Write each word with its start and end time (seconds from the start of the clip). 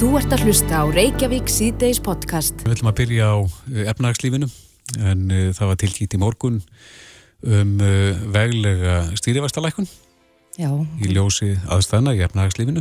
Þú 0.00 0.14
ert 0.16 0.32
að 0.32 0.46
hlusta 0.46 0.78
á 0.80 0.84
Reykjavík 0.88 1.50
síðdeis 1.52 1.98
podcast. 2.00 2.62
Við 2.64 2.72
ætlum 2.72 2.88
að 2.88 3.00
byrja 3.02 3.24
á 3.36 3.38
eh, 3.44 3.88
efnagslífinu 3.90 4.46
en 5.04 5.26
uh, 5.28 5.40
það 5.52 5.68
var 5.68 5.78
tilkýtt 5.82 6.16
í 6.16 6.20
morgun 6.22 6.56
um 7.44 7.74
uh, 7.84 8.22
veglega 8.32 8.94
stýrivastalækun 9.20 9.84
í 10.56 11.10
ljósi 11.12 11.50
aðstæðna 11.68 12.14
í 12.16 12.22
efnagslífinu. 12.24 12.80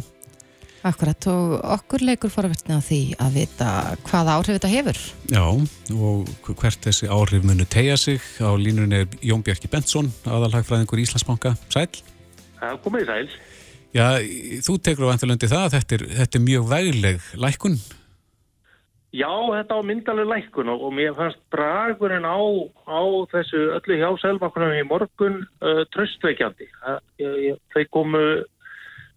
Akkurat 0.88 1.28
og 1.28 1.58
okkur 1.60 2.08
leikur 2.08 2.32
forvertni 2.32 2.80
á 2.80 2.88
því 2.88 3.02
að 3.20 3.36
vita 3.42 3.68
hvaða 4.08 4.40
áhrif 4.40 4.56
þetta 4.56 4.74
hefur. 4.78 5.04
Já 5.28 5.44
og 5.44 6.50
hvert 6.56 6.88
þessi 6.88 7.12
áhrif 7.12 7.44
munu 7.44 7.68
tegja 7.68 8.00
sig. 8.00 8.24
Á 8.40 8.56
línunni 8.56 9.04
er 9.04 9.20
Jón 9.20 9.44
Bjarki 9.44 9.68
Bentsson, 9.68 10.08
aðalhagfræðingur 10.24 11.04
Íslandsbanka. 11.04 11.58
Sæl? 11.68 11.92
Komið 12.80 13.12
sæl. 13.12 13.28
Já, 13.90 14.22
þú 14.62 14.76
tekur 14.86 15.08
á 15.10 15.12
vantilundi 15.16 15.50
það 15.50 15.64
að 15.66 15.76
þetta 15.78 15.96
er, 15.96 16.04
þetta 16.20 16.38
er 16.38 16.46
mjög 16.46 16.68
vegleg 16.70 17.32
lækun. 17.42 17.78
Já, 19.10 19.32
þetta 19.50 19.80
á 19.82 19.82
myndalega 19.82 20.30
lækun 20.30 20.70
og, 20.70 20.84
og 20.86 20.92
mér 20.94 21.16
fannst 21.18 21.40
bragurinn 21.50 22.28
á, 22.30 22.38
á 22.86 23.02
þessu 23.32 23.64
öllu 23.80 23.98
hjá 23.98 24.10
selvakunum 24.22 24.76
í 24.78 24.84
morgun 24.86 25.40
uh, 25.66 25.82
tröstveikjandi. 25.96 26.68
Þau 27.74 27.86
komu, 27.90 28.22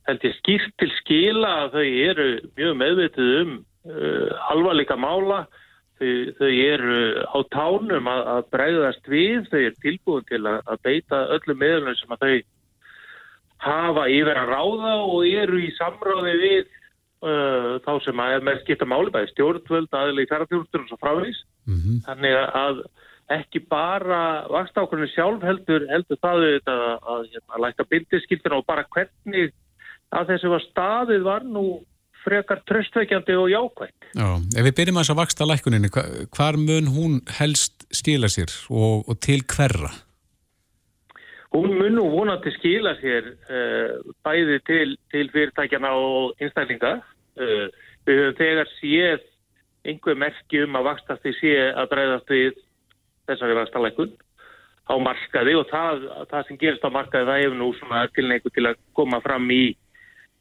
held 0.09 0.25
ég, 0.25 0.39
skýrt 0.39 0.73
til 0.81 0.89
skila 1.03 1.51
að 1.67 1.77
þau 1.77 1.85
eru 2.09 2.31
mjög 2.57 2.79
meðvitið 2.81 3.35
um 3.43 3.53
uh, 3.61 4.33
alvarleika 4.55 4.97
mála. 4.97 5.43
Þau, 6.01 6.09
þau 6.41 6.49
eru 6.49 6.97
á 7.29 7.39
tánum 7.53 8.09
að, 8.09 8.23
að 8.39 8.51
bregðast 8.57 9.13
við, 9.13 9.45
þau 9.53 9.61
eru 9.61 9.77
tilbúin 9.85 10.29
til 10.33 10.41
að, 10.41 10.65
að 10.65 10.83
beita 10.89 11.21
öllu 11.37 11.61
meðlunum 11.61 12.01
sem 12.01 12.17
að 12.17 12.25
þau 12.25 12.35
hafa 13.63 14.09
yfir 14.11 14.39
að 14.39 14.53
ráða 14.53 14.95
og 15.07 15.27
eru 15.29 15.61
í 15.63 15.71
samráði 15.77 16.35
við 16.43 16.63
uh, 17.23 17.79
þá 17.85 17.93
sem 18.07 18.25
að 18.25 18.49
með 18.49 18.61
skipta 18.65 18.89
máli, 18.89 19.13
bæði 19.15 19.33
stjórnvöld, 19.33 19.95
aðlið 19.95 20.31
ferðarþjóðstur 20.33 20.85
og 20.85 20.91
svo 20.91 21.01
frávís. 21.03 21.41
Mm 21.69 21.79
-hmm. 21.79 22.03
Þannig 22.09 22.37
að 22.43 22.83
ekki 23.33 23.63
bara 23.71 24.49
vakstákunni 24.51 25.09
sjálf 25.13 25.45
heldur, 25.47 25.87
heldur 25.91 26.19
það 26.21 26.45
að, 26.49 26.59
að, 26.67 26.83
að, 27.15 27.41
að 27.55 27.65
læka 27.65 27.89
bindiskildina 27.89 28.59
og 28.59 28.67
bara 28.67 28.85
hvernig 28.93 29.55
að 30.13 30.35
þessu 30.35 30.53
var 30.53 30.65
staðið 30.67 31.25
var 31.25 31.47
nú 31.49 31.65
frekar 32.23 32.63
tröstveikjandi 32.69 33.35
og 33.39 33.51
jákvægt. 33.51 34.09
Já, 34.15 34.29
ef 34.59 34.67
við 34.69 34.77
byrjum 34.79 35.01
að 35.01 35.05
þess 35.05 35.15
að 35.15 35.21
vaksta 35.23 35.49
lækuninni, 35.49 35.91
hvar 36.37 36.59
mun 36.61 36.91
hún 36.95 37.21
helst 37.39 37.87
stila 37.95 38.31
sér 38.31 38.53
og, 38.71 39.09
og 39.09 39.19
til 39.25 39.43
hverra? 39.49 39.91
Hún 41.53 41.77
mun 41.77 41.95
nú 41.99 42.07
vonandi 42.09 42.51
skila 42.57 42.95
sér 43.01 43.29
uh, 43.33 43.99
bæði 44.25 44.59
til, 44.67 44.97
til 45.13 45.31
fyrirtækjana 45.35 45.91
og 45.93 46.41
einstaklinga. 46.41 46.95
Uh, 47.37 47.69
við 48.07 48.23
höfum 48.23 48.39
þegar 48.41 48.71
séð 48.79 49.29
einhver 49.89 50.19
merki 50.19 50.63
um 50.65 50.77
að 50.79 50.89
vakstasti 50.91 51.33
sé 51.39 51.55
að 51.71 51.89
breyðast 51.91 52.31
við 52.31 52.61
þessari 53.29 53.57
vakstalækun 53.59 54.13
á 54.91 54.95
markaði 54.99 55.55
og 55.59 55.69
það, 55.71 56.07
það 56.31 56.47
sem 56.49 56.59
gerist 56.61 56.87
á 56.87 56.91
markaði 56.95 57.29
það 57.29 57.43
hefur 57.43 57.59
nú 57.59 57.69
svona 57.79 58.03
tilneiku 58.17 58.53
til 58.55 58.67
að 58.71 58.81
koma 58.99 59.21
fram 59.25 59.51
í, 59.55 59.65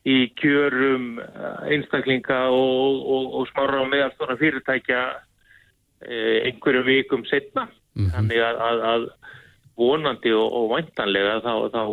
í 0.10 0.18
kjörum 0.42 1.20
eh, 1.22 1.76
einstaklinga 1.76 2.40
og, 2.54 3.02
og, 3.02 3.28
og 3.40 3.52
smára 3.52 3.84
og 3.84 3.92
meðalstóra 3.92 4.38
fyrirtækja 4.42 5.02
uh, 5.12 6.38
einhverju 6.48 6.84
vikum 6.88 7.26
setna. 7.30 7.68
Mm 7.94 8.06
-hmm. 8.06 8.12
Þannig 8.16 8.40
að, 8.42 8.62
að, 8.68 8.84
að 8.94 9.02
vonandi 9.78 10.34
og, 10.36 10.48
og 10.48 10.70
væntanlega 10.76 11.40
þá, 11.46 11.54
þá 11.74 11.84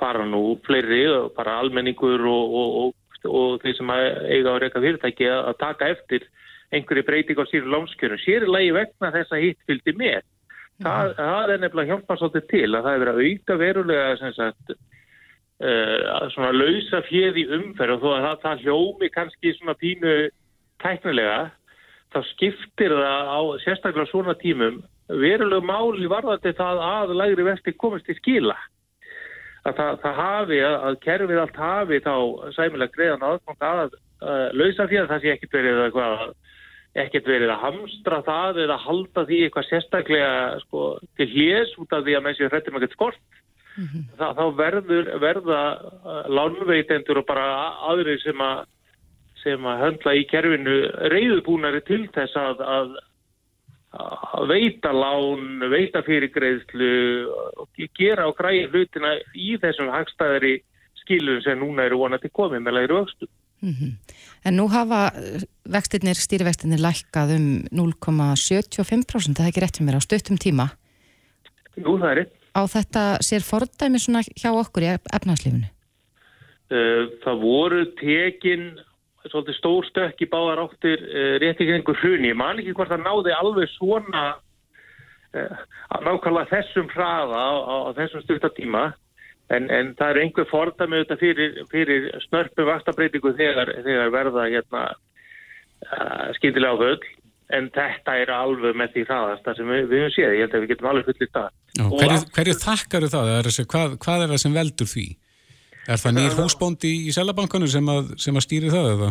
fara 0.00 0.26
nú 0.26 0.56
fleiri, 0.66 1.04
bara 1.36 1.58
almenningur 1.60 2.24
og, 2.30 2.58
og, 2.60 2.94
og 3.28 3.56
þeir 3.62 3.76
sem 3.76 3.94
eiga 3.94 4.56
á 4.56 4.60
reyka 4.62 4.82
fyrirtæki 4.82 5.28
að 5.28 5.56
taka 5.60 5.90
eftir 5.94 6.28
einhverju 6.74 7.06
breyting 7.06 7.40
á 7.42 7.44
síru 7.50 7.70
lámskjörnum. 7.70 8.20
Sér 8.22 8.46
er 8.46 8.52
lagi 8.54 8.70
vegna 8.74 9.10
þess 9.14 9.34
að 9.34 9.44
hitt 9.46 9.66
fylgdi 9.66 9.96
með. 9.98 10.22
Það, 10.80 11.14
það 11.18 11.52
er 11.52 11.62
nefnilega 11.64 11.92
hjálpað 11.92 12.20
svolítið 12.20 12.44
til 12.48 12.68
að 12.70 12.86
það 12.86 12.94
er 12.94 13.02
verið 13.02 13.18
að 13.18 13.26
auka 13.28 13.56
verulega 13.60 14.12
sem 14.16 14.36
sagt 14.36 14.70
uh, 14.72 16.28
svona 16.32 16.52
lausa 16.56 17.02
fjöð 17.08 17.40
í 17.42 17.44
umferð 17.58 17.96
og 17.96 18.04
þó 18.04 18.12
að 18.14 18.22
það, 18.26 18.38
það 18.44 18.62
hljómi 18.64 19.10
kannski 19.16 19.52
svona 19.58 19.74
pínu 19.82 20.14
tæknilega 20.80 21.40
þá 22.14 22.20
skiptir 22.30 22.94
það 22.96 23.28
á 23.28 23.40
sérstaklega 23.66 24.10
svona 24.10 24.36
tímum 24.40 24.80
verulegu 25.18 25.66
máli 25.66 26.10
varðandi 26.10 26.52
það 26.58 26.82
að 26.86 27.16
lægri 27.18 27.46
vesti 27.46 27.74
komist 27.78 28.10
í 28.10 28.16
skila. 28.18 28.56
Að 29.66 29.76
það, 29.76 29.98
það 30.04 30.20
hafi, 30.20 30.60
að, 30.64 30.76
að 30.88 31.00
kerfið 31.04 31.40
allt 31.42 31.58
hafi 31.60 31.98
þá 32.04 32.14
sæmilega 32.56 32.94
greiðan 32.94 33.26
aðgang 33.28 33.66
að 33.68 33.82
uh, 33.90 34.46
lausa 34.56 34.86
fyrir 34.88 35.10
það 35.10 35.24
sé 35.24 35.34
ekkert 35.34 35.56
verið 35.58 35.82
eitthvað, 35.84 36.24
ekkert 37.04 37.28
verið 37.28 37.52
að 37.52 37.62
hamstra 37.66 38.22
það 38.28 38.62
eða 38.64 38.80
halda 38.86 39.26
því 39.28 39.42
eitthvað 39.44 39.68
sérstaklega 39.68 40.32
sko, 40.64 40.86
til 41.20 41.28
hljés 41.34 41.76
út 41.82 41.92
af 41.92 42.06
því 42.06 42.16
að 42.16 42.26
menn 42.26 42.38
séu 42.38 42.48
hrettum 42.48 42.80
ekkert 42.80 42.96
skort. 42.96 43.22
Mm 43.76 43.86
-hmm. 43.86 44.06
það, 44.18 44.32
þá 44.40 44.56
verður, 44.56 45.12
verða 45.22 45.62
uh, 45.76 46.24
lánveitendur 46.32 47.20
og 47.20 47.28
bara 47.28 47.46
aðri 47.92 48.16
sem 48.24 48.40
að 48.40 48.66
sem 49.40 49.64
að 49.64 49.78
höndla 49.80 50.12
í 50.18 50.24
kerfinu 50.28 50.74
reyðbúnari 51.08 51.80
til 51.88 52.02
þess 52.12 52.36
að, 52.36 52.60
að 52.60 52.90
að 52.90 52.98
veita 54.50 54.92
lán, 54.94 55.58
veita 55.70 56.02
fyrirgreðslu 56.06 56.90
og 57.58 57.86
gera 57.98 58.28
á 58.28 58.30
græði 58.36 58.68
hlutina 58.70 59.16
í 59.34 59.56
þessum 59.58 59.90
hagstæðari 59.90 60.60
skilum 61.02 61.40
sem 61.42 61.58
núna 61.58 61.88
eru 61.88 61.98
vonandi 62.04 62.30
komið 62.30 62.62
með 62.62 62.76
læri 62.76 62.98
vöxtu. 63.00 63.26
Mm 63.60 63.74
-hmm. 63.74 63.92
En 64.44 64.56
nú 64.56 64.68
hafa 64.68 65.12
vextinnir, 65.68 66.16
stýrivextinnir 66.16 66.80
lækkað 66.80 67.34
um 67.36 67.46
0,75% 67.70 69.36
það 69.36 69.44
er 69.44 69.50
ekki 69.50 69.60
rétt 69.60 69.76
fyrir 69.76 69.86
mér 69.86 69.98
á 70.00 70.06
stöttum 70.06 70.38
tíma. 70.38 70.70
Jú, 71.76 71.98
það 71.98 72.10
er 72.10 72.16
rétt. 72.16 72.32
Á 72.56 72.62
þetta 72.66 73.02
sér 73.22 73.42
fordæmi 73.42 73.98
svona 73.98 74.22
hjá 74.22 74.50
okkur 74.50 74.82
í 74.82 74.98
efnarslífunu? 75.12 75.68
Það 77.24 77.36
voru 77.42 77.84
tekin 77.98 78.78
svolítið 79.28 79.58
stór 79.58 79.88
stökk 79.88 80.24
í 80.24 80.30
báðar 80.30 80.64
áttir 80.64 81.02
uh, 81.04 81.34
rétt 81.42 81.60
ekki 81.60 81.76
einhver 81.76 82.00
hruni. 82.00 82.30
Ég 82.32 82.38
man 82.38 82.62
ekki 82.62 82.74
hvort 82.76 82.92
það 82.92 83.04
náði 83.04 83.36
alveg 83.36 83.70
svona 83.74 84.24
uh, 84.32 85.62
að 85.92 86.08
nákvæmlega 86.08 86.50
þessum 86.54 86.90
hraða 86.94 87.44
á, 87.44 87.52
á, 87.60 87.74
á 87.86 87.90
þessum 87.98 88.24
styrtatíma 88.24 88.84
en, 89.50 89.68
en 89.68 89.94
það 89.98 90.12
er 90.12 90.22
einhver 90.24 90.50
fordami 90.50 91.00
auðvitað 91.00 91.24
fyrir, 91.24 91.62
fyrir 91.72 92.10
snörpu 92.26 92.66
vastabreitingu 92.68 93.34
þegar, 93.38 93.74
þegar 93.84 94.12
verða 94.14 94.46
hérna, 94.48 94.84
uh, 95.86 96.28
skyndilega 96.38 96.78
á 96.78 96.82
völd 96.82 97.08
en 97.50 97.66
þetta 97.74 98.14
er 98.22 98.30
alveg 98.30 98.76
með 98.78 98.92
því 98.94 99.06
hraðasta 99.08 99.56
sem 99.58 99.70
við, 99.70 99.88
við 99.90 100.04
höfum 100.04 100.14
séð. 100.14 100.34
Ég 100.36 100.44
held 100.44 100.54
að 100.54 100.62
við 100.62 100.70
getum 100.70 100.90
alveg 100.90 101.08
fullið 101.08 101.32
það. 101.34 101.48
Hverju, 101.80 102.20
hverju 102.36 102.54
þakkar 102.60 103.06
það? 103.10 103.30
Hvað, 103.72 103.96
hvað 104.04 104.24
er 104.24 104.32
það 104.32 104.42
sem 104.44 104.54
veldur 104.54 104.90
því? 104.90 105.06
Er 105.90 105.98
það 105.98 106.16
nýr 106.16 106.36
húsbóndi 106.38 106.90
í 107.08 107.12
Sælabankanu 107.14 107.66
sem 107.70 107.88
að, 107.90 108.12
að 108.14 108.44
stýri 108.44 108.70
það 108.70 108.90
eða? 108.92 109.08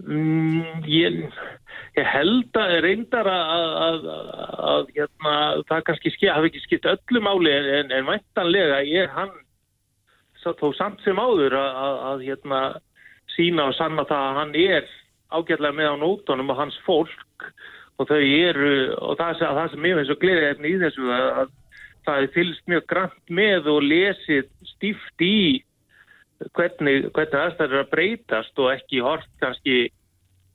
Mm, 0.00 0.86
ég, 0.88 1.18
ég 1.98 2.06
held 2.08 2.56
að 2.56 2.76
reyndar 2.86 3.28
að, 3.28 4.06
að, 4.70 4.92
hérna, 4.96 5.34
það 5.68 5.84
kannski 5.90 6.14
skil, 6.14 6.30
hafi 6.32 6.48
ekki 6.48 6.62
skipt 6.64 6.88
öllu 6.88 7.22
máli 7.26 7.52
en, 7.52 7.92
en 7.92 8.08
væntanlega 8.08 8.80
er 9.02 9.12
hann 9.12 9.34
þó 10.40 10.70
samt 10.78 11.04
sem 11.04 11.20
áður 11.20 11.58
að 11.60 12.24
hérna, 12.24 12.62
sína 13.34 13.68
og 13.68 13.76
sanna 13.76 14.06
það 14.08 14.24
að 14.30 14.38
hann 14.40 14.56
er 14.56 14.88
ágætlega 15.30 15.76
með 15.76 15.92
á 15.92 15.96
nótunum 16.00 16.54
og 16.54 16.60
hans 16.62 16.80
fólk 16.86 17.50
og 18.00 18.08
þau 18.08 18.20
eru 18.24 18.72
og 18.96 19.18
það, 19.20 19.42
það 19.44 19.66
sem 19.74 19.90
ég 19.90 20.00
finnst 20.00 20.14
svo 20.14 20.36
efni 20.48 20.72
í 20.72 20.80
þessu 20.80 21.12
að 21.12 21.52
það 22.06 22.22
er 22.22 22.34
fylgst 22.34 22.70
mjög 22.70 22.86
grannt 22.90 23.32
með 23.40 23.70
og 23.72 23.82
lesið 23.86 24.50
stíft 24.74 25.24
í 25.24 25.62
hvernig, 26.56 27.10
hvernig 27.14 27.40
aðstæður 27.40 27.78
er 27.78 27.84
að 27.84 27.94
breytast 27.94 28.60
og 28.62 28.70
ekki 28.74 29.02
hort 29.04 29.32
kannski 29.42 29.78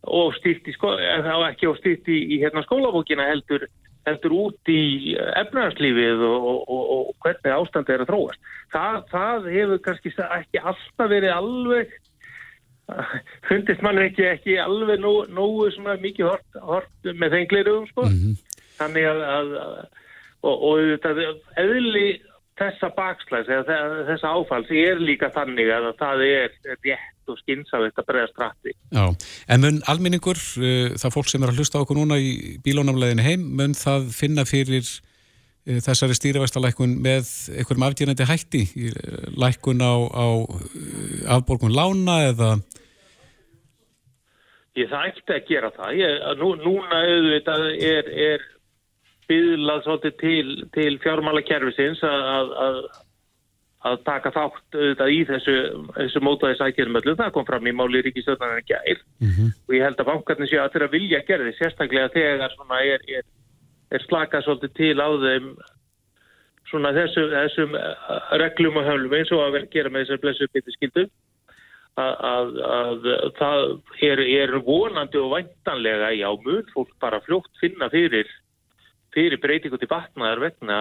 og 0.06 0.36
stíft 0.38 0.70
í, 0.70 0.76
ekki 0.76 1.70
og 1.70 1.80
stíft 1.80 2.10
í, 2.10 2.20
í 2.36 2.40
hérna, 2.42 2.64
skólabókina 2.66 3.28
heldur, 3.30 3.68
heldur 4.06 4.36
út 4.38 4.72
í 4.72 5.16
efnarslífið 5.42 6.24
og, 6.26 6.50
og, 6.52 6.64
og, 6.70 6.90
og 6.96 7.14
hvernig 7.26 7.56
ástand 7.56 7.90
er 7.94 8.06
að 8.06 8.12
þróast. 8.12 8.50
Það, 8.74 9.00
það 9.14 9.50
hefur 9.56 9.84
kannski 9.88 10.14
ekki 10.26 10.62
alltaf 10.62 11.14
verið 11.14 11.34
alveg 11.34 11.96
fundist 13.50 13.82
mann 13.82 13.98
ekki, 13.98 14.28
ekki 14.30 14.58
alveg 14.62 15.02
nógu, 15.02 15.26
nógu 15.34 15.70
mikið 16.02 16.28
hort, 16.30 16.60
hort 16.62 17.14
með 17.18 17.40
þenglirum 17.40 17.88
sko. 17.90 18.06
Mm 18.06 18.18
-hmm. 18.20 18.36
þannig 18.78 19.08
að, 19.10 19.22
að 19.32 20.04
og, 20.46 20.66
og 20.70 20.96
þetta 21.04 21.34
eðli 21.62 22.08
þessa 22.60 22.90
bakslæs 22.96 23.50
eða 23.52 23.80
þessa 24.08 24.32
áfalls 24.32 24.70
er 24.72 25.02
líka 25.04 25.32
þannig 25.36 25.72
að 25.76 25.90
það 26.00 26.24
er 26.28 26.54
rétt 26.86 27.32
og 27.32 27.40
skynsavist 27.42 28.00
að 28.00 28.08
bregðast 28.12 28.40
rætti. 28.40 28.76
Já, 28.94 29.06
en 29.52 29.64
mun 29.64 29.82
alminningur, 29.92 30.40
uh, 30.62 30.94
það 31.02 31.16
fólk 31.18 31.32
sem 31.32 31.44
er 31.44 31.52
að 31.52 31.60
hlusta 31.60 31.82
okkur 31.82 32.00
núna 32.00 32.20
í 32.22 32.56
bílónamleginni 32.64 33.26
heim, 33.26 33.44
mun 33.60 33.76
það 33.76 34.08
finna 34.16 34.46
fyrir 34.48 34.86
uh, 34.86 35.82
þessari 35.84 36.16
stýrivægstalækun 36.20 36.96
með 37.04 37.28
einhverjum 37.58 37.88
afgjörnandi 37.90 38.30
hætti, 38.30 38.64
lækun 39.36 39.84
á, 39.84 39.94
á 40.16 40.28
afborgun 41.36 41.76
lána 41.76 42.22
eða 42.30 42.56
ég 44.76 44.90
það 44.92 45.08
ætti 45.10 45.36
að 45.36 45.46
gera 45.50 45.72
það. 45.76 45.94
Ég, 46.00 46.26
nú, 46.40 46.50
núna 46.60 47.02
auðvitað 47.08 47.68
er, 47.80 48.10
er 48.32 48.52
byðlað 49.30 49.84
svolítið 49.86 50.16
til, 50.22 50.48
til 50.76 50.94
fjármálakerfisins 51.04 52.02
að, 52.06 52.54
að, 52.66 52.80
að 53.90 54.02
taka 54.08 54.34
þátt 54.36 54.78
auðvitað 54.78 55.14
í 55.14 55.22
þessu, 55.30 55.56
þessu 55.98 56.24
mótaði 56.26 56.60
sækjumöllu. 56.62 57.16
Það 57.22 57.32
kom 57.38 57.48
fram 57.48 57.70
í 57.70 57.76
máli 57.76 58.04
Ríkistöðunar 58.06 58.60
en 58.60 58.68
gæð 58.70 59.00
mm 59.22 59.32
-hmm. 59.32 59.54
og 59.68 59.78
ég 59.78 59.88
held 59.88 60.02
að 60.02 60.12
bankarnir 60.12 60.52
séu 60.52 60.62
að 60.64 60.74
þeirra 60.76 60.92
vilja 60.98 61.22
að 61.22 61.28
gera 61.30 61.48
því 61.48 61.56
sérstaklega 61.60 62.14
þegar 62.18 62.52
er, 62.82 63.08
er, 63.20 63.26
er 63.92 64.06
slakað 64.08 64.46
svolítið 64.46 64.78
til 64.82 64.98
á 65.02 65.10
þeim 65.26 65.56
svona 66.70 66.92
þessu, 66.96 67.28
þessum 67.32 67.78
reglum 68.42 68.80
og 68.82 68.88
höflum 68.88 69.14
eins 69.14 69.32
og 69.32 69.44
að 69.46 69.70
gera 69.74 69.90
með 69.90 70.06
þessar 70.06 70.22
blessu 70.24 70.48
byttu 70.54 70.74
skildu 70.74 71.06
að, 71.96 72.16
að, 72.28 72.56
að 72.78 73.06
það 73.38 73.62
er, 74.04 74.24
er 74.42 74.56
vonandi 74.66 75.22
og 75.22 75.36
væntanlega 75.36 76.12
já 76.18 76.28
mun 76.44 76.66
fólk 76.74 76.92
bara 77.02 77.22
fljótt 77.26 77.52
finna 77.62 77.90
fyrir 77.94 78.30
fyrir 79.16 79.42
breytingu 79.42 79.80
til 79.80 79.90
vatnaðar 79.92 80.42
vegna, 80.44 80.80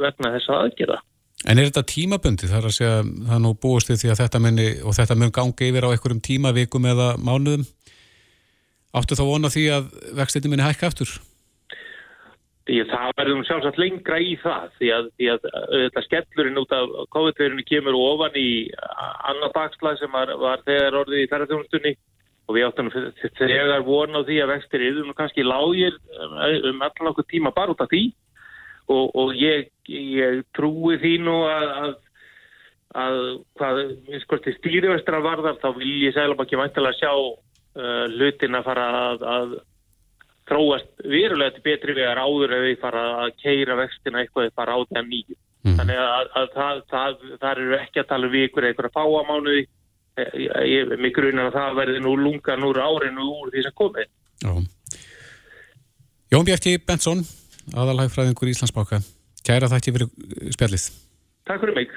vegna 0.00 0.34
þessa 0.36 0.60
aðgerða. 0.64 1.00
En 1.48 1.56
er 1.56 1.70
þetta 1.70 1.86
tímabundi 1.88 2.50
þar 2.50 2.68
að 2.68 2.76
segja 2.76 3.00
það 3.00 3.42
nú 3.46 3.54
búist 3.62 3.88
því 3.88 4.10
að 4.12 4.20
þetta 4.20 4.40
muni 4.44 4.68
og 4.84 4.96
þetta 4.98 5.16
mun 5.16 5.32
gangi 5.32 5.70
yfir 5.70 5.86
á 5.88 5.92
einhverjum 5.94 6.20
tíma, 6.24 6.52
vikum 6.52 6.88
eða 6.90 7.14
mánuðum? 7.16 7.64
Áttu 8.92 9.16
þá 9.16 9.24
vona 9.24 9.50
því 9.52 9.64
að 9.72 9.90
vextinni 10.18 10.52
muni 10.52 10.66
hækka 10.66 10.90
eftir? 10.90 11.14
Því 12.68 12.82
að 12.84 12.92
það 12.92 13.14
verðum 13.22 13.46
sjálfsagt 13.48 13.80
lengra 13.80 14.18
í 14.20 14.34
það 14.42 14.66
því 14.76 14.90
að, 14.94 15.08
því 15.16 15.30
að 15.32 15.48
þetta 15.70 16.04
skellurinn 16.06 16.60
út 16.60 16.76
af 16.76 16.92
COVID-verðinu 17.16 17.66
kemur 17.70 17.96
ofan 17.96 18.36
í 18.36 18.50
annar 19.30 19.54
dagslag 19.56 19.96
sem 19.98 20.12
var, 20.12 20.34
var 20.38 20.60
þegar 20.68 20.98
orðið 21.00 21.24
í 21.24 21.30
þærraþjónustunni 21.32 21.94
og 22.50 22.56
við 22.56 22.66
áttum 22.66 22.90
þegar 23.38 23.84
vorn 23.86 24.18
á 24.18 24.26
því 24.26 24.40
að 24.42 24.52
vextir 24.56 24.84
yfir 24.88 25.14
kannski 25.14 25.46
lágir 25.46 25.96
um 26.66 26.82
allan 26.82 27.12
okkur 27.12 27.28
tíma 27.30 27.54
bara 27.54 27.74
út 27.76 27.84
af 27.84 27.90
því 27.92 28.08
og, 28.90 29.04
og 29.14 29.34
ég, 29.38 29.70
ég 29.86 30.42
trúi 30.56 30.98
því 30.98 31.12
nú 31.22 31.36
að, 31.46 31.66
að, 31.84 31.92
að 33.04 33.18
hvað 33.60 33.82
skorti 34.24 34.56
stýrivestra 34.58 35.22
varðar 35.22 35.60
þá 35.62 35.68
vil 35.78 35.92
ég 36.08 36.16
segla 36.16 36.38
ekki 36.42 36.58
mæntilega 36.58 36.98
sjá 36.98 37.12
uh, 37.14 38.06
hlutin 38.16 38.58
að 38.58 38.66
fara 38.66 38.88
að, 39.04 39.26
að 39.36 39.58
þróast 40.50 41.04
verulega 41.06 41.54
til 41.54 41.66
betri 41.68 41.94
vegar 41.94 42.18
áður 42.18 42.56
ef 42.56 42.64
við 42.66 42.80
fara 42.82 43.04
að 43.22 43.36
keira 43.44 43.78
vextina 43.78 44.24
eitthvað 44.24 44.50
fara 44.58 44.74
á 44.74 44.78
það 44.90 45.12
nýju. 45.12 45.36
Mm. 45.60 45.76
Þannig 45.76 46.00
að 46.00 46.48
það, 46.56 46.80
það, 46.90 47.20
það 47.36 47.50
eru 47.52 47.76
ekki 47.76 48.00
að 48.00 48.08
tala 48.10 48.26
um 48.26 48.34
vikur 48.34 48.66
eitthvað 48.66 48.96
fáamánuði 48.96 49.60
ég, 49.62 49.68
mig 51.00 51.14
grunar 51.16 51.50
að 51.50 51.56
það 51.58 51.78
verði 51.82 52.00
nú 52.04 52.16
lungan 52.16 52.66
úr 52.66 52.82
árinu 52.82 53.28
úr 53.38 53.52
því 53.52 53.62
sem 53.66 53.76
komi 53.78 54.04
Já. 54.40 54.52
Jón 56.30 56.44
Bjarki 56.48 56.78
Bensson 56.78 57.24
aðalhagfræðingur 57.76 58.50
í 58.50 58.54
Íslandsbáka 58.56 59.00
Kæra 59.46 59.70
þakki 59.72 59.92
fyrir 59.94 60.08
spjallið. 60.52 60.82
Takk 61.48 61.62
fyrir 61.62 61.78
mig. 61.78 61.94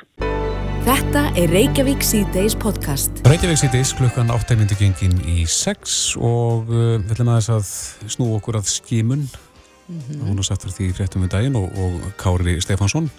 Þetta 0.84 1.24
er 1.40 1.52
Reykjavík 1.52 2.04
C-Days 2.04 2.56
podcast. 2.60 3.20
Reykjavík 3.28 3.60
C-Days 3.60 3.92
klukkan 3.98 4.32
8 4.32 4.58
myndi 4.60 4.78
gengin 4.80 5.16
í 5.28 5.44
6 5.48 5.98
og 6.24 6.72
uh, 6.72 6.96
við 7.02 7.12
ætlum 7.16 7.34
aðeins 7.34 7.52
að 7.52 7.74
snú 8.16 8.30
okkur 8.38 8.60
að 8.60 8.72
skimun. 8.72 9.28
Mm 9.84 10.00
-hmm. 10.00 10.24
hún 10.28 10.40
har 10.40 10.48
satt 10.48 10.64
fyrir 10.64 10.76
því 10.78 10.96
fréttum 10.96 11.24
við 11.24 11.32
daginn 11.36 11.56
og, 11.60 11.68
og 11.76 11.94
Kári 12.16 12.56
Stefánsson 12.64 13.10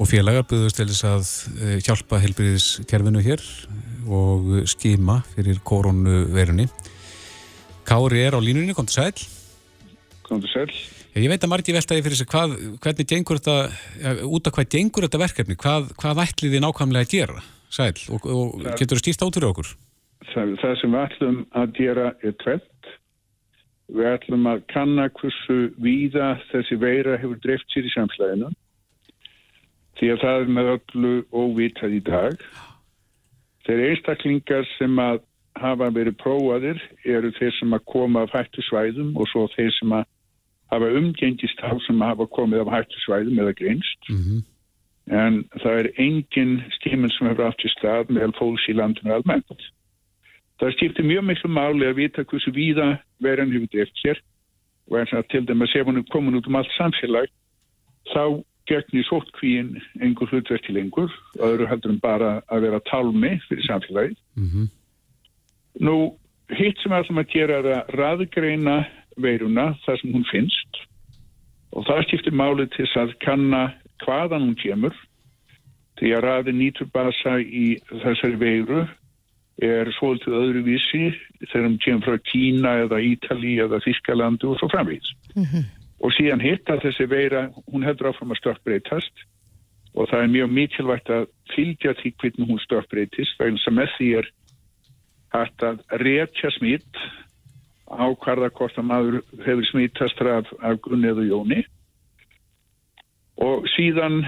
og 0.00 0.08
félagar 0.08 0.48
buðust 0.48 0.76
til 0.76 0.88
þess 0.88 1.04
að 1.04 1.24
uh, 1.60 1.76
hjálpa 1.84 2.20
helbriðiskerfinu 2.24 3.20
hér 3.20 3.40
og 4.08 4.64
skima 4.70 5.20
fyrir 5.34 5.60
koronaveirunni. 5.66 6.68
Kári 7.88 8.22
er 8.22 8.38
á 8.38 8.40
línunni, 8.40 8.74
kom 8.76 8.86
til 8.86 9.00
sæl. 9.00 9.28
Kom 10.22 10.40
til 10.40 10.52
sæl. 10.52 10.72
Ég 11.18 11.26
veit 11.26 11.42
að 11.42 11.50
margir 11.50 11.74
veltaði 11.74 12.04
fyrir 12.06 12.18
sig 12.20 12.28
hvað, 12.30 12.52
hvernig 12.78 13.06
gengur 13.10 13.40
þetta, 13.40 13.54
ja, 13.98 14.12
út 14.30 14.46
af 14.46 14.54
hvað 14.54 14.68
gengur 14.70 15.06
þetta 15.08 15.18
verkefni, 15.24 15.56
hvað, 15.58 15.88
hvað 15.98 16.20
ætlið 16.22 16.54
þið 16.54 16.62
nákvæmlega 16.62 17.08
að 17.08 17.14
gera, 17.16 17.42
sæl, 17.66 17.96
og, 18.14 18.28
og 18.30 18.68
getur 18.78 18.94
þú 18.94 19.02
stýrt 19.02 19.24
át 19.26 19.38
fyrir 19.38 19.48
okkur? 19.48 19.72
Það, 20.30 20.52
það 20.62 20.76
sem 20.78 20.94
við 20.94 21.02
ætlum 21.02 21.40
að 21.58 21.74
gera 21.80 22.06
er 22.22 22.36
tvelt. 22.44 22.92
Við 23.90 24.06
ætlum 24.12 24.46
að 24.46 24.62
kanna 24.70 25.08
hversu 25.18 25.58
víða 25.82 26.30
þessi 26.52 26.78
veira 26.78 27.18
hefur 27.18 27.42
dreift 27.42 27.74
sér 27.74 27.88
í 27.88 27.94
samslæðinu, 27.96 28.52
því 29.98 30.12
að 30.14 30.22
það 30.22 30.44
er 30.44 30.52
með 30.60 30.74
öllu 30.76 31.14
óvitað 31.34 31.96
í 31.98 32.02
dag. 32.06 32.44
Þeir 33.66 33.82
einstaklingar 33.90 34.68
sem 34.78 34.96
að 35.02 35.20
hafa 35.60 35.90
verið 35.92 36.16
prófaðir 36.22 36.80
eru 37.04 37.32
þeir 37.36 37.52
sem 37.58 37.74
að 37.76 37.84
koma 37.92 38.24
af 38.24 38.32
hættu 38.34 38.62
svæðum 38.64 39.16
og 39.18 39.28
svo 39.28 39.46
þeir 39.56 39.72
sem 39.76 39.92
að 39.98 40.06
hafa 40.70 40.92
umgengist 41.00 41.60
á 41.60 41.70
sem 41.86 42.00
að 42.00 42.12
hafa 42.14 42.28
komið 42.36 42.64
af 42.64 42.72
hættu 42.76 43.02
svæðum 43.04 43.42
eða 43.42 43.56
grinst. 43.58 44.08
Mm 44.08 44.22
-hmm. 44.22 44.40
En 45.10 45.44
það 45.62 45.78
er 45.80 45.88
engin 45.98 46.62
skimil 46.78 47.10
sem 47.10 47.26
hefur 47.26 47.64
í 47.64 47.70
stað 47.74 48.10
með 48.14 48.36
fólks 48.38 48.68
í 48.68 48.76
landinu 48.78 49.14
almennt. 49.14 49.70
Það 50.60 50.72
skiptir 50.76 51.04
mjög 51.04 51.24
miklu 51.24 51.48
máli 51.50 51.86
að 51.88 51.98
vita 51.98 52.24
hversu 52.24 52.52
víða 52.52 53.00
verðan 53.18 53.52
hefur 53.52 53.70
dreift 53.72 53.96
sér 53.98 54.18
og 54.90 54.98
eins 54.98 55.12
og 55.12 55.28
til 55.28 55.46
dæmis 55.48 55.74
ef 55.74 55.86
hún 55.86 55.98
er 55.98 56.12
komin 56.12 56.36
út 56.36 56.46
um 56.46 56.56
allt 56.56 56.72
samfélag 56.78 57.28
þá 58.12 58.44
gegnir 58.70 59.06
sótkvíin 59.08 59.74
einhver 60.00 60.30
hlutverki 60.30 60.74
lengur 60.74 61.10
öðru 61.42 61.66
heldur 61.70 61.94
en 61.94 62.02
bara 62.02 62.30
að 62.52 62.66
vera 62.68 62.80
talmi 62.90 63.34
fyrir 63.48 63.66
samfélagið. 63.66 64.16
Mm 64.38 64.48
-hmm. 64.48 64.68
Nú, 65.86 65.96
hitt 66.54 66.78
sem 66.82 66.92
að 67.18 67.32
gera 67.32 67.58
er 67.58 67.68
að 67.74 67.94
raðgreina 67.98 68.78
veiruna 69.16 69.74
þar 69.84 70.00
sem 70.00 70.12
hún 70.14 70.26
finnst 70.30 70.82
og 71.72 71.86
það 71.86 72.04
skiptir 72.06 72.34
málið 72.34 72.70
til 72.76 72.88
að 72.98 73.14
kanna 73.24 73.74
hvaðan 74.04 74.46
hún 74.46 74.56
kemur 74.58 74.94
því 75.98 76.14
að 76.16 76.24
raði 76.24 76.52
nýturbasa 76.52 77.38
í 77.40 77.78
þessari 77.90 78.38
veiru 78.40 78.86
er 79.62 79.90
svolítið 79.98 80.38
öðruvísi 80.42 81.04
þegar 81.50 81.66
hún 81.68 81.82
kemur 81.84 82.06
frá 82.06 82.18
Kína 82.32 82.70
eða 82.84 83.02
Ítali 83.04 83.58
eða 83.60 83.82
Þískalandu 83.84 84.50
og 84.50 84.58
svo 84.58 84.68
framvís. 84.72 85.12
Mm 85.36 85.44
-hmm 85.44 85.79
og 86.00 86.14
síðan 86.16 86.42
hitt 86.42 86.70
að 86.72 86.86
þessi 86.86 87.06
veira, 87.10 87.48
hún 87.68 87.84
heldur 87.84 88.10
áfram 88.10 88.32
að 88.32 88.40
stökkbreytast. 88.40 89.24
Og 89.98 90.06
það 90.08 90.22
er 90.22 90.34
mjög 90.34 90.52
mikilvægt 90.54 91.10
að 91.10 91.24
fylgja 91.50 91.96
því 91.98 92.12
hvernig 92.22 92.52
hún 92.52 92.62
stökkbreytist 92.62 93.40
vegna 93.40 93.58
sem 93.64 93.74
með 93.74 93.90
því 93.96 94.10
er 94.20 94.28
hægt 95.34 95.64
að 95.66 95.82
rétja 96.02 96.52
smitt 96.54 97.02
ákvarða 97.90 98.52
hvort 98.54 98.78
að 98.78 98.86
maður 98.86 99.16
hefur 99.42 99.66
smittast 99.66 100.22
af, 100.22 100.46
af 100.62 100.78
Gunni 100.84 101.10
eða 101.10 101.26
Jóni. 101.26 101.64
Og 103.42 103.66
síðan 103.74 104.22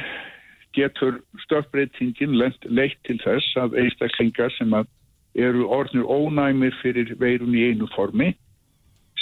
getur 0.75 1.21
stökkbreytingin 1.45 2.35
leitt 2.35 2.99
til 3.07 3.21
þess 3.23 3.57
að 3.61 3.79
einstaklingar 3.85 4.51
sem 4.57 4.75
að 4.75 4.91
eru 5.39 5.69
orðnur 5.71 6.11
ónæmir 6.11 6.75
fyrir 6.83 7.15
veirun 7.21 7.55
í 7.55 7.71
einu 7.71 7.87
formi 7.95 8.33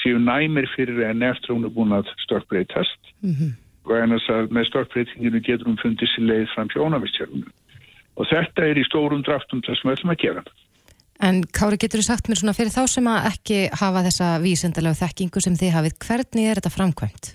séu 0.02 0.18
næmir 0.18 0.68
fyrir 0.74 1.02
enn 1.10 1.22
eftir 1.26 1.54
hún 1.54 1.66
er 1.68 1.74
búin 1.74 1.96
að 1.96 2.10
störkbreytast 2.24 3.12
mm 3.22 3.34
-hmm. 3.34 3.52
og 3.84 3.96
ennast 3.98 4.30
að 4.30 4.50
með 4.50 4.68
störkbreytinginu 4.70 5.40
getur 5.40 5.68
hún 5.68 5.82
fundið 5.82 6.08
sér 6.14 6.26
leið 6.30 6.48
fram 6.54 6.68
sjónavistjörnum 6.72 7.48
og 8.16 8.26
þetta 8.28 8.66
er 8.66 8.78
í 8.78 8.84
stórum 8.88 9.22
draftum 9.24 9.62
það 9.64 9.76
sem 9.78 9.90
við 9.90 9.96
ætlum 9.96 10.14
að 10.14 10.22
gera. 10.24 10.42
En 11.20 11.42
Kári, 11.44 11.76
getur 11.76 12.00
þú 12.00 12.06
sagt 12.06 12.28
mér 12.28 12.40
svona 12.40 12.56
fyrir 12.56 12.72
þá 12.72 12.84
sem 12.88 13.08
að 13.12 13.26
ekki 13.28 13.58
hafa 13.76 14.04
þessa 14.06 14.28
vísendalega 14.40 15.00
þekkingu 15.02 15.42
sem 15.44 15.58
þið 15.60 15.74
hafið, 15.76 15.96
hvernig 16.06 16.48
er 16.48 16.60
þetta 16.60 16.76
framkvæmt? 16.76 17.30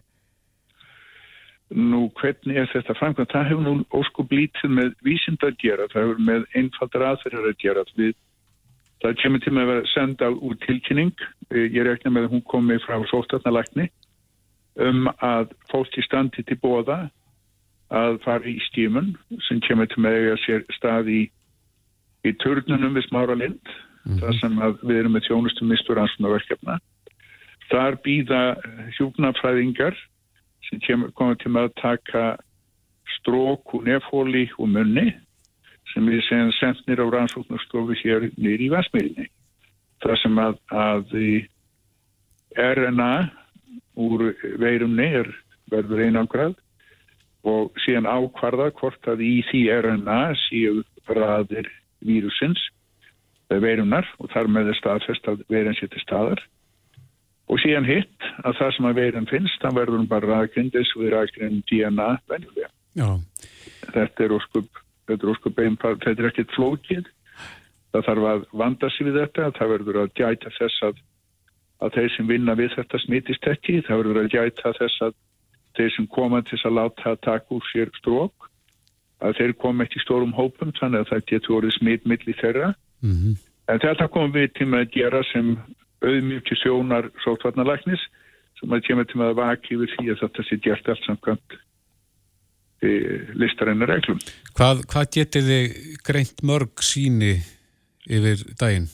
Nú, 1.76 2.02
hvernig 2.18 2.58
er 2.62 2.70
þetta 2.74 2.96
framkvæmt? 2.98 3.34
Það 3.34 3.48
hefur 3.50 3.66
nú 3.66 3.74
óskup 3.94 4.34
lítið 4.34 4.74
með 4.80 4.90
vísenda 5.06 5.52
að 5.52 5.60
gera, 5.62 5.88
það 5.94 6.02
hefur 6.02 6.24
með 6.30 6.48
einfaldar 6.62 7.06
aðferðar 7.12 7.52
að 7.52 7.62
gera. 7.62 7.86
Við 7.98 8.16
Það 9.04 9.18
kemur 9.22 9.44
til 9.44 9.54
með 9.54 9.72
að 9.74 9.88
senda 9.92 10.30
út 10.32 10.62
tilkynning, 10.64 11.14
eh, 11.52 11.68
ég 11.68 11.86
rekna 11.86 12.12
með 12.12 12.28
að 12.28 12.34
hún 12.36 12.46
komi 12.52 12.78
frá 12.86 12.98
sótarnalækni 13.12 13.90
um 14.76 15.08
að 15.24 15.54
fólki 15.72 16.04
standi 16.04 16.44
til 16.44 16.58
bóða 16.60 17.10
að 17.94 18.18
fara 18.26 18.50
í 18.50 18.58
stímun 18.68 19.14
sem 19.48 19.62
kemur 19.64 19.88
til 19.88 20.02
með 20.04 20.32
að 20.34 20.42
sér 20.44 20.66
stað 20.76 21.12
í, 21.12 21.22
í 22.26 22.34
turnunum 22.42 22.96
við 22.98 23.08
smára 23.08 23.36
lind, 23.38 23.62
mm 24.06 24.12
-hmm. 24.12 24.20
þar 24.20 24.40
sem 24.40 24.58
við 24.84 24.98
erum 25.00 25.16
með 25.16 25.28
þjónustum 25.28 25.70
mistur 25.70 26.02
ansvunarverkefna. 26.02 26.80
Þar 27.70 28.00
býða 28.04 28.42
hjúknarfræðingar 28.98 29.96
sem 30.70 30.80
kemur, 30.80 31.12
komur 31.12 31.36
til 31.36 31.52
með 31.52 31.70
að 31.70 31.78
taka 31.82 32.38
strók 33.20 33.74
og 33.74 33.86
nefhóli 33.86 34.50
og 34.58 34.70
munni 34.70 35.14
sem 35.96 36.12
við 36.12 36.22
séum 36.28 36.52
sendnir 36.60 37.00
á 37.00 37.08
rannsóknarstofu 37.08 37.96
hér 38.04 38.28
nýri 38.36 38.68
í 38.68 38.74
Vestmeirinni. 38.74 39.30
Það 40.04 40.20
sem 40.22 40.42
að, 40.44 40.60
að 40.76 41.16
RNA 42.60 43.12
úr 43.96 44.28
veirumni 44.60 45.08
er 45.22 45.32
verður 45.72 46.04
einangrað 46.06 46.60
og 47.48 47.72
síðan 47.86 48.10
ákvarða 48.10 48.70
hvort 48.76 49.08
að 49.10 49.24
í 49.24 49.34
því 49.50 49.64
RNA 49.80 50.20
séu 50.46 50.84
ræðir 51.08 51.72
vírusins 52.06 52.60
veirunar 53.50 54.08
og 54.20 54.32
þar 54.34 54.50
með 54.52 54.74
er 54.74 54.80
staðfest 54.80 55.28
að 55.30 55.44
veirun 55.54 55.78
sér 55.78 55.92
til 55.94 56.02
staðar 56.02 56.42
og 57.52 57.62
síðan 57.62 57.86
hitt 57.88 58.30
að 58.42 58.58
það 58.60 58.72
sem 58.76 58.88
að 58.90 59.00
veirun 59.00 59.30
finnst, 59.30 59.60
það 59.62 59.78
verður 59.80 60.00
hún 60.00 60.10
bara 60.10 60.32
ræðgrindis 60.32 60.94
og 60.96 61.04
við 61.04 61.14
ræðgrindin 61.14 61.66
DNA 61.70 62.08
venjulega. 62.32 62.72
Já, 62.98 63.10
Þetta 63.94 64.26
er 64.26 64.34
óskup, 64.34 64.80
þetta 65.06 65.26
er 65.28 65.34
óskup 65.34 65.62
einfald, 65.62 66.02
þetta 66.04 66.24
er 66.24 66.30
ekkert 66.32 66.56
flókið. 66.56 67.12
Það 67.96 68.08
þarf 68.10 68.30
að 68.32 68.48
vanda 68.62 68.90
sig 68.92 69.08
við 69.08 69.20
þetta, 69.22 69.52
það 69.58 69.72
verður 69.74 70.02
að 70.02 70.10
gæta 70.20 70.52
þess 70.58 70.88
að, 70.90 70.98
að 71.86 71.96
þeir 71.96 72.12
sem 72.16 72.28
vinna 72.32 72.58
við 72.60 72.74
þetta 72.76 73.02
smitist 73.04 73.48
ekki, 73.52 73.78
það 73.88 74.02
verður 74.02 74.22
að 74.24 74.34
gæta 74.36 74.74
þess 74.80 75.06
að 75.08 75.16
þeir 75.76 75.96
sem 75.96 76.10
koma 76.18 76.42
til 76.44 76.56
þess 76.58 76.70
að 76.70 76.78
láta 76.80 77.10
að 77.12 77.24
taka 77.28 77.56
úr 77.56 77.70
sér 77.72 77.92
strók, 78.00 78.50
að 79.24 79.40
þeir 79.40 79.56
koma 79.64 79.86
ekki 79.86 80.04
stórum 80.04 80.36
hópum, 80.36 80.76
þannig 80.76 81.06
að 81.06 81.12
það 81.14 81.28
getur 81.32 81.58
orðið 81.60 81.78
smitmiðli 81.80 82.38
þeirra. 82.42 82.74
mhm, 83.04 83.36
En 83.66 83.82
þetta 83.82 84.06
komum 84.14 84.34
við 84.36 84.52
til 84.60 84.68
að 84.78 84.92
gera 84.94 85.24
sem 85.32 85.56
auðmjúki 86.06 86.58
sjónar 86.60 87.08
sótvarnalæknis 87.24 88.04
sem 88.60 88.74
að 88.76 88.84
kemur 88.88 89.08
til 89.10 89.22
að 89.26 89.38
vaki 89.40 89.76
yfir 89.76 89.94
því 89.96 90.12
að 90.14 90.20
þetta 90.22 90.46
sé 90.46 90.58
gert 90.64 90.92
allt 90.92 91.08
samkvæmt 91.08 91.56
listarinnar 92.84 93.90
reglum. 93.90 94.20
Hvað, 94.58 94.84
hvað 94.92 95.12
getið 95.16 95.50
þið 95.52 95.78
greint 96.06 96.44
mörg 96.46 96.84
síni 96.86 97.38
yfir 98.06 98.44
daginn? 98.60 98.90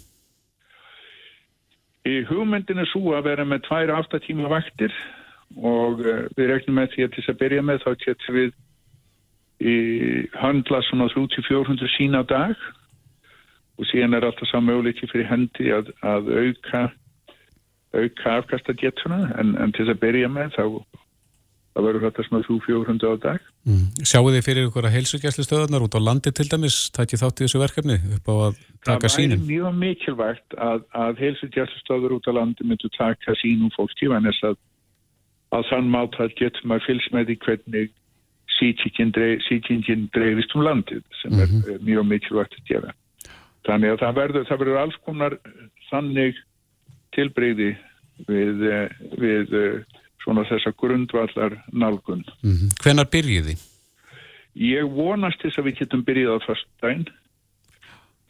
Í 2.08 2.22
hugmyndin 2.30 2.82
er 2.82 2.90
svo 2.90 3.14
að 3.14 3.28
vera 3.30 3.46
með 3.46 3.66
tvær 3.68 3.94
áttatíma 4.00 4.50
vaktir 4.50 4.94
og 5.60 6.02
uh, 6.02 6.26
við 6.38 6.54
regnum 6.54 6.80
með 6.80 6.94
því 6.94 7.06
að 7.06 7.12
til 7.14 7.22
þess 7.22 7.34
að 7.34 7.42
byrja 7.42 7.66
með 7.68 7.84
þá 7.84 7.90
getum 8.06 8.38
við 8.38 8.54
í 9.62 9.76
handla 10.42 10.80
svona 10.88 11.10
3400 11.14 11.92
sína 11.94 12.24
á 12.24 12.26
dag 12.26 12.56
og 13.78 13.86
síðan 13.90 14.18
er 14.18 14.26
alltaf 14.26 14.50
sá 14.50 14.58
möguleiki 14.64 15.10
fyrir 15.12 15.30
hendi 15.30 15.70
að, 15.76 15.92
að 16.02 16.32
auka 16.34 16.88
auka 17.92 18.38
afkastagetuna 18.40 19.20
en, 19.42 19.54
en 19.60 19.74
til 19.76 19.86
þess 19.86 19.96
að 19.98 20.02
byrja 20.02 20.32
með 20.32 20.56
þá 20.56 20.64
það 21.72 21.88
verður 21.88 22.06
þetta 22.08 22.28
svona 22.28 22.48
3400 22.50 23.12
á 23.12 23.18
dag 23.30 23.50
Mm. 23.62 23.94
Sjáu 24.02 24.26
þið 24.34 24.42
fyrir 24.42 24.68
ykkur 24.72 24.86
að 24.88 24.96
heilsugjæslu 24.96 25.44
stöðarnar 25.46 25.84
út 25.86 25.94
á 25.94 26.02
landi 26.02 26.32
til 26.34 26.48
dæmis, 26.50 26.90
takið 26.98 27.22
þátt 27.22 27.42
í 27.42 27.46
þessu 27.46 27.60
verkefni 27.62 27.98
upp 28.18 28.32
á 28.34 28.36
að 28.48 28.56
taka 28.88 29.06
það 29.06 29.14
sínin? 29.14 29.44
væri 29.44 29.50
mjög 29.52 29.76
mikilvægt 29.84 30.56
að, 30.58 30.80
að 30.98 31.22
heilsugjastustöður 31.22 32.16
út 32.18 32.26
á 32.26 32.34
landi 32.40 32.66
myndu 32.66 32.90
taka 32.96 33.36
sínum 33.38 33.70
fólki 33.76 34.10
en 34.10 34.26
þess 34.32 34.48
að 34.50 34.58
að 35.54 35.68
þann 35.70 35.92
mátt 35.94 36.18
að 36.24 36.34
getum 36.40 36.74
að 36.74 36.86
fylgst 36.88 37.14
með 37.14 37.30
því 37.30 37.38
hvernig 37.46 37.94
sýkingin 38.58 40.10
dreifist 40.16 40.58
um 40.58 40.66
landið 40.66 41.06
sem 41.22 41.38
er 41.38 41.50
mm 41.52 41.86
mjög 41.86 42.06
mikilvægt 42.10 42.58
að 42.58 42.68
gera. 42.68 42.94
Þannig 43.68 43.94
að 43.94 44.02
það 44.02 44.18
verður, 44.18 44.46
það 44.50 44.60
verður 44.64 44.82
alls 44.82 45.00
konar 45.06 45.38
þannig 45.92 46.38
tilbreyði 47.14 47.72
við, 48.26 48.64
eh, 48.66 48.90
við 49.22 49.54
eh, 49.54 50.00
svona 50.24 50.46
þessa 50.50 50.74
grundvallar 50.78 51.58
nálgun. 51.72 52.24
Mm 52.44 52.72
Hvenar 52.84 53.10
byrjið 53.12 53.50
þið? 53.50 53.66
Ég 54.62 54.94
vonast 54.96 55.42
þess 55.42 55.60
að 55.60 55.70
við 55.70 55.78
getum 55.82 56.06
byrjað 56.08 56.38
á 56.38 56.46
fyrstdægin. 56.46 57.06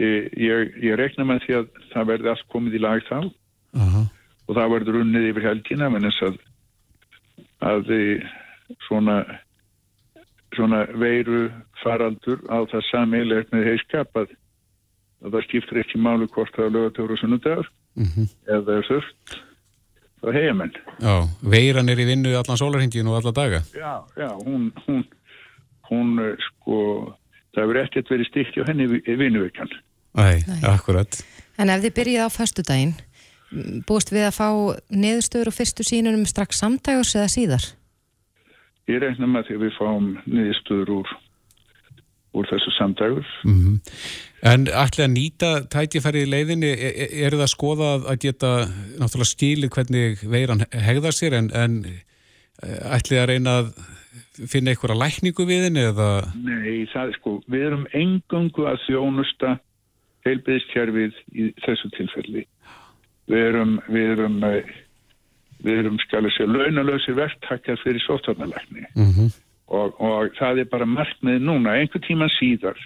Ég, 0.02 0.74
ég 0.82 0.98
rekna 0.98 1.26
með 1.30 1.44
því 1.46 1.56
að 1.60 1.68
það 1.92 2.08
verði 2.10 2.32
allt 2.32 2.48
komið 2.50 2.78
í 2.78 2.82
lag 2.82 3.04
þá 3.06 3.18
Aha. 3.78 4.02
og 4.48 4.56
það 4.58 4.72
verður 4.74 5.00
unnið 5.04 5.28
yfir 5.30 5.46
helgina 5.46 5.90
menn 5.94 6.08
þess 6.08 6.24
að, 6.26 6.40
að 7.70 7.84
þið 7.90 8.24
svona, 8.88 9.18
svona 10.58 10.80
veiru 10.98 11.44
faraldur 11.84 12.42
á 12.50 12.66
það 12.72 12.88
sameiglegt 12.90 13.54
með 13.54 13.70
heiskap 13.70 14.18
að, 14.18 14.34
að 15.22 15.38
það 15.38 15.48
skiptir 15.50 15.82
ekki 15.84 16.02
máli 16.02 16.30
hvort 16.34 16.58
það 16.58 16.68
er 16.68 16.76
lögatöfur 16.78 17.16
og 17.18 17.24
sunnudagur 17.24 17.72
Mm 18.00 18.30
eða 18.48 18.78
er 18.80 18.86
þurft 18.88 19.34
þá 20.22 20.30
heiða 20.36 20.54
menn. 20.60 20.74
Já, 21.02 21.16
veiran 21.54 21.90
er 21.92 22.02
í 22.02 22.08
vinnu 22.10 22.36
allan 22.38 22.60
sólarhingin 22.60 23.10
og 23.10 23.20
alla 23.20 23.34
daga. 23.36 23.62
Já, 23.76 23.94
já, 24.18 24.30
hún, 24.46 24.70
hún, 24.86 25.04
hún 25.90 26.12
eh, 26.24 26.36
sko, 26.50 26.78
það 27.56 27.72
verður 27.72 27.84
ekkert 27.86 28.12
verið 28.14 28.30
styrkja 28.32 28.68
henni 28.70 28.90
í 29.02 29.16
vinnuvekan. 29.20 29.72
Æ, 30.18 30.44
Nei. 30.48 30.60
akkurat. 30.68 31.22
En 31.62 31.72
ef 31.72 31.84
þið 31.86 31.96
byrjið 32.00 32.26
á 32.26 32.30
föstudaginn, 32.34 32.94
m, 33.52 33.82
búist 33.88 34.12
við 34.12 34.28
að 34.28 34.38
fá 34.38 34.48
niðurstöður 34.92 35.52
og 35.52 35.58
fyrstu 35.58 35.86
sínunum 35.88 36.26
strax 36.30 36.62
samtægurs 36.62 37.16
eða 37.16 37.32
síðar? 37.32 37.68
Ég 38.90 39.00
reikna 39.04 39.30
með 39.30 39.48
því 39.48 39.58
að 39.58 39.66
við 39.66 39.76
fáum 39.78 40.08
niðurstöður 40.26 40.94
úr, 41.00 41.12
úr 42.34 42.48
þessu 42.52 42.72
samdagur. 42.78 43.28
Mm 43.44 43.80
En 44.42 44.64
ætli 44.66 45.04
að 45.06 45.12
nýta 45.14 45.50
tækifæri 45.70 46.24
í 46.26 46.30
leiðinni, 46.30 46.72
e- 46.74 46.94
e- 47.04 47.26
eru 47.28 47.38
það 47.38 47.46
að 47.46 47.52
skoða 47.54 47.90
að- 48.10 48.20
geta 48.24 48.52
náttúrulega 48.98 49.30
skilið 49.30 49.70
hvernig 49.76 50.24
veiran 50.26 50.64
hegðar 50.74 51.14
sér 51.14 51.36
en, 51.38 51.50
en 51.54 51.76
eh, 51.86 52.96
ætli 52.98 53.20
að 53.22 53.28
reyna 53.30 53.54
að 53.60 53.68
finna 54.50 54.72
einhverja 54.74 54.98
lækningu 54.98 55.46
við 55.46 55.68
henni 55.68 55.84
eða... 55.92 56.08
Nei, 56.42 56.88
það 56.90 57.12
er 57.12 57.14
sko, 57.20 57.36
við 57.46 57.68
erum 57.68 57.86
engungu 57.94 58.66
að 58.66 58.82
þjónusta 58.88 59.60
heilbyðiskerfið 60.26 61.22
í 61.38 61.48
þessu 61.62 61.94
tilfelli. 61.98 62.48
Við 63.30 63.46
erum, 63.52 63.78
við 63.94 64.12
erum, 64.16 64.44
eh, 64.44 64.74
við 65.62 65.84
erum 65.84 66.02
skal 66.02 66.26
að 66.26 66.34
segja, 66.34 66.50
launalösi 66.50 67.14
verktakar 67.14 67.78
fyrir 67.84 68.02
sóttvarnalækni 68.08 68.88
Mm 68.96 69.14
-hmm. 69.14 69.32
Og, 69.72 69.96
og 70.04 70.34
það 70.38 70.64
er 70.64 70.72
bara 70.72 70.88
markmið 70.90 71.40
núna, 71.44 71.78
einhver 71.80 72.04
tíma 72.04 72.28
síðar. 72.36 72.80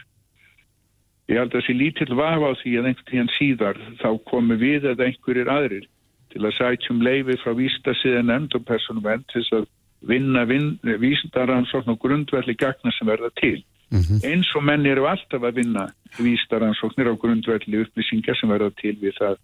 Ég 1.26 1.40
held 1.42 1.56
að 1.56 1.64
þessi 1.64 1.76
lítill 1.80 2.14
vafa 2.14 2.52
á 2.54 2.60
því 2.62 2.74
að 2.80 2.90
einhver 2.92 3.08
tíma 3.10 3.36
síðar 3.40 3.80
þá 4.02 4.10
komi 4.30 4.58
við 4.62 4.92
eða 4.92 5.08
einhverjir 5.08 5.50
aðrir 5.50 5.88
til 6.34 6.44
að 6.44 6.58
sætjum 6.60 7.02
leifi 7.06 7.38
frá 7.42 7.56
vístasiðan 7.58 8.30
nefnd 8.30 8.58
og 8.60 8.68
personum 8.68 9.08
enn 9.10 9.24
til 9.32 9.42
þess 9.42 9.58
að 9.62 9.70
vinna 10.06 10.44
vin, 10.46 10.76
vísindaransókn 10.84 11.96
og 11.96 12.02
grundverli 12.04 12.54
gagna 12.60 12.94
sem 12.94 13.10
verða 13.10 13.32
til. 13.42 13.64
Mhm. 13.90 14.22
Eins 14.28 14.50
og 14.56 14.64
menn 14.66 14.86
eru 14.86 15.08
alltaf 15.10 15.42
að 15.42 15.62
vinna 15.62 15.88
vísindaransóknir 16.20 17.10
á 17.10 17.14
grundverli 17.18 17.82
upplýsingar 17.86 18.38
sem 18.38 18.50
verða 18.50 18.70
til 18.82 18.96
við 19.02 19.18
það 19.18 19.38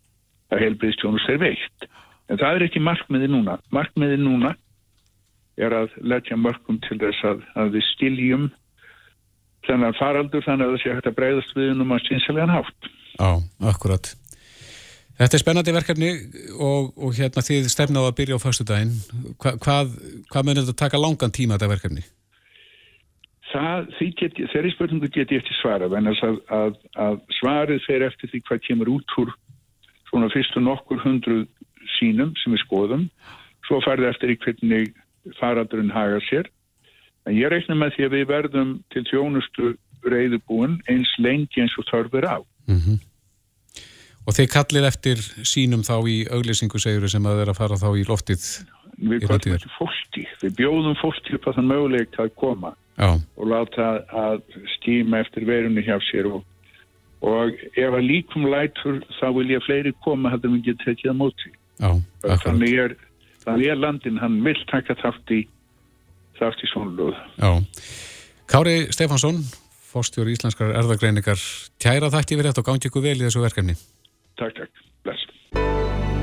að 0.51 0.61
helbriðstjónus 0.65 1.29
er 1.29 1.37
veikt. 1.41 1.87
En 2.29 2.37
það 2.37 2.55
er 2.55 2.65
ekki 2.67 2.81
markmiði 2.83 3.27
núna. 3.31 3.57
Markmiði 3.71 4.17
núna 4.21 4.55
er 5.61 5.75
að 5.77 5.93
leggja 6.01 6.39
mörgum 6.39 6.79
til 6.87 6.97
þess 7.01 7.27
að, 7.27 7.43
að 7.59 7.75
við 7.75 7.85
skiljum 7.93 8.47
þennan 9.67 9.97
faraldur 9.99 10.43
þannig 10.45 10.67
að 10.67 10.73
það 10.73 10.81
sé 10.83 10.95
hægt 10.95 11.11
að 11.11 11.17
breyðast 11.19 11.53
við 11.57 11.83
um 11.83 11.93
að 11.93 12.07
sínsilegan 12.07 12.55
hátt. 12.55 12.89
Já, 13.17 13.31
akkurat. 13.71 14.15
Þetta 15.19 15.37
er 15.37 15.43
spennandi 15.43 15.73
verkefni 15.75 16.09
og, 16.57 16.95
og 16.97 17.13
hérna 17.13 17.43
þið 17.45 17.67
stefnaðu 17.69 18.09
að 18.09 18.17
byrja 18.17 18.39
á 18.41 18.43
föstudaginn. 18.45 18.95
Hva, 19.37 19.53
hvað, 19.61 19.93
hvað 20.31 20.47
munir 20.47 20.65
þetta 20.65 20.81
taka 20.81 21.01
langan 21.01 21.35
tíma 21.35 21.59
þetta 21.59 21.69
verkefni? 21.75 22.05
Það, 23.51 23.91
get, 24.17 24.39
þeirri 24.53 24.71
spurningu 24.73 25.11
get 25.11 25.31
ég 25.35 25.43
eftir 25.43 25.57
svarað, 25.59 25.93
en 25.99 26.09
að, 26.09 26.37
að, 26.55 26.77
að 27.03 27.17
svarið 27.37 27.83
fer 27.83 28.05
eftir 28.07 28.31
því 28.31 28.41
hvað 28.47 28.61
kemur 28.69 28.93
út 28.95 29.15
úr 29.19 29.33
svona 30.07 30.31
fyrstu 30.31 30.63
nokkur 30.63 31.01
hundru 31.03 31.43
sínum 31.97 32.31
sem 32.39 32.55
við 32.55 32.63
skoðum, 32.63 33.05
svo 33.67 33.81
farið 33.83 34.09
eftir 34.13 34.33
í 34.33 34.39
hvernig 34.39 34.93
faraldurinn 35.39 35.93
haga 35.93 36.19
sér. 36.29 36.49
En 37.29 37.37
ég 37.37 37.51
reikna 37.53 37.77
með 37.77 37.95
því 37.95 38.07
að 38.07 38.15
við 38.15 38.27
verðum 38.31 38.75
til 38.93 39.05
þjónustu 39.11 39.75
reyðubúin 40.01 40.79
eins 40.89 41.11
lengi 41.21 41.61
eins 41.61 41.77
og 41.77 41.87
þörfur 41.91 42.25
á. 42.25 42.37
Mm 42.67 42.99
Og 44.27 44.35
þið 44.37 44.51
kallið 44.53 44.85
eftir 44.85 45.21
sínum 45.49 45.81
þá 45.85 45.95
í 46.05 46.17
auglýsingu 46.29 46.79
segjuru 46.81 47.09
sem 47.09 47.25
að 47.25 47.39
þeirra 47.41 47.55
fara 47.57 47.79
þá 47.81 47.87
í 47.97 48.03
loftið. 48.05 48.43
Við 49.01 49.25
framtíðar. 49.25 49.57
eftir 49.57 49.73
fólki, 49.79 50.23
við 50.43 50.51
bjóðum 50.59 50.97
fólki 50.99 51.33
upp 51.37 51.47
að 51.49 51.57
það 51.57 51.69
mögulegt 51.71 52.19
að 52.21 52.33
koma. 52.37 52.73
Já, 52.99 53.09
og 53.17 53.49
láta 53.49 53.87
að 54.13 54.41
skýma 54.75 55.23
eftir 55.23 55.47
verunni 55.47 55.81
hjá 55.81 55.95
sér 56.11 56.27
og, 56.29 56.43
og 57.25 57.55
ef 57.73 57.95
að 57.97 58.05
líkum 58.05 58.45
lætur 58.51 58.99
þá 59.17 59.27
vil 59.39 59.47
ég 59.55 59.65
fleiri 59.65 59.93
koma 60.05 60.29
heldur 60.29 60.53
við 60.53 60.67
getum 60.69 60.85
tekið 60.85 61.13
að 61.13 61.17
móti. 61.23 61.53
já. 61.81 61.91
Þannig 62.43 62.77
er, 62.83 62.95
þannig 63.45 63.73
er 63.73 63.79
landin, 63.79 64.21
hann 64.21 64.39
vil 64.45 64.57
taka 64.71 64.95
þátt 65.01 65.35
í 65.35 65.41
þátt 66.39 66.63
í 66.65 66.69
svonlóð. 66.71 67.17
Já. 67.37 67.51
Kári 68.51 68.87
Stefansson, 68.91 69.43
fórstjóri 69.91 70.35
íslenskar 70.35 70.73
erðagreiningar, 70.75 71.39
kæra 71.81 72.11
þætti 72.11 72.39
við 72.39 72.49
þetta 72.49 72.63
og 72.63 72.71
gangi 72.71 72.89
ykkur 72.89 73.05
vel 73.05 73.19
í 73.19 73.25
þessu 73.27 73.43
verkefni. 73.43 73.77
Takk, 74.39 74.57
takk. 74.57 74.83
Bless. 75.05 75.29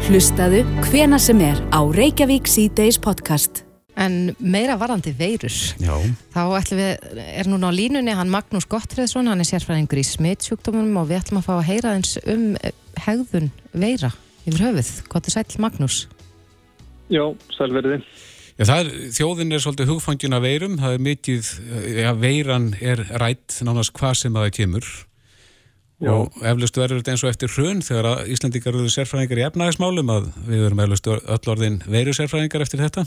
Hlustaðu 0.08 0.64
hvena 0.88 1.18
sem 1.20 1.40
er 1.44 1.58
á 1.72 1.80
Reykjavík 1.84 2.48
C-Days 2.48 3.00
podcast. 3.02 3.64
En 3.98 4.30
meira 4.38 4.76
varandi 4.78 5.10
veirur. 5.18 5.54
Já. 5.82 5.96
Þá 6.30 6.42
ætlum 6.60 6.78
við, 6.78 7.08
er 7.18 7.48
núna 7.50 7.72
á 7.74 7.74
línunni 7.74 8.14
hann 8.14 8.30
Magnús 8.30 8.68
Gottfriðsson, 8.70 9.26
hann 9.26 9.42
er 9.42 9.48
sérfræðingur 9.48 9.98
í 9.98 10.06
smittsjúkdómunum 10.06 11.00
og 11.02 11.08
við 11.10 11.18
ætlum 11.18 11.40
að 11.40 11.48
fá 11.48 11.54
að 11.56 11.66
heyra 11.72 11.96
eins 11.98 12.14
um 12.22 12.52
eh, 12.62 12.76
hegðun 13.08 13.50
veira 13.74 14.12
yfir 14.46 14.68
höfuð. 14.68 14.92
Hvað 15.10 15.28
er 15.32 15.34
sæll 15.34 15.64
Magnús? 15.66 15.98
Já, 17.12 17.24
sælverði. 17.56 18.00
Já, 18.58 18.64
er, 18.74 18.88
þjóðin 19.14 19.54
er 19.54 19.62
svolítið 19.62 19.92
hugfangin 19.92 20.34
af 20.34 20.42
veirum, 20.42 20.78
það 20.80 20.96
er 20.96 21.04
mikið, 21.06 21.52
já, 22.02 22.08
veiran 22.18 22.72
er 22.82 23.04
rætt 23.22 23.60
nánast 23.66 23.94
hvað 23.96 24.18
sem 24.22 24.34
að 24.38 24.48
það 24.48 24.56
kemur 24.58 24.88
Já, 25.98 26.14
eflustu 26.46 26.78
verður 26.78 27.00
þetta 27.00 27.14
eins 27.14 27.22
og 27.24 27.32
eftir 27.32 27.50
hrun 27.50 27.80
þegar 27.82 28.06
að 28.06 28.28
Íslandikar 28.30 28.76
eru 28.76 28.90
sérfræðingar 28.92 29.40
í 29.40 29.44
efnaðismálum 29.48 30.12
að 30.14 30.28
við 30.46 30.60
verum 30.62 30.82
eflustu 30.84 31.16
öll 31.18 31.50
orðin 31.50 31.78
veru 31.90 32.14
sérfræðingar 32.14 32.62
eftir 32.62 32.82
þetta. 32.84 33.02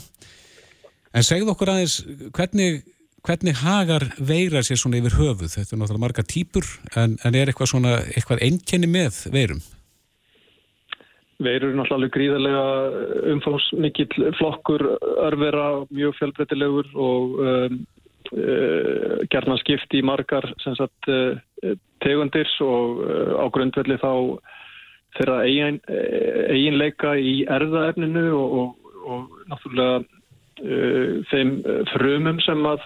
En 1.16 1.24
segð 1.24 1.52
okkur 1.54 1.72
aðeins, 1.72 1.94
hvernig, 2.36 2.82
hvernig 3.24 3.56
hagar 3.62 4.04
veira 4.20 4.60
sér 4.64 4.80
svona 4.80 5.00
yfir 5.00 5.16
höfuð? 5.16 5.54
Þetta 5.54 5.72
er 5.72 5.80
náttúrulega 5.80 6.04
marga 6.04 6.26
típur, 6.28 6.68
en, 6.92 7.16
en 7.24 7.38
er 7.40 7.48
eitthvað 7.48 7.72
svona, 7.72 7.94
eitthvað 8.12 8.44
einkenni 8.44 8.92
með 8.92 9.22
veirum? 9.32 9.64
Veirur 11.42 11.72
er 11.72 11.78
náttúrulega 11.78 12.14
gríðarlega 12.14 12.64
umfámsmikill 13.34 14.30
flokkur, 14.38 14.84
örvera, 15.26 15.66
mjög 15.90 16.16
fjölbreytilegur 16.18 16.88
og 16.94 17.36
um, 17.42 17.78
uh, 18.32 19.20
gerna 19.32 19.58
skipt 19.60 19.94
í 19.96 20.02
margar 20.06 20.46
sagt, 20.62 21.10
uh, 21.10 21.74
tegundir 22.04 22.50
og 22.64 23.04
uh, 23.04 23.34
á 23.42 23.44
grundvelli 23.54 23.98
þá 24.02 24.12
þeirra 25.18 25.42
eigin, 25.44 25.78
eiginleika 26.48 27.12
í 27.20 27.42
erðaefninu 27.44 28.26
og, 28.32 28.58
og, 28.62 28.92
og 29.04 29.38
náttúrulega 29.50 30.02
þeim 31.28 31.50
frumum 31.90 32.38
sem 32.44 32.60
að 32.68 32.84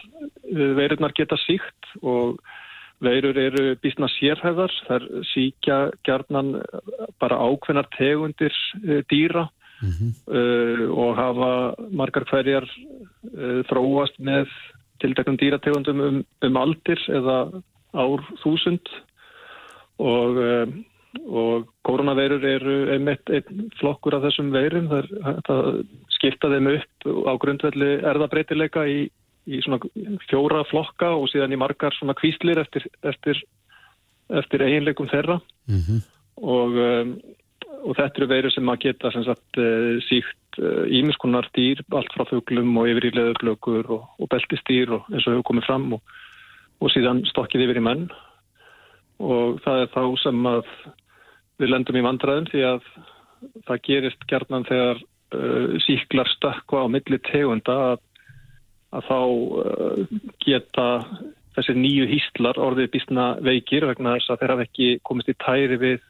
veirurnar 0.79 1.13
geta 1.15 1.37
síkt 1.43 1.91
og 2.01 2.39
veirur 3.05 3.37
eru 3.37 3.77
bísna 3.83 4.09
sérhæðar, 4.17 4.73
þær 4.89 5.05
síkja 5.35 5.79
gerðnan 6.07 6.63
bara 7.21 7.41
ákveðnar 7.45 7.89
tegundir 7.97 8.55
dýra 9.11 9.49
mm 9.83 9.91
-hmm. 9.91 10.11
uh, 10.27 10.99
og 10.99 11.17
hafa 11.17 11.75
margar 11.91 12.25
hverjar 12.25 12.65
uh, 12.65 13.63
þróast 13.69 14.19
með 14.19 14.49
tildeknum 15.01 15.37
dýrategundum 15.37 16.01
um, 16.01 16.25
um 16.43 16.57
aldir 16.57 17.01
eða 17.09 17.63
ár 17.93 18.23
þúsund 18.43 18.89
og, 19.99 20.37
um, 20.37 20.85
og 21.27 21.69
koronaveirur 21.83 22.45
eru 22.45 22.77
einmitt 22.93 23.31
einn 23.31 23.71
flokkur 23.81 24.15
af 24.15 24.23
þessum 24.27 24.53
veirum. 24.53 24.89
Það 25.47 25.85
skipta 26.09 26.51
þeim 26.53 26.69
upp 26.77 27.07
á 27.31 27.33
grundvelli 27.41 27.93
erðabreitileika 28.05 28.85
í, 28.89 29.09
í 29.47 29.61
svona 29.63 29.79
fjóra 30.27 30.65
flokka 30.71 31.13
og 31.15 31.29
síðan 31.31 31.55
í 31.55 31.61
margar 31.61 31.95
svona 31.95 32.17
kvíslir 32.19 32.59
eftir, 32.61 32.87
eftir, 33.07 33.41
eftir 34.43 34.65
eiginleikum 34.67 35.11
þeirra 35.13 35.39
mm 35.71 35.81
-hmm. 35.81 36.01
og, 36.43 36.79
um, 36.87 37.13
og 37.87 37.97
þetta 37.97 38.21
eru 38.21 38.31
veirur 38.35 38.55
sem 38.55 38.69
að 38.69 38.83
geta 38.87 39.13
sem 39.15 39.25
sagt, 39.25 39.59
eh, 39.59 40.03
síkt 40.09 40.61
ímiskunar 40.91 41.47
eh, 41.47 41.53
dýr, 41.55 41.83
allt 41.93 42.13
frá 42.15 42.25
fuglum 42.29 42.77
og 42.77 42.89
yfir 42.89 43.11
í 43.11 43.17
leðurblökur 43.17 43.91
og, 43.91 44.07
og 44.19 44.29
beltistýr 44.33 44.91
og 44.91 45.11
eins 45.13 45.27
og 45.27 45.37
hefur 45.37 45.51
komið 45.51 45.67
fram 45.67 45.93
og, 45.93 46.03
og 46.81 46.91
síðan 46.91 47.25
stokkið 47.31 47.67
yfir 47.67 47.81
í 47.83 47.87
menn 47.87 48.09
og 49.19 49.61
það 49.65 49.83
er 49.83 49.93
þá 49.95 50.03
sem 50.23 50.47
að 50.47 50.65
við 51.61 51.73
lendum 51.73 51.97
í 51.97 52.05
vandræðum 52.05 52.49
því 52.51 52.65
að 52.69 52.89
það 53.69 53.83
gerist 53.89 54.27
gerðnan 54.29 54.67
þegar 54.69 55.01
uh, 55.37 55.77
síklar 55.87 56.31
stökka 56.35 56.85
á 56.85 56.87
milli 56.93 57.21
tegunda 57.31 57.77
að, 57.93 58.03
að 58.95 59.09
þá 59.09 59.21
uh, 59.23 60.05
geta 60.45 60.89
þessir 61.57 61.79
nýju 61.81 62.07
hýstlar 62.11 62.61
orðið 62.61 62.93
bísna 62.93 63.27
veikir 63.45 63.89
vegna 63.89 64.17
þess 64.17 64.33
að 64.33 64.43
þeir 64.43 64.53
hafa 64.55 64.67
ekki 64.69 64.89
komist 65.09 65.33
í 65.33 65.37
tæri 65.41 65.81
við 65.81 66.01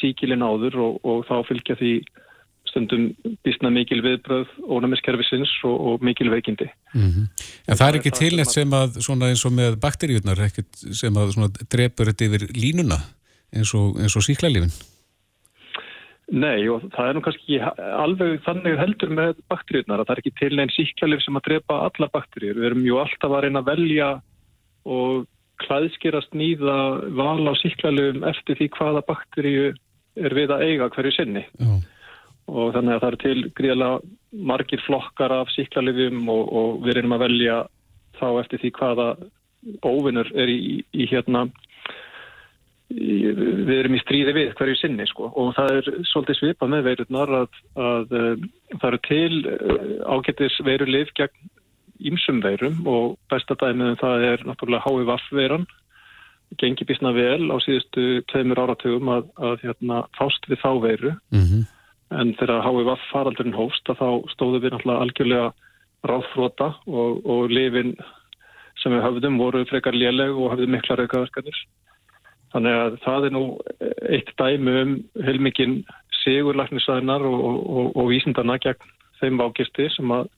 síkilin 0.00 0.44
áður 0.44 0.78
og, 0.82 1.00
og 1.06 1.24
þá 1.28 1.34
fylgja 1.48 1.76
því 1.78 1.94
stundum 2.72 3.10
bísna 3.44 3.70
mikil 3.72 4.00
viðbröð 4.04 4.52
ónæmiskerfisins 4.64 5.50
og, 5.68 5.74
og 5.76 6.06
mikil 6.06 6.30
veikindi. 6.32 6.70
Mm 6.94 7.08
-hmm. 7.10 7.26
En 7.68 7.76
það 7.76 7.88
er 7.88 7.98
ekki 7.98 8.14
tilnett 8.16 8.50
sem 8.50 8.70
að 8.72 9.02
svona 9.04 9.28
eins 9.28 9.44
og 9.44 9.52
með 9.52 9.76
bakteríunar 9.82 10.40
sem 11.02 11.14
að 11.20 11.60
drefur 11.68 12.08
þetta 12.08 12.28
yfir 12.28 12.46
línuna 12.56 12.98
eins 13.52 13.74
og, 13.74 14.00
og 14.00 14.24
síklarlífin? 14.24 14.72
Nei 16.32 16.64
og 16.72 16.86
það 16.94 17.08
er 17.08 17.16
nú 17.16 17.22
kannski 17.26 17.60
alveg 17.60 18.38
þannig 18.46 18.78
heldur 18.80 19.10
með 19.12 19.32
bakteríunar 19.52 20.00
að 20.00 20.08
það 20.08 20.14
er 20.14 20.22
ekki 20.22 20.34
tilnett 20.40 20.74
síklarlíf 20.76 21.24
sem 21.24 21.36
að 21.36 21.46
drepa 21.50 21.80
alla 21.88 22.08
bakteríur. 22.14 22.60
Við 22.60 22.68
erum 22.70 22.86
jú 22.86 23.00
alltaf 23.02 23.36
að 23.36 23.44
reyna 23.44 23.60
að 23.60 23.70
velja 23.72 24.10
og 24.88 25.26
klæðskerast 25.62 26.32
nýða 26.34 26.76
val 27.18 27.44
á 27.46 27.54
síklarlífum 27.60 28.24
eftir 28.32 28.58
því 28.58 28.70
hvaða 28.78 29.04
bakteríu 29.10 29.72
er 30.16 30.36
við 30.36 30.54
að 30.56 30.64
eiga 30.70 30.88
hverju 30.92 31.12
sinni. 31.18 31.44
Já 31.60 31.74
og 32.50 32.72
þannig 32.74 32.96
að 32.96 33.02
það 33.02 33.08
eru 33.08 33.20
til 33.22 33.50
gríðilega 33.58 34.46
margir 34.50 34.82
flokkar 34.86 35.34
af 35.36 35.52
síklarlifjum 35.54 36.24
og, 36.32 36.42
og 36.52 36.80
við 36.86 37.00
erum 37.00 37.16
að 37.16 37.24
velja 37.26 37.58
þá 38.18 38.26
eftir 38.42 38.62
því 38.62 38.72
hvaða 38.78 39.08
óvinnur 39.86 40.32
er 40.34 40.50
í, 40.50 40.82
í 40.92 41.06
hérna 41.10 41.46
í, 41.46 41.52
við 42.92 43.74
erum 43.78 43.96
í 43.96 44.02
stríði 44.02 44.34
við 44.36 44.54
hverju 44.58 44.78
sinni 44.80 45.06
sko. 45.10 45.30
Og 45.38 45.52
það 45.56 45.74
er 45.78 45.90
svolítið 46.10 46.38
svipað 46.38 46.72
með 46.74 46.86
veirurnar 46.88 47.34
að, 47.40 47.58
að, 47.74 47.84
að 47.88 48.16
eh, 48.20 48.46
það 48.78 48.88
eru 48.90 49.02
til 49.08 49.42
eh, 49.52 49.92
ágættis 50.14 50.58
veirulif 50.66 51.12
gegn 51.18 51.52
ímsum 52.02 52.40
veirum 52.42 52.80
og 52.90 53.14
besta 53.30 53.54
dæmið 53.60 53.92
um 53.92 54.00
það 54.00 54.24
er 54.32 54.48
náttúrulega 54.48 54.88
HVF 54.88 55.28
veiran 55.38 55.68
gengi 56.60 56.84
bísna 56.84 57.14
vel 57.16 57.46
á 57.48 57.56
síðustu 57.64 58.24
tveimur 58.28 58.58
áratugum 58.60 59.08
að, 59.08 59.30
að 59.40 59.62
hérna, 59.62 60.02
fást 60.18 60.44
við 60.50 60.60
þá 60.60 60.72
veiru. 60.82 61.14
Mm 61.32 61.46
-hmm 61.46 61.70
en 62.18 62.32
þegar 62.38 62.64
HVF 62.66 63.04
faraldurinn 63.10 63.56
hófst 63.56 63.90
að 63.90 64.00
þá 64.00 64.08
stóðu 64.34 64.62
við 64.62 64.74
náttúrulega 64.74 65.04
algjörlega 65.04 65.46
ráðfróta 66.08 66.68
og, 66.90 67.22
og 67.24 67.52
lifin 67.52 67.94
sem 68.82 68.94
við 68.94 69.04
höfðum 69.06 69.38
voru 69.40 69.62
frekar 69.70 69.96
léleg 69.96 70.34
og 70.34 70.52
höfðum 70.54 70.74
mikla 70.76 70.98
raukaverkanir. 70.98 71.58
Þannig 72.52 72.78
að 72.78 72.96
það 73.04 73.26
er 73.26 73.34
nú 73.34 73.44
eitt 74.12 74.32
dæmi 74.38 74.76
um 74.82 74.94
heilmikinn 75.24 75.76
sigurlæknisæðinar 76.22 77.24
og, 77.26 77.42
og, 77.42 77.92
og 77.96 78.10
vísindana 78.12 78.58
gegn 78.62 78.92
þeim 79.20 79.40
vákisti 79.40 79.88
sem 79.94 80.12
að 80.14 80.28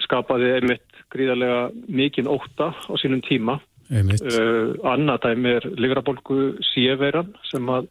skapaði 0.00 0.54
einmitt 0.56 1.00
gríðarlega 1.12 1.62
mikinn 1.88 2.30
óta 2.30 2.72
á 2.74 2.92
sínum 3.00 3.22
tíma. 3.26 3.58
Uh, 3.90 4.76
annað 4.86 5.24
dæmi 5.24 5.56
er 5.58 5.64
ligrabolgu 5.82 6.60
síeveiran 6.70 7.32
sem 7.50 7.66
að 7.74 7.88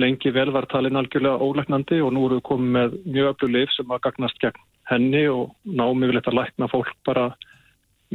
lengi 0.00 0.32
vel 0.32 0.48
var 0.52 0.68
talin 0.68 0.96
algjörlega 0.96 1.40
ólæknandi 1.40 2.00
og 2.04 2.14
nú 2.14 2.24
eru 2.28 2.38
við 2.38 2.46
komið 2.48 2.72
með 2.76 2.96
mjög 3.04 3.28
öllu 3.32 3.52
lif 3.52 3.74
sem 3.76 3.92
að 3.92 4.02
gagnast 4.06 4.40
gegn 4.40 4.64
henni 4.90 5.22
og 5.28 5.52
námið 5.64 6.10
vil 6.10 6.18
þetta 6.20 6.34
lækna 6.38 6.68
fólk 6.72 6.92
bara 7.08 7.26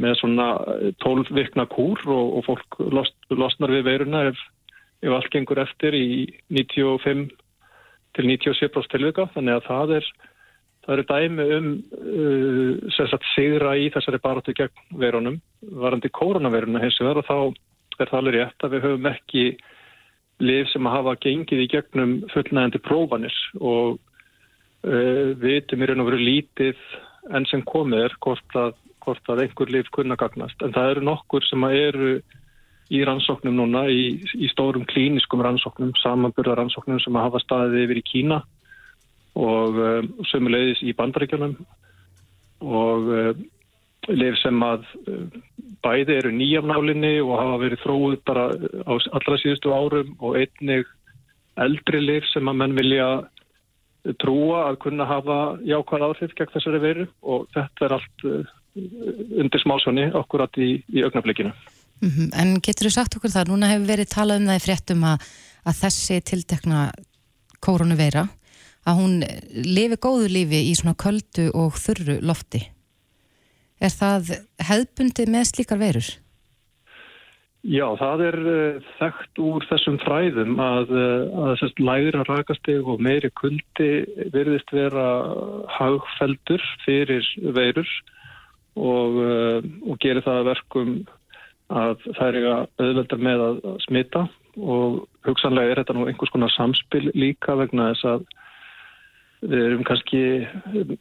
með 0.00 0.18
svona 0.20 0.48
12 1.04 1.22
eh, 1.28 1.34
vikna 1.36 1.66
kúr 1.70 2.00
og, 2.08 2.36
og 2.38 2.44
fólk 2.48 2.80
lost, 2.94 3.16
losnar 3.30 3.72
við 3.74 3.86
veiruna 3.90 4.26
ef, 4.30 4.40
ef 5.04 5.16
allt 5.16 5.32
gengur 5.34 5.60
eftir 5.62 5.96
í 5.96 6.26
95 6.48 7.28
til 8.16 8.28
97% 8.28 8.92
tilvika. 8.92 9.28
Þannig 9.34 9.58
að 9.58 9.66
það 9.68 9.96
er 9.98 10.12
það 10.82 10.94
eru 10.96 11.04
dæmi 11.08 11.44
um 11.56 11.68
uh, 12.98 13.18
sigra 13.34 13.76
í 13.78 13.90
þessari 13.94 14.20
baratu 14.22 14.54
gegn 14.56 14.96
veirunum. 14.98 15.38
Varandi 15.62 16.10
koronaveiruna 16.10 16.82
hins 16.82 16.98
vegar 17.00 17.22
og 17.22 17.28
þá 17.28 17.36
er 18.00 18.10
það 18.10 18.18
alveg 18.18 18.38
rétt 18.38 18.66
að 18.66 18.74
við 18.74 18.86
höfum 18.88 19.10
ekki 19.12 19.44
lif 20.42 20.72
sem 20.72 20.88
að 20.88 20.96
hafa 20.96 21.18
gengið 21.22 21.62
í 21.62 21.70
gegnum 21.70 22.14
fullnægandi 22.32 22.80
prófanir 22.82 23.36
og 23.60 24.00
uh, 24.88 25.30
við 25.38 25.60
veitum 25.60 25.84
í 25.84 25.90
raun 25.90 26.02
og 26.02 26.10
veru 26.10 26.22
lítið 26.22 26.86
enn 27.30 27.46
sem 27.46 27.62
komið 27.68 28.08
er 28.08 28.16
hvort 28.24 28.58
að, 28.58 28.74
hvort 29.02 29.32
að 29.32 29.44
einhver 29.44 29.72
lif 29.74 29.90
kunna 29.94 30.16
gagnast. 30.20 30.58
En 30.62 30.74
það 30.74 30.94
eru 30.94 31.04
nokkur 31.08 31.46
sem 31.48 31.66
eru 31.68 32.14
í 32.92 33.00
rannsóknum 33.08 33.56
núna, 33.56 33.86
í, 33.88 34.20
í 34.36 34.50
stórum 34.52 34.84
klíniskum 34.88 35.42
rannsóknum, 35.44 35.94
samanburðarannsóknum 36.02 37.00
sem 37.00 37.16
hafa 37.20 37.40
staðið 37.40 37.86
yfir 37.86 38.02
í 38.02 38.04
Kína 38.08 38.42
og 39.38 39.78
uh, 39.80 40.00
sömulegis 40.28 40.82
í 40.84 40.92
bandaríkjunum 40.98 41.54
og 42.62 43.08
uh, 43.08 43.30
lif 44.12 44.36
sem 44.42 44.58
að 44.66 44.84
bæði 45.82 46.18
eru 46.18 46.32
nýjafnálinni 46.34 47.14
og 47.22 47.36
hafa 47.38 47.60
verið 47.62 47.84
þróið 47.84 48.18
bara 48.26 48.48
á 48.50 48.92
allra 48.98 49.38
síðustu 49.40 49.72
árum 49.72 50.16
og 50.18 50.40
einnig 50.40 50.90
eldri 51.62 52.00
lif 52.02 52.26
sem 52.32 52.48
að 52.50 52.58
menn 52.60 52.76
vilja 52.76 53.08
trúa 54.22 54.66
að 54.66 54.80
kunna 54.82 55.06
hafa 55.06 55.38
jákvæð 55.66 56.06
áhrif 56.08 56.34
gegn 56.38 56.52
þessari 56.54 56.82
veru 56.82 57.06
og 57.22 57.46
þetta 57.54 57.86
er 57.86 57.94
allt 57.98 58.26
undir 58.74 59.62
smálsvonni 59.62 60.08
okkurat 60.16 60.56
í, 60.60 60.74
í 60.92 61.04
augnablikinu. 61.04 61.52
Mm 62.02 62.10
-hmm. 62.10 62.28
En 62.40 62.60
getur 62.60 62.88
þú 62.88 62.92
sagt 62.92 63.16
okkur 63.16 63.30
það, 63.30 63.50
núna 63.52 63.70
hefur 63.70 63.86
verið 63.86 64.08
talað 64.10 64.40
um 64.40 64.46
það 64.50 64.60
í 64.60 64.64
fréttum 64.66 65.04
að, 65.04 65.26
að 65.64 65.80
þessi 65.82 66.20
tildekna 66.20 66.80
koronaveira, 67.60 68.28
að 68.86 68.98
hún 68.98 69.12
lifi 69.52 69.96
góðu 69.96 70.28
lífi 70.28 70.64
í 70.70 70.74
svona 70.74 70.98
köldu 70.98 71.50
og 71.54 71.78
þurru 71.78 72.18
lofti. 72.20 72.64
Er 73.80 73.90
það 73.90 74.34
hefðbundið 74.58 75.30
með 75.30 75.48
slíkar 75.50 75.78
verur? 75.78 76.08
Já, 77.62 77.86
það 77.94 78.22
er 78.26 78.36
uh, 78.42 78.86
þekkt 78.98 79.38
úr 79.38 79.64
þessum 79.70 79.98
fræðum 80.02 80.56
að, 80.58 80.88
uh, 80.90 81.44
að 81.46 81.52
sérst, 81.60 81.78
lægra 81.78 82.24
rakasteg 82.26 82.88
og 82.90 82.98
meiri 82.98 83.30
kuldi 83.38 84.02
verðist 84.34 84.72
vera 84.74 85.06
hagfeldur 85.70 86.64
fyrir 86.82 87.22
verur 87.54 87.86
og, 88.76 89.18
uh, 89.18 89.58
og 89.88 89.98
gerir 90.02 90.24
það 90.24 90.46
verkum 90.52 90.94
að 91.72 92.06
það 92.18 92.28
er 92.28 92.46
auðveldar 92.52 93.24
með 93.24 93.44
að 93.46 93.60
smita. 93.86 94.26
Og 94.60 95.02
hugsanlega 95.24 95.72
er 95.72 95.80
þetta 95.80 95.96
nú 95.96 96.06
einhvers 96.08 96.32
konar 96.32 96.52
samspil 96.52 97.06
líka 97.16 97.56
vegna 97.56 97.92
þess 97.92 98.08
að 98.10 98.26
við 99.42 99.64
erum 99.66 99.86
kannski 99.86 100.20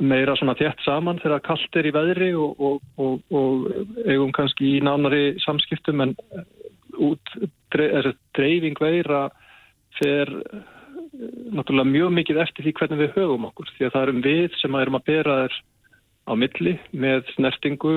meira 0.01 0.33
svona 0.39 0.55
þétt 0.57 0.79
saman 0.85 1.19
þegar 1.21 1.43
kallt 1.45 1.77
er 1.77 1.89
í 1.89 1.93
veðri 1.93 2.31
og, 2.33 2.61
og, 2.63 3.19
og, 3.29 3.67
eigum 4.07 4.31
kannski 4.33 4.77
í 4.77 4.81
nánari 4.81 5.35
samskiptum 5.43 6.01
en 6.07 6.15
út 6.97 7.35
dreifing 7.75 8.79
veira 8.81 9.27
fer 9.99 10.31
náttúrulega 11.51 11.91
mjög 11.91 12.15
mikið 12.17 12.41
eftir 12.41 12.65
því 12.65 12.73
hvernig 12.79 13.01
við 13.03 13.13
höfum 13.19 13.45
okkur. 13.51 13.69
Því 13.75 13.87
að 13.87 13.93
það 13.93 14.07
erum 14.07 14.23
við 14.25 14.57
sem 14.61 14.79
erum 14.79 14.97
að 14.97 15.07
bera 15.11 15.37
þér 15.43 15.59
á 16.27 16.33
milli 16.37 16.77
með 16.91 17.25
snertingu 17.35 17.95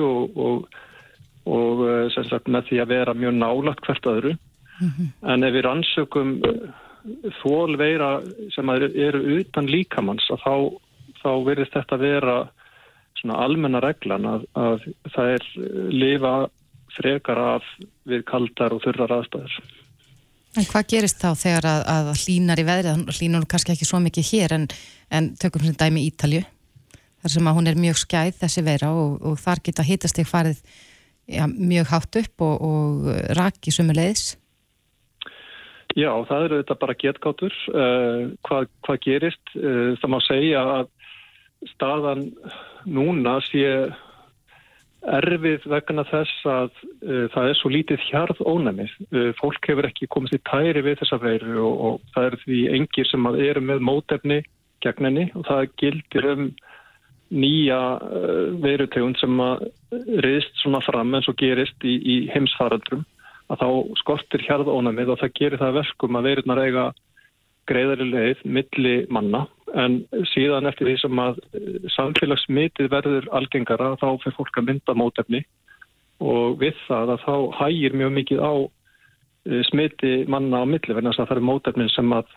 og 1.45 1.85
sagt, 2.15 2.49
með 2.49 2.71
því 2.71 2.81
að 2.81 2.91
vera 2.93 3.13
mjög 3.13 3.37
nálagt 3.37 3.85
hvert 3.85 4.09
öðru 4.09 4.33
mm 4.33 4.89
-hmm. 4.89 5.11
en 5.33 5.43
ef 5.43 5.53
við 5.53 5.65
rannsökum 5.65 6.31
þól 7.41 7.77
veira 7.77 8.21
sem 8.55 8.69
eru 8.69 9.21
utan 9.39 9.69
líkamanns 9.69 10.25
þá, 10.29 10.73
þá 11.21 11.31
verðist 11.45 11.75
þetta 11.77 11.97
vera 12.01 12.37
svona 13.19 13.41
almenna 13.45 13.81
reglan 13.83 14.25
að, 14.25 14.45
að 14.53 14.85
það 15.13 15.31
er 15.35 15.47
lifa 15.93 16.33
frekar 16.95 17.37
af 17.37 17.63
við 18.07 18.23
kaldar 18.29 18.75
og 18.75 18.83
þurrar 18.85 19.19
aðstæður. 19.19 19.55
En 20.55 20.67
hvað 20.69 20.89
gerist 20.93 21.19
þá 21.19 21.35
þegar 21.35 21.65
að, 21.67 21.81
að 21.91 22.11
hlínar 22.23 22.61
í 22.61 22.65
veðri, 22.67 22.93
hlínar 23.17 23.47
kannski 23.51 23.73
ekki 23.73 23.87
svo 23.87 23.99
mikið 23.99 24.29
hér 24.29 24.55
en, 24.55 24.67
en 25.11 25.33
tökum 25.41 25.65
sem 25.65 25.75
dæmi 25.75 26.05
Ítalju, 26.07 26.45
þar 27.25 27.33
sem 27.33 27.47
að 27.49 27.55
hún 27.57 27.69
er 27.71 27.79
mjög 27.81 27.97
skæð 28.03 28.35
þessi 28.43 28.61
veira 28.61 28.91
og, 28.93 29.15
og 29.25 29.39
þar 29.41 29.61
geta 29.65 29.85
hitast 29.85 30.19
ekki 30.21 30.29
farið 30.29 30.59
ja, 31.25 31.47
mjög 31.49 31.89
hátt 31.89 32.19
upp 32.21 32.43
og, 32.45 32.65
og 32.69 33.07
raki 33.39 33.73
sumulegis? 33.73 34.35
Já, 35.95 36.11
það 36.27 36.45
eru 36.45 36.59
þetta 36.59 36.75
bara 36.81 36.97
getgátur. 37.01 37.57
Uh, 37.71 38.33
hvað, 38.45 38.67
hvað 38.85 39.01
gerist? 39.05 39.53
Uh, 39.55 39.95
það 40.01 40.11
má 40.11 40.17
segja 40.25 40.63
að 40.75 40.89
staðan 41.71 42.27
núna 42.85 43.39
sé 43.47 43.69
erfið 45.05 45.65
vegna 45.69 46.03
þess 46.09 46.45
að 46.49 46.69
uh, 46.83 47.25
það 47.33 47.49
er 47.49 47.57
svo 47.57 47.71
lítið 47.73 48.05
hjarð 48.09 48.43
ónæmið. 48.45 48.93
Fólk 49.39 49.71
hefur 49.71 49.89
ekki 49.89 50.11
komist 50.13 50.37
í 50.37 50.43
tæri 50.45 50.85
við 50.85 50.99
þessa 51.01 51.21
veiru 51.23 51.57
og, 51.63 51.81
og 51.87 52.13
það 52.13 52.29
eru 52.29 52.41
því 52.43 52.61
engir 52.77 53.09
sem 53.09 53.31
eru 53.33 53.65
með 53.65 53.87
mótefni 53.89 54.43
gegn 54.85 55.09
henni 55.09 55.27
og 55.33 55.47
það 55.47 55.67
gildir 55.81 56.31
um 56.35 56.47
nýja 57.33 57.79
veirutegund 58.61 59.17
sem 59.17 59.39
að 59.41 59.65
riðst 60.25 60.61
svona 60.61 60.81
fram 60.85 61.15
eins 61.17 61.29
og 61.31 61.37
gerist 61.39 61.83
í, 61.83 61.95
í 61.97 62.15
heimsfaraldrum 62.33 63.05
að 63.49 63.61
þá 63.61 63.69
skortir 64.01 64.45
hjarðónamið 64.45 65.11
og 65.13 65.19
það 65.21 65.35
gerir 65.39 65.61
það 65.61 65.77
verkum 65.79 66.17
að 66.17 66.29
veirurnar 66.29 66.61
eiga 66.65 66.85
greiðari 67.69 68.07
leið 68.09 68.45
milli 68.45 68.95
manna 69.13 69.45
en 69.75 69.99
síðan 70.31 70.69
eftir 70.69 70.89
því 70.89 70.95
sem 71.01 71.21
að 71.21 71.41
eh, 71.57 71.75
samfélagsmitið 71.95 72.89
verður 72.93 73.29
algengara 73.35 73.93
þá 73.99 74.07
fyrir 74.23 74.37
fólk 74.37 74.59
að 74.61 74.67
mynda 74.69 74.97
mótefni 74.97 75.43
og 76.23 76.59
við 76.61 76.77
það 76.85 77.15
að 77.15 77.23
þá 77.25 77.35
hægir 77.59 77.97
mjög 77.99 78.17
mikið 78.19 78.43
á 78.45 78.53
eh, 78.55 79.61
smiti 79.69 80.15
manna 80.31 80.63
á 80.63 80.65
milli 80.69 80.93
verðan 80.93 81.11
þess 81.11 81.25
að 81.25 81.31
það 81.31 81.41
er 81.41 81.49
mótefnin 81.51 81.93
sem 81.93 82.17
að 82.17 82.35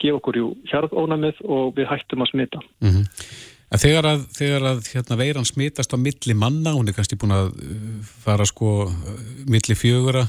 gefa 0.00 0.20
okkur 0.20 0.40
hjarðónamið 0.70 1.40
og 1.44 1.74
við 1.76 1.88
hættum 1.90 2.24
að 2.24 2.30
smita. 2.32 2.60
Mm 2.80 2.92
-hmm. 2.92 3.48
Þegar 3.70 4.06
að, 4.08 4.22
þegar 4.34 4.64
að 4.66 4.78
hérna, 4.90 5.16
veiran 5.20 5.46
smitast 5.46 5.92
á 5.94 5.98
milli 6.00 6.34
manna, 6.34 6.72
hún 6.74 6.90
er 6.90 6.96
kannski 6.96 7.18
búin 7.20 7.36
að 7.36 7.52
uh, 7.54 8.08
fara 8.24 8.46
sko 8.48 8.88
uh, 8.88 9.12
milli 9.46 9.76
fjögura, 9.78 10.24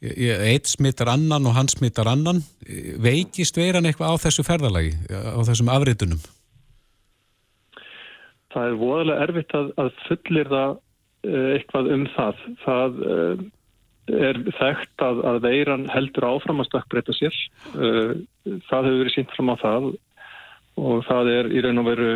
eitt 0.00 0.66
smittar 0.66 1.10
annan 1.12 1.44
og 1.46 1.52
hann 1.54 1.68
smittar 1.68 2.08
annan, 2.08 2.40
veikist 3.04 3.58
veiran 3.60 3.84
eitthvað 3.84 4.16
á 4.16 4.22
þessu 4.22 4.42
ferðalagi, 4.48 4.94
á 5.12 5.38
þessum 5.44 5.68
afritunum? 5.70 6.22
Það 8.50 8.70
er 8.70 8.78
voðalega 8.80 9.26
erfitt 9.26 9.54
að, 9.58 9.68
að 9.84 9.90
fullir 10.08 10.50
það 10.50 10.72
uh, 10.72 11.48
eitthvað 11.52 11.92
um 11.94 12.04
það. 12.16 12.42
Það 12.64 13.00
er 14.10 14.42
þekkt 14.56 15.06
að, 15.06 15.22
að 15.30 15.40
veiran 15.44 15.86
heldur 15.92 16.26
áfram 16.32 16.64
að 16.64 16.70
stökkbreyta 16.72 17.14
sér. 17.14 17.36
Það 17.70 18.88
hefur 18.88 18.96
verið 19.04 19.14
sínt 19.14 19.34
fram 19.36 19.52
á 19.54 19.56
það 19.60 19.90
og 20.80 21.04
það 21.06 21.30
er 21.36 21.50
í 21.54 21.62
raun 21.62 21.82
og 21.84 21.86
veru 21.92 22.08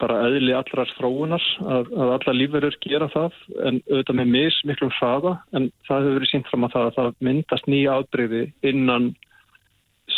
bara 0.00 0.18
eðli 0.26 0.52
allrar 0.56 0.90
þróunar 0.98 1.44
að, 1.62 1.88
að 1.94 2.12
alla 2.16 2.34
lífverður 2.36 2.76
gera 2.84 3.08
það 3.12 3.38
en 3.68 3.80
auðvitað 3.88 4.18
með 4.20 4.30
mis 4.34 4.58
miklum 4.68 4.92
hraða 4.98 5.38
en 5.56 5.70
það 5.88 6.04
hefur 6.04 6.18
verið 6.18 6.32
sínt 6.32 6.50
fram 6.50 6.66
að 6.66 6.74
það 6.74 6.88
að 6.88 6.98
það 6.98 7.10
myndast 7.28 7.70
nýja 7.70 7.96
átbreyði 7.96 8.44
innan 8.68 9.10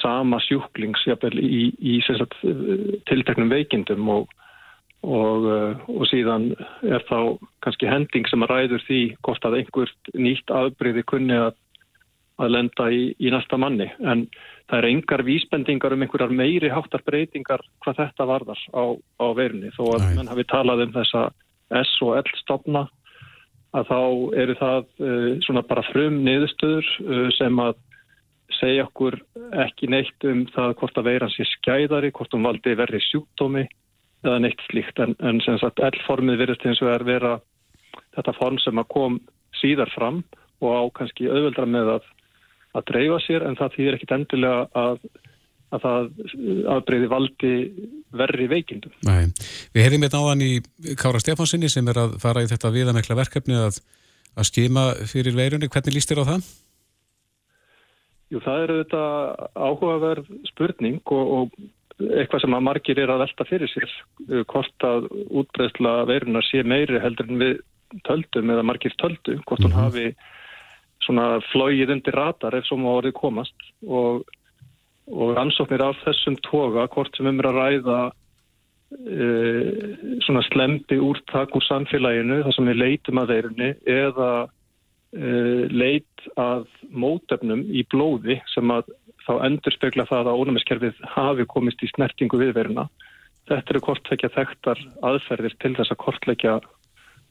sama 0.00 0.40
sjúklings 0.44 1.02
í, 1.06 1.62
í 1.78 1.96
sagt, 2.06 2.36
tilteknum 3.10 3.50
veikindum 3.52 4.10
og, 4.14 4.28
og, 5.02 5.48
og 5.90 6.04
síðan 6.10 6.52
er 6.86 7.04
þá 7.08 7.36
kannski 7.64 7.90
hending 7.90 8.28
sem 8.30 8.46
að 8.46 8.54
ræður 8.54 8.86
því 8.86 9.00
hvort 9.26 9.48
að 9.48 9.58
einhvert 9.60 10.14
nýtt 10.14 10.54
átbreyði 10.54 11.06
kunni 11.10 11.36
að, 11.36 11.54
að 12.40 12.54
lenda 12.54 12.86
í, 12.92 13.02
í 13.20 13.32
næsta 13.32 13.58
manni. 13.60 13.88
En 14.00 14.24
það 14.70 14.78
er 14.78 14.88
engar 14.90 15.24
vísbendingar 15.26 15.94
um 15.96 16.04
einhverjar 16.06 16.32
meiri 16.34 16.70
háttar 16.72 17.04
breytingar 17.06 17.62
hvað 17.84 18.00
þetta 18.04 18.28
varðar 18.30 18.62
á, 18.72 18.84
á 18.96 19.26
verunni 19.36 19.72
þó 19.76 19.84
að 19.96 20.08
mann 20.16 20.30
hafi 20.30 20.46
talað 20.50 20.86
um 20.86 20.96
þessa 20.96 21.26
S 21.80 21.92
og 22.06 22.16
L 22.18 22.32
stopna 22.40 22.86
að 23.76 23.86
þá 23.86 24.00
eru 24.42 24.56
það 24.58 24.80
uh, 24.82 25.28
svona 25.46 25.62
bara 25.66 25.86
frum 25.90 26.20
niðurstöður 26.26 26.88
uh, 27.06 27.28
sem 27.36 27.60
að 27.62 27.76
segja 28.58 28.86
okkur 28.88 29.16
ekki 29.64 29.88
neitt 29.90 30.26
um 30.26 30.42
það 30.54 30.74
hvort 30.80 30.98
að 30.98 31.06
veiran 31.06 31.30
sé 31.32 31.46
skæðari, 31.48 32.10
hvort 32.14 32.34
hún 32.34 32.46
valdi 32.48 32.74
verði 32.78 32.98
sjúkdómi 33.06 33.66
eða 34.24 34.40
neitt 34.42 34.64
slíkt. 34.66 34.98
En, 35.00 35.14
en 35.22 35.38
sem 35.44 35.58
sagt 35.62 35.80
L-formið 35.80 36.42
verðist 36.42 36.66
eins 36.66 36.82
og 36.82 36.90
er 36.92 37.06
vera 37.06 37.36
þetta 38.16 38.34
form 38.36 38.58
sem 38.60 38.80
að 38.82 38.90
kom 38.92 39.20
síðar 39.60 39.92
fram 39.94 40.24
og 40.60 40.74
á 40.74 40.82
kannski 40.98 41.30
auðveldra 41.30 41.68
með 41.70 41.94
að 41.96 42.10
að 42.76 42.86
dreifa 42.92 43.18
sér 43.24 43.46
en 43.48 43.58
það 43.58 43.74
þýðir 43.76 43.96
ekkit 43.96 44.14
endilega 44.16 44.60
að, 44.78 45.00
að 45.74 45.84
það 45.86 46.08
aðbreyði 46.76 47.10
valdi 47.10 47.52
verri 48.22 48.48
veikindum. 48.50 48.94
Nei. 49.06 49.30
Við 49.74 49.86
hefðum 49.86 50.06
hérna 50.06 50.22
áðan 50.22 50.46
í 50.46 50.52
Kára 51.00 51.22
Stefánsinni 51.22 51.70
sem 51.72 51.90
er 51.90 52.02
að 52.04 52.16
fara 52.22 52.44
í 52.44 52.50
þetta 52.50 52.74
viðamekla 52.74 53.18
verkefni 53.18 53.58
að, 53.58 53.80
að 54.36 54.50
skima 54.50 54.90
fyrir 55.10 55.38
veirunni. 55.38 55.70
Hvernig 55.70 55.96
líst 55.96 56.12
þér 56.12 56.24
á 56.26 56.30
það? 56.34 56.48
Jú, 58.30 58.38
það 58.44 58.64
eru 58.64 58.80
þetta 58.84 59.04
áhugaverð 59.58 60.32
spurning 60.52 61.00
og, 61.10 61.30
og 61.36 62.10
eitthvað 62.20 62.44
sem 62.44 62.54
að 62.56 62.66
margir 62.68 63.00
er 63.02 63.10
að 63.12 63.24
velta 63.24 63.46
fyrir 63.48 63.70
sér 63.72 63.94
hvort 64.48 64.86
að 64.86 65.08
útbreyðsla 65.10 65.96
veirunar 66.08 66.46
sé 66.46 66.62
meiri 66.64 67.00
heldur 67.02 67.28
en 67.28 67.42
við 67.42 67.56
töldum 68.06 68.52
eða 68.54 68.66
margir 68.66 68.94
töldu, 69.02 69.40
hvort 69.46 69.64
hún 69.64 69.74
-hmm. 69.74 69.82
hafi 69.82 70.14
svona 71.10 71.40
flóið 71.50 71.96
undir 71.96 72.14
ratar 72.14 72.54
ef 72.54 72.68
svo 72.68 72.78
má 72.78 72.90
orðið 72.92 73.16
komast 73.18 73.66
og, 73.82 74.22
og 75.10 75.38
ansóknir 75.40 75.82
af 75.82 75.98
þessum 76.04 76.38
toga, 76.46 76.86
hvort 76.94 77.16
sem 77.16 77.26
um 77.26 77.42
er 77.42 77.50
að 77.50 77.58
ræða 77.58 77.98
e, 78.94 79.28
svona 80.26 80.44
slempi 80.46 81.00
úrtak 81.02 81.56
úr 81.58 81.66
samfélaginu 81.66 82.42
þar 82.46 82.56
sem 82.56 82.70
við 82.70 82.82
leitum 82.84 83.22
að 83.22 83.34
þeirri 83.34 83.70
eða 83.90 84.32
e, 84.46 85.34
leit 85.74 86.26
að 86.38 86.66
mótefnum 86.90 87.66
í 87.66 87.84
blóði 87.90 88.38
sem 88.54 88.70
að 88.70 88.92
þá 89.26 89.32
endur 89.46 89.74
spekla 89.74 90.06
það 90.08 90.30
að 90.30 90.42
ónumiskerfið 90.44 91.00
hafi 91.16 91.46
komist 91.50 91.82
í 91.84 91.90
snertingu 91.90 92.38
viðveruna. 92.40 92.86
Þetta 93.50 93.74
eru 93.74 93.80
kortleikja 93.82 94.30
þekktar 94.32 94.78
aðferðir 95.06 95.56
til 95.60 95.74
þess 95.76 95.92
að 95.92 95.98
kortleikja 96.04 96.54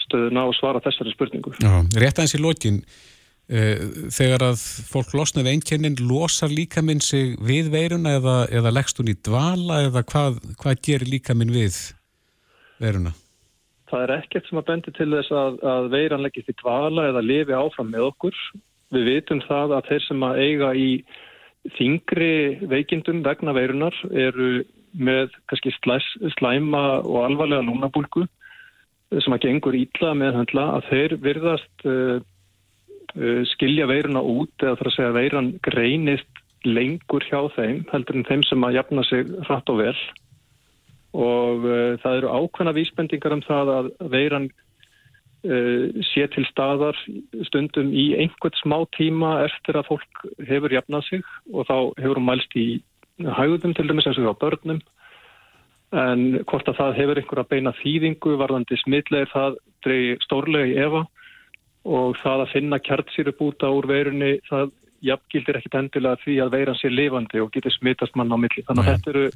stöðuna 0.04 0.46
og 0.50 0.54
svara 0.58 0.82
þessari 0.84 1.14
spurningu. 1.16 1.56
Já, 1.64 1.80
rétt 1.96 2.20
aðeins 2.20 2.36
í 2.36 2.42
lokin 2.44 2.84
Eh, 2.84 3.19
þegar 3.50 4.44
að 4.52 4.60
fólk 4.92 5.16
losna 5.18 5.42
við 5.42 5.56
einkennin 5.56 5.96
losar 6.06 6.52
líkaminn 6.54 7.02
sig 7.02 7.34
við 7.42 7.72
veiruna 7.74 8.20
eða, 8.20 8.36
eða 8.54 8.74
leggst 8.76 9.02
hún 9.02 9.10
í 9.10 9.16
dvala 9.26 9.80
eða 9.88 10.04
hvað, 10.12 10.38
hvað 10.62 10.84
gerir 10.86 11.10
líkaminn 11.10 11.54
við 11.56 11.80
veiruna? 12.78 13.16
Það 13.90 14.06
er 14.06 14.16
ekkert 14.20 14.50
sem 14.50 14.62
að 14.62 14.68
bendi 14.70 14.94
til 14.94 15.10
þess 15.16 15.34
að, 15.34 15.60
að 15.66 15.90
veiran 15.96 16.22
leggist 16.22 16.52
í 16.54 16.58
dvala 16.62 17.08
eða 17.10 17.26
lifi 17.26 17.58
áfram 17.58 17.90
með 17.90 18.06
okkur. 18.12 18.38
Við 18.94 19.10
vitum 19.16 19.42
það 19.48 19.78
að 19.80 19.90
þeir 19.90 20.06
sem 20.06 20.26
að 20.30 20.42
eiga 20.46 20.74
í 20.78 20.90
þingri 21.76 22.34
veikindum 22.70 23.24
vegna 23.26 23.54
veirunar 23.58 23.98
eru 24.14 24.64
með 24.94 25.34
kannski 25.50 25.74
slæs, 25.82 26.06
slæma 26.38 27.02
og 27.02 27.24
alvarlega 27.26 27.66
lúnabúlgu 27.66 28.30
sem 29.10 29.34
að 29.34 29.48
gengur 29.48 29.78
ítla 29.78 30.14
með 30.18 30.38
höndla 30.38 30.74
að 30.78 30.92
þeir 30.94 31.24
virðast 31.26 31.90
Uh, 31.90 32.20
skilja 33.54 33.88
veiruna 33.90 34.22
út 34.22 34.54
eða 34.62 34.78
þarf 34.78 34.92
að 34.92 34.96
segja 34.96 35.10
að 35.10 35.18
veiran 35.18 35.48
greinist 35.66 36.40
lengur 36.68 37.24
hjá 37.24 37.48
þeim 37.56 37.84
heldur 37.92 38.20
en 38.20 38.26
þeim 38.28 38.44
sem 38.48 38.66
að 38.68 38.80
jafna 38.80 39.04
sig 39.08 39.30
hratt 39.48 39.70
og 39.72 39.80
vel. 39.80 39.96
Og 41.16 41.66
uh, 41.66 41.94
það 42.04 42.18
eru 42.20 42.34
ákveðna 42.36 42.76
vísbendingar 42.76 43.36
um 43.38 43.46
það 43.46 43.72
að 43.76 43.90
veiran 44.12 44.50
uh, 44.50 46.04
sé 46.12 46.28
til 46.36 46.46
staðar 46.50 47.00
stundum 47.48 47.94
í 47.96 48.12
einhvern 48.20 48.60
smá 48.62 48.78
tíma 48.98 49.40
eftir 49.48 49.80
að 49.80 49.90
fólk 49.94 50.24
hefur 50.46 50.76
jafnað 50.76 51.08
sig 51.10 51.26
og 51.54 51.68
þá 51.70 51.78
hefur 52.02 52.22
hún 52.22 52.30
mælst 52.30 52.56
í 52.60 52.70
hægðum 53.20 53.76
til 53.76 53.88
dæmis 53.90 54.08
eins 54.08 54.20
og 54.22 54.36
á 54.36 54.42
börnum. 54.44 54.82
En 55.90 56.44
hvort 56.46 56.68
að 56.70 56.78
það 56.78 56.98
hefur 57.00 57.20
einhverja 57.22 57.50
beina 57.50 57.74
þýðingu 57.80 58.36
varðandi 58.38 58.78
smitleir 58.84 59.32
það 59.32 59.58
dreyði 59.86 60.20
stórlega 60.28 60.70
í 60.70 60.78
efa 60.84 61.08
og 61.90 62.18
það 62.22 62.46
að 62.46 62.52
finna 62.54 62.80
kjartsýrubúta 62.86 63.72
úr 63.74 63.88
veirunni 63.90 64.36
það 64.50 64.74
jafngildir 65.06 65.60
ekkit 65.60 65.78
endilega 65.80 66.20
því 66.24 66.40
að 66.44 66.56
veiran 66.58 66.78
sé 66.80 66.92
lifandi 66.92 67.42
og 67.44 67.52
getur 67.54 67.74
smitast 67.74 68.18
mann 68.20 68.34
á 68.34 68.38
milli. 68.38 68.66
Þannig 68.68 68.86
að 68.86 68.98
þetta 68.98 69.14
eru, 69.14 69.30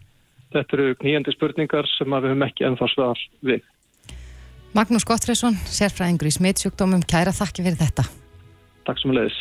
þetta 0.56 0.78
eru 0.78 0.98
knýjandi 1.02 1.36
spurningar 1.38 1.90
sem 1.96 2.16
við 2.16 2.28
höfum 2.30 2.48
ekki 2.48 2.68
ennþá 2.70 2.90
svar 2.94 3.24
við. 3.46 3.64
Magnús 4.74 5.06
Gottreysson, 5.06 5.58
sérfræðingur 5.70 6.32
í 6.32 6.34
smitsjúkdómum, 6.34 7.06
kæra 7.06 7.34
þakki 7.36 7.66
fyrir 7.66 7.80
þetta. 7.80 8.08
Takk 8.88 9.00
sem 9.00 9.14
leiðis. 9.16 9.38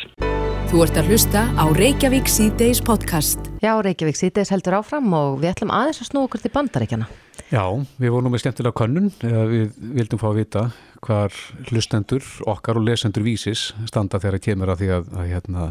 Þú 0.69 0.83
ert 0.85 0.97
að 0.97 1.09
hlusta 1.11 1.41
á 1.53 1.65
Reykjavík 1.77 2.29
C-Days 2.31 2.79
podcast. 2.85 3.49
Já, 3.61 3.75
Reykjavík 3.83 4.17
C-Days 4.17 4.53
heldur 4.53 4.79
áfram 4.79 5.11
og 5.13 5.41
við 5.41 5.51
ætlum 5.51 5.73
aðeins 5.73 6.01
að 6.01 6.09
snú 6.09 6.23
okkur 6.25 6.41
til 6.41 6.53
bandaríkjana. 6.53 7.09
Já, 7.53 7.65
við 8.01 8.13
vorum 8.13 8.33
með 8.33 8.45
skemmtilega 8.45 8.77
könnun 8.77 9.11
eða 9.25 9.43
við 9.51 9.75
vildum 9.99 10.21
fá 10.21 10.27
að 10.31 10.39
vita 10.39 10.63
hvar 11.03 11.35
hlustendur, 11.69 12.25
okkar 12.49 12.79
og 12.79 12.87
lesendur 12.87 13.25
vísis 13.25 13.71
standa 13.89 14.19
þegar 14.21 14.39
að 14.39 14.45
kemur 14.47 14.73
að 14.73 14.83
því 14.83 14.91
að, 14.97 15.09
að, 15.13 15.29
hérna, 15.31 15.69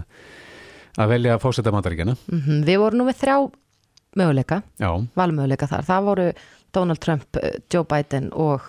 að 1.00 1.14
velja 1.14 1.36
að 1.36 1.44
fósetta 1.44 1.74
bandaríkjana. 1.74 2.16
Mm 2.30 2.40
-hmm. 2.40 2.64
Við 2.68 2.82
vorum 2.82 2.98
nú 3.00 3.06
með 3.08 3.20
þrjá 3.22 3.36
möguleika, 4.20 4.62
valmöguleika 5.16 5.70
þar. 5.70 5.86
Það 5.88 6.10
voru 6.10 6.26
Donald 6.74 7.00
Trump, 7.00 7.36
eh, 7.36 7.60
Joe 7.72 7.84
Biden 7.84 8.30
og 8.32 8.60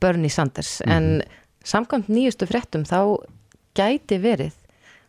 Bernie 0.00 0.30
Sanders. 0.30 0.80
En 0.86 1.22
samkvæmt 1.64 2.08
nýjustu 2.08 2.46
fréttum 2.46 2.84
þá 2.84 3.16
gæti 3.74 4.18
verið 4.20 4.52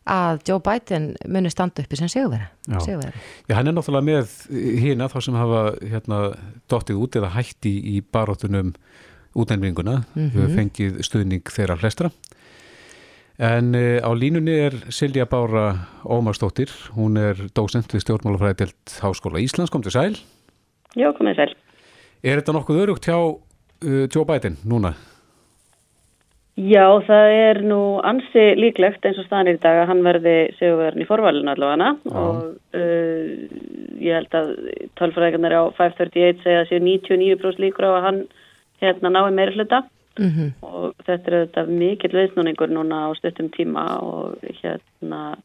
að 0.06 0.44
Joe 0.48 0.62
Biden 0.62 1.16
muni 1.28 1.50
standa 1.50 1.82
uppi 1.82 1.98
sem 1.98 2.10
sigurveri. 2.12 2.46
Já. 2.70 3.12
Já, 3.50 3.56
hann 3.56 3.68
er 3.68 3.74
náttúrulega 3.74 4.06
með 4.06 4.36
hína 4.82 5.10
þá 5.10 5.18
sem 5.26 5.38
hafa 5.40 5.64
hérna, 5.82 6.20
dottið 6.70 7.02
út 7.02 7.18
eða 7.18 7.34
hætti 7.34 7.74
í 7.96 8.02
baróttunum 8.14 8.76
útnefninguna, 9.36 10.02
mm 10.16 10.30
-hmm. 10.30 10.56
fengið 10.56 11.02
stuðning 11.04 11.44
þeirra 11.44 11.78
flestra. 11.78 12.12
En 13.38 13.76
uh, 13.76 14.00
á 14.00 14.10
línunni 14.16 14.56
er 14.68 14.74
Silja 14.90 15.26
Bára 15.26 15.88
Ómarsdóttir, 16.08 16.72
hún 16.96 17.18
er 17.18 17.36
dósent 17.52 17.92
við 17.92 18.06
stjórnmálafræði 18.06 18.56
delt 18.64 19.00
Háskóla 19.04 19.44
Íslands, 19.44 19.72
kom 19.72 19.84
til 19.84 19.92
sæl. 19.92 20.16
Já, 20.96 21.12
komið 21.12 21.36
sæl. 21.36 21.52
Er 22.24 22.40
þetta 22.40 22.56
nokkuð 22.56 22.80
örugt 22.86 23.06
hjá 23.06 23.18
uh, 23.20 24.08
Joe 24.08 24.26
Biden 24.26 24.56
núna? 24.64 24.96
Já, 26.56 26.88
það 27.04 27.30
er 27.36 27.58
nú 27.68 28.00
ansi 28.00 28.54
líklegt 28.56 29.04
eins 29.04 29.18
og 29.20 29.26
staðan 29.28 29.52
í 29.52 29.58
dag 29.60 29.82
að 29.82 29.90
hann 29.90 30.06
verði 30.06 30.36
sigurverðin 30.56 31.04
í 31.04 31.08
forvalinu 31.10 31.52
allavega 31.52 31.90
og 32.16 32.38
uh, 32.80 33.34
ég 34.00 34.16
held 34.16 34.38
að 34.40 34.54
tölfræðingarnir 34.96 35.58
á 35.60 35.64
538 35.76 36.46
segja 36.46 36.62
að 36.64 36.70
séu 36.72 36.80
99% 36.80 37.60
líkur 37.60 37.90
á 37.90 37.92
að 37.98 38.06
hann 38.08 38.22
hérna 38.82 39.12
nái 39.12 39.32
meiri 39.32 39.58
hluta 39.58 39.84
Mm 40.16 40.54
og 40.64 40.94
þetta 41.04 41.28
er 41.28 41.36
þetta 41.44 41.64
mikill 41.68 42.14
viðsnúningur 42.16 42.72
núna 42.72 43.02
á 43.04 43.10
stuttum 43.18 43.50
tíma 43.52 43.84
og 44.00 44.40
hérna 44.62 45.36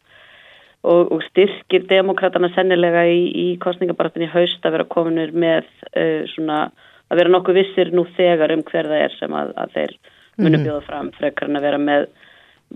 og, 0.83 1.11
og 1.13 1.23
styrkir 1.27 1.89
demokraterna 1.91 2.53
sennilega 2.55 3.03
í, 3.11 3.25
í 3.35 3.47
kostningabaratin 3.59 4.29
í 4.29 4.31
haust 4.31 4.65
að 4.65 4.77
vera 4.77 4.87
kominur 4.95 5.33
með 5.35 5.67
uh, 5.91 6.23
svona 6.35 6.71
að 7.11 7.19
vera 7.19 7.33
nokkuð 7.35 7.59
vissir 7.59 7.91
nú 7.91 8.07
þegar 8.17 8.55
um 8.55 8.63
hver 8.63 8.87
það 8.87 9.05
er 9.05 9.17
sem 9.19 9.35
að, 9.35 9.53
að 9.57 9.75
þeir 9.75 9.97
munu 10.39 10.57
Mhm. 10.57 10.65
bjóða 10.65 10.83
fram 10.87 11.11
frekar 11.19 11.49
en 11.49 11.59
að 11.59 11.67
vera 11.67 11.79
með 11.79 12.07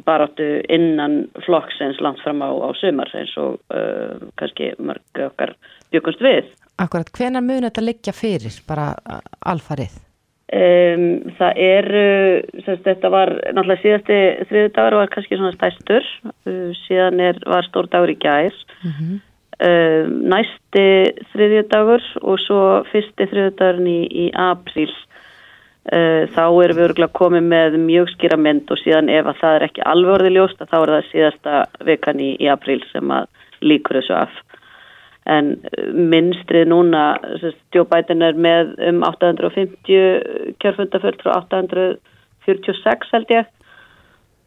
baráttu 0.05 0.49
innan 0.69 1.29
flokksins 1.47 2.01
langt 2.03 2.21
fram 2.25 2.43
á, 2.43 2.51
á 2.51 2.69
sumar 2.75 3.11
eins 3.15 3.37
og 3.39 3.61
uh, 3.71 4.19
kannski 4.37 4.75
mörg 4.79 5.23
okkar 5.29 5.55
bjökumst 5.95 6.21
við. 6.21 6.51
Akkurat, 6.83 7.13
hvenar 7.15 7.41
muni 7.47 7.69
þetta 7.69 7.87
liggja 7.87 8.13
fyrir, 8.13 8.59
bara 8.67 8.97
alfarið? 9.47 9.95
Um, 10.55 11.05
það 11.39 11.61
er, 11.65 11.87
semst, 12.67 12.83
þetta 12.85 13.09
var 13.11 13.31
náttúrulega 13.57 13.81
síðasti 13.81 14.19
þriðu 14.51 14.73
dagur 14.77 14.97
var 15.01 15.13
kannski 15.15 15.39
svona 15.39 15.55
stæstur, 15.55 16.11
uh, 16.45 16.75
síðan 16.85 17.23
er, 17.25 17.39
var 17.49 17.65
stór 17.67 17.89
dagur 17.91 18.13
í 18.13 18.19
gær, 18.21 18.59
Mm 18.85 19.23
uh, 19.63 20.11
næsti 20.35 20.87
þriðju 21.33 21.65
dagur 21.73 22.07
og 22.23 22.39
svo 22.43 22.61
fyrsti 22.91 23.29
þriðju 23.31 23.57
dagurinn 23.59 23.91
í, 23.91 24.01
í 24.09 24.27
apríl. 24.35 24.93
Uh, 25.85 26.25
þá 26.33 26.45
erum 26.65 26.79
við 26.79 26.87
örgulega 26.87 27.13
komið 27.19 27.43
með 27.51 27.75
mjög 27.83 28.15
skýra 28.15 28.39
mynd 28.41 28.71
og 28.73 28.81
síðan 28.81 29.11
ef 29.13 29.27
að 29.29 29.41
það 29.43 29.57
er 29.57 29.65
ekki 29.67 29.83
alveg 29.91 30.15
orðið 30.15 30.37
ljóst 30.39 30.63
þá 30.63 30.79
er 30.79 30.93
það 30.95 31.11
síðasta 31.11 31.59
vikan 31.85 32.23
í, 32.25 32.31
í 32.41 32.49
apríl 32.49 32.81
sem 32.89 33.13
að 33.13 33.29
líkur 33.61 34.01
þessu 34.01 34.17
af. 34.17 34.39
En 35.31 35.55
uh, 35.57 35.85
minnstrið 35.97 36.69
núna, 36.69 37.05
Biden 37.73 38.25
er 38.27 38.37
með 38.37 38.75
um 38.91 39.05
850 39.07 40.57
kjörfundafull 40.61 41.17
frá 41.23 41.39
846 41.41 43.15
held 43.15 43.33
ég 43.33 43.53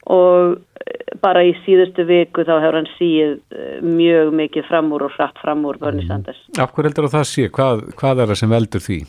og 0.08 0.56
eh, 0.56 1.16
bara 1.22 1.44
í 1.44 1.54
síðustu 1.66 2.06
viku 2.08 2.46
þá 2.48 2.54
hefur 2.62 2.80
hann 2.80 2.90
síð 2.96 3.34
eh, 3.52 3.80
mjög 3.84 4.32
mikið 4.40 4.68
fram 4.70 4.92
úr 4.96 5.08
og 5.08 5.16
hratt 5.18 5.40
fram 5.42 5.66
úr 5.68 5.80
Bernie 5.82 6.08
Sanders. 6.08 6.40
Af 6.56 6.72
hverju 6.72 6.92
heldur 6.92 7.10
að 7.10 7.18
það 7.18 7.28
sé? 7.32 7.48
Hvað, 7.58 7.84
hvað 8.00 8.24
er 8.24 8.32
það 8.32 8.42
sem 8.42 8.54
veldur 8.54 8.86
því? 8.86 9.00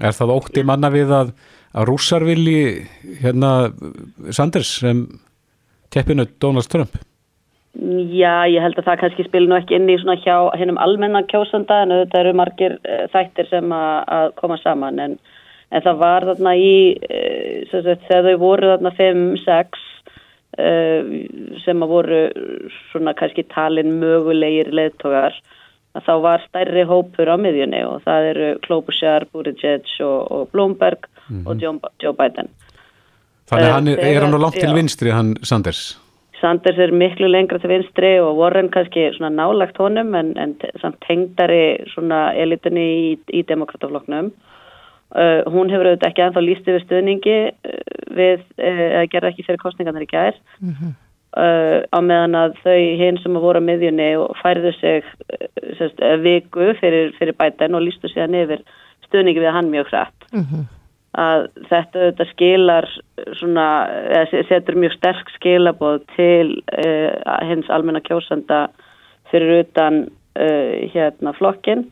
Er 0.00 0.16
það 0.16 0.34
ótti 0.38 0.64
manna 0.64 0.92
við 0.92 1.12
að, 1.12 1.34
að 1.76 1.90
rússar 1.90 2.24
vilji 2.24 2.62
hérna 3.20 3.52
Sanders 4.32 4.72
sem 4.80 5.04
keppinu 5.92 6.28
Donald 6.40 6.70
Trump? 6.72 6.96
Já, 7.78 8.48
ég 8.50 8.58
held 8.64 8.78
að 8.80 8.88
það 8.88 9.00
kannski 9.04 9.26
spil 9.28 9.44
nú 9.46 9.54
ekki 9.54 9.76
inn 9.78 9.90
í 9.92 9.98
svona 10.00 10.18
hjá 10.18 10.34
hennum 10.58 10.80
almenna 10.82 11.22
kjósanda 11.30 11.84
en 11.84 11.94
auðvitað 11.94 12.24
eru 12.24 12.32
margir 12.40 12.74
uh, 12.80 13.04
þættir 13.12 13.46
sem 13.50 13.74
að, 13.74 14.00
að 14.16 14.32
koma 14.40 14.58
saman 14.58 14.98
en, 15.04 15.14
en 15.70 15.84
það 15.84 16.00
var 16.02 16.26
þarna 16.32 16.56
í 16.58 16.72
sem 17.70 17.84
sagt, 17.86 18.08
þegar 18.08 18.26
þau 18.26 18.42
voru 18.42 18.72
þarna 18.72 18.92
5-6 18.98 19.84
uh, 20.58 21.14
sem 21.62 21.86
að 21.86 21.94
voru 21.94 22.20
svona 22.90 23.14
kannski 23.18 23.46
talin 23.54 23.94
mögulegir 24.02 24.72
leðtogar 24.74 25.38
að 25.94 26.06
þá 26.06 26.12
var 26.26 26.42
stærri 26.48 26.82
hópur 26.86 27.30
á 27.30 27.36
miðjunni 27.38 27.84
og 27.86 28.02
það 28.06 28.32
eru 28.32 28.50
Klobuchar, 28.66 29.26
Buttigieg 29.30 29.86
og, 30.06 30.18
og 30.26 30.50
Bloomberg 30.50 31.06
og 31.46 31.62
Joe, 31.62 31.78
Joe 32.02 32.14
Biden. 32.18 32.50
Þannig 33.50 33.66
Eh, 33.66 33.72
hann 33.74 33.88
er, 33.90 33.98
er 33.98 34.22
hann 34.22 34.30
nú 34.34 34.38
langt 34.38 34.58
til 34.60 34.70
vinstri 34.74 35.10
hann 35.14 35.34
Sanders? 35.42 35.98
Sanders 36.40 36.78
er 36.80 36.92
miklu 36.96 37.28
lengra 37.28 37.58
til 37.60 37.72
vinstri 37.72 38.14
og 38.22 38.38
Warren 38.38 38.70
kannski 38.72 39.10
svona 39.16 39.30
nálagt 39.34 39.80
honum 39.80 40.14
en, 40.16 40.32
en 40.40 40.54
samt 40.80 40.96
tengdari 41.06 41.84
svona 41.92 42.30
elitinni 42.38 42.86
í, 42.86 43.10
í 43.36 43.42
demokratafloknum. 43.48 44.32
Uh, 45.10 45.42
hún 45.50 45.72
hefur 45.72 45.88
auðvitað 45.90 46.08
ekki 46.12 46.22
ennþá 46.22 46.42
líst 46.44 46.68
yfir 46.70 46.84
stuðningi 46.84 47.38
uh, 47.50 47.78
við, 48.14 48.44
uh, 48.62 48.82
eða 48.86 49.06
gerði 49.10 49.32
ekki 49.32 49.46
fyrir 49.48 49.62
kostningarnar 49.62 50.06
í 50.06 50.10
gær. 50.10 50.38
Uh, 51.30 51.82
á 51.94 51.98
meðan 52.02 52.34
að 52.34 52.56
þau 52.64 52.78
hinn 52.98 53.18
sem 53.22 53.36
að 53.38 53.44
voru 53.44 53.62
á 53.62 53.66
miðjunni 53.66 54.08
og 54.18 54.32
færðu 54.40 54.72
sig 54.80 55.06
uh, 55.06 55.48
sérst, 55.78 56.00
uh, 56.02 56.16
viku 56.22 56.72
fyrir, 56.80 57.12
fyrir 57.18 57.36
bætan 57.38 57.78
og 57.78 57.84
lístu 57.86 58.10
síðan 58.10 58.38
yfir 58.38 58.64
stuðningi 59.06 59.42
við 59.42 59.54
hann 59.54 59.70
mjög 59.70 59.92
hrætt 59.92 60.30
að 61.18 61.48
þetta 61.66 61.98
auðvitað 62.04 62.28
skilar 62.30 62.86
svona, 63.40 63.66
eða 64.14 64.26
se- 64.30 64.44
setur 64.46 64.76
mjög 64.78 64.92
sterk 64.94 65.32
skilaboð 65.34 66.04
til 66.14 66.52
uh, 66.70 67.10
hins 67.48 67.70
almenna 67.74 67.98
kjósanda 68.06 68.68
fyrir 69.32 69.64
utan 69.64 70.04
uh, 70.38 70.72
hérna 70.94 71.32
flokkin 71.34 71.88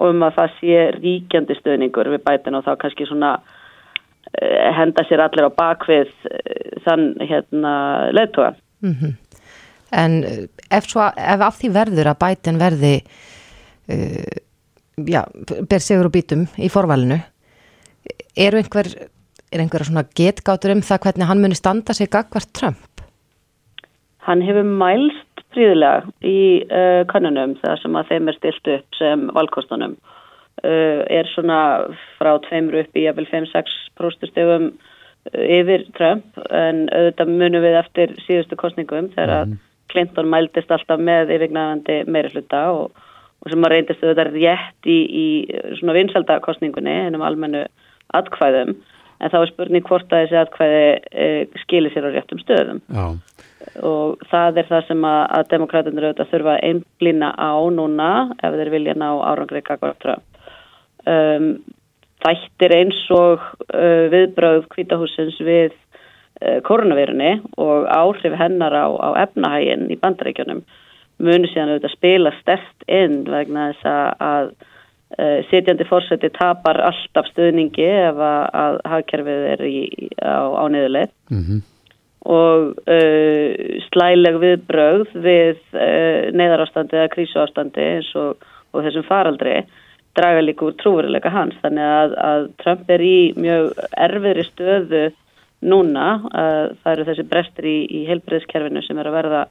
og 0.00 0.10
um 0.10 0.26
að 0.26 0.36
það 0.40 0.58
sé 0.58 0.82
ríkjandi 0.98 1.56
stöðningur 1.60 2.10
við 2.10 2.24
bætin 2.26 2.58
og 2.58 2.66
þá 2.66 2.72
kannski 2.82 3.06
svona 3.06 3.36
uh, 3.38 4.68
henda 4.80 5.06
sér 5.06 5.22
allir 5.28 5.46
á 5.46 5.58
bakvið 5.62 6.10
þann 6.84 7.08
hérna 7.22 7.72
leðtoga. 8.16 8.54
En 9.94 10.20
uh, 10.26 10.44
ef, 10.74 10.90
svo, 10.90 11.06
ef 11.06 11.46
af 11.46 11.58
því 11.62 11.74
verður 11.78 12.10
að 12.12 12.22
bætin 12.26 12.58
verði, 12.58 12.94
já, 15.10 15.22
ber 15.66 15.82
sigur 15.82 16.06
og 16.06 16.12
bítum 16.14 16.44
í 16.62 16.68
forvalinu, 16.70 17.16
eru 18.36 18.60
einhver, 18.60 18.88
er 19.52 19.62
einhver 19.62 19.84
svona 19.86 20.06
getgátur 20.16 20.74
um 20.74 20.84
það 20.84 21.02
hvernig 21.06 21.30
hann 21.30 21.42
muni 21.42 21.58
standa 21.58 21.96
sig 21.96 22.10
gagvart 22.12 22.52
Trump? 22.54 23.04
Hann 24.26 24.42
hefur 24.44 24.66
mælst 24.66 25.44
fríðilega 25.54 26.06
í 26.22 26.62
uh, 26.68 27.02
kannunum 27.10 27.56
þar 27.62 27.80
sem 27.82 27.96
að 27.98 28.12
þeim 28.12 28.30
er 28.30 28.38
stilt 28.38 28.70
upp 28.76 28.98
sem 28.98 29.26
valkostunum. 29.34 29.96
Uh, 30.60 31.02
er 31.08 31.28
svona 31.32 31.60
frá 32.18 32.34
tveimur 32.44 32.82
upp 32.82 32.96
í 32.98 33.06
jafnvel 33.06 33.26
5-6 33.30 33.74
próstustegum 33.98 34.70
uh, 34.70 35.44
yfir 35.58 35.86
Trump 35.96 36.38
en 36.52 36.86
auðvitað 36.92 37.32
munum 37.32 37.64
við 37.64 37.78
eftir 37.80 38.14
síðustu 38.26 38.58
kostningum 38.60 39.10
þegar 39.16 39.36
að 39.40 39.58
Clinton 39.90 40.28
mældist 40.30 40.70
alltaf 40.70 41.00
með 41.02 41.32
yfirgnæðandi 41.34 42.02
meiri 42.06 42.30
hluta 42.34 42.60
og, 42.76 43.06
og 43.40 43.50
sem 43.50 43.64
að 43.66 43.74
reyndist 43.74 44.04
auðvitað 44.04 44.34
rétt 44.36 44.90
í, 44.90 44.98
í 45.00 45.26
svona 45.80 45.96
vinsaldakostningunni 45.96 46.98
hennum 47.08 47.24
almennu 47.26 47.64
atkvæðum 48.18 48.74
en 49.20 49.32
þá 49.32 49.36
er 49.40 49.50
spurning 49.50 49.84
hvort 49.86 50.12
að 50.12 50.24
þessi 50.24 50.38
atkvæði 50.40 50.84
uh, 50.96 51.58
skilir 51.64 51.94
sér 51.94 52.08
á 52.08 52.10
réttum 52.14 52.40
stöðum 52.42 52.80
Já. 52.88 53.04
og 53.84 54.22
það 54.30 54.62
er 54.62 54.70
það 54.70 54.86
sem 54.88 55.04
að, 55.10 55.20
að 55.38 55.50
demokraterna 55.52 56.06
auðvitað 56.06 56.32
þurfa 56.32 56.54
að 56.56 56.64
einblýna 56.70 57.34
á 57.36 57.52
núna 57.76 58.10
ef 58.40 58.56
þeir 58.60 58.72
vilja 58.76 58.96
ná 58.96 59.08
árangri 59.10 59.62
Gagvar 59.66 59.98
Trump 60.00 60.40
um, 61.06 61.52
þættir 62.24 62.76
eins 62.76 63.04
og 63.16 63.44
uh, 63.72 64.06
viðbröð 64.12 64.66
kvítahúsins 64.72 65.38
við 65.44 65.72
uh, 65.72 66.60
koronavirunni 66.66 67.38
og 67.60 67.88
áhrif 67.92 68.36
hennar 68.40 68.76
á, 68.76 68.88
á 68.88 69.08
efnahægin 69.26 69.88
í 69.92 70.00
bandaríkjunum 70.00 70.64
muni 71.20 71.50
síðan 71.52 71.74
auðvitað 71.74 71.96
spila 71.96 72.34
stert 72.40 72.84
inn 72.88 73.22
vegna 73.28 73.70
þess 73.74 73.88
að, 74.24 74.52
að 75.18 75.40
uh, 75.40 75.48
sitjandi 75.50 75.86
fórseti 75.88 76.30
tapar 76.36 76.78
alltaf 76.86 77.26
stuðningi 77.32 77.86
ef 77.88 78.20
að, 78.22 78.44
að 78.62 78.78
hagkerfið 78.92 79.46
er 79.54 79.66
í, 79.66 79.80
á, 80.22 80.46
á 80.54 80.64
niðurleið. 80.70 81.12
Mm 81.34 81.60
og 82.28 82.74
uh, 82.84 83.78
slæleg 83.88 84.38
viðbrögð 84.42 85.14
við 85.24 85.60
uh, 85.72 86.28
neyðarástandi 86.36 86.98
eða 86.98 87.12
krísuástandi 87.14 87.86
eins 87.96 88.10
og, 88.18 88.44
og 88.74 88.84
þessum 88.84 89.06
faraldri 89.08 89.62
draga 90.18 90.42
líka 90.42 90.66
úr 90.66 90.76
trúveruleika 90.76 91.32
hans. 91.32 91.56
Þannig 91.62 91.86
að, 91.86 92.14
að 92.20 92.46
Trump 92.60 92.92
er 92.92 93.04
í 93.04 93.16
mjög 93.38 93.72
erfiðri 93.96 94.46
stöðu 94.50 95.04
núna. 95.64 96.06
Uh, 96.28 96.76
það 96.82 96.92
eru 96.92 97.08
þessi 97.08 97.26
brestir 97.32 97.70
í, 97.70 97.78
í 97.88 98.04
heilbreyðskerfinu 98.10 98.84
sem 98.84 99.00
er 99.00 99.10
að 99.10 99.18
verða 99.20 99.44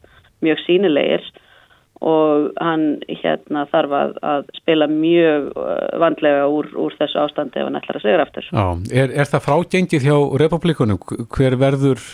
mjög 0.45 0.61
sínilegir 0.67 1.25
og 1.99 2.51
hann 2.63 2.83
hérna 3.11 3.65
þarf 3.67 3.95
að, 3.95 4.11
að 4.23 4.45
spila 4.55 4.87
mjög 4.87 5.49
uh, 5.51 5.71
vandlega 5.99 6.45
úr, 6.47 6.69
úr 6.79 6.95
þessu 6.99 7.19
ástandi 7.25 7.59
ef 7.59 7.67
hann 7.67 7.79
ætlar 7.79 7.99
að 7.99 8.05
segja 8.05 8.21
aftur. 8.23 8.47
Já, 8.51 8.67
er, 9.01 9.15
er 9.19 9.31
það 9.31 9.43
frágengið 9.47 10.05
hjá 10.07 10.15
republikunum? 10.43 11.01
Hver 11.35 11.57
verður 11.59 12.05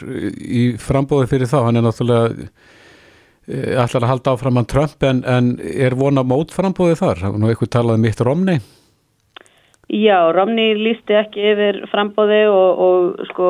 í 0.42 0.64
frambóði 0.82 1.30
fyrir 1.36 1.52
þá? 1.52 1.60
Hann 1.68 1.78
er 1.78 1.86
náttúrulega 1.86 2.48
eh, 3.46 3.76
ætlar 3.84 4.08
að 4.08 4.12
halda 4.16 4.34
áfram 4.34 4.58
hann 4.62 4.72
Trump 4.74 5.06
en, 5.06 5.22
en 5.30 5.54
er 5.62 5.98
vona 6.00 6.26
mót 6.26 6.56
frambóði 6.56 6.98
þar? 7.04 7.28
Nú 7.38 7.52
eitthvað 7.52 7.76
talaði 7.78 8.06
mitt 8.08 8.26
Romney. 8.26 8.64
Já, 9.94 10.18
Romney 10.34 10.74
lísti 10.82 11.14
ekki 11.14 11.44
yfir 11.52 11.84
frambóði 11.92 12.42
og, 12.50 12.80
og 12.82 13.26
sko 13.30 13.50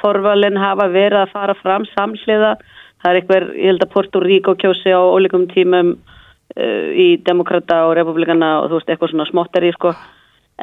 forvalin 0.00 0.56
hafa 0.56 0.88
verið 0.88 1.20
að 1.26 1.34
fara 1.34 1.56
fram 1.60 1.84
samsliða 1.92 2.54
það 3.02 3.10
er 3.10 3.20
eitthvað, 3.20 3.48
ég 3.56 3.72
held 3.72 3.84
að 3.84 3.92
Porto 3.94 4.22
Rico 4.24 4.54
kjósi 4.58 4.92
á 4.94 5.00
ólíkum 5.00 5.48
tímum 5.52 5.94
uh, 5.94 6.88
í 6.92 7.08
demokrata 7.26 7.84
og 7.88 7.96
republikana 7.98 8.58
og 8.62 8.70
þú 8.70 8.80
veist, 8.80 8.92
eitthvað 8.92 9.12
svona 9.14 9.28
smottari, 9.30 9.72
sko 9.76 9.94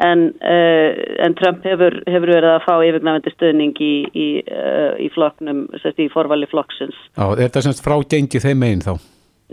en, 0.06 0.26
uh, 0.44 1.02
en 1.24 1.36
Trump 1.38 1.64
hefur, 1.66 2.00
hefur 2.04 2.32
verið 2.34 2.52
að 2.52 2.64
fá 2.66 2.72
yfirgnafendi 2.76 3.34
stöðning 3.34 3.82
í, 3.82 3.92
í, 4.12 4.28
uh, 4.44 4.94
í 5.00 5.10
flokknum, 5.14 5.66
sérst 5.82 6.02
í 6.04 6.08
forvali 6.12 6.48
flokksins. 6.50 6.96
Já, 7.16 7.26
er 7.32 7.52
það 7.52 7.68
semst 7.68 7.84
frágengi 7.84 8.42
þeim 8.42 8.66
einn 8.68 8.84
þá? 8.84 8.96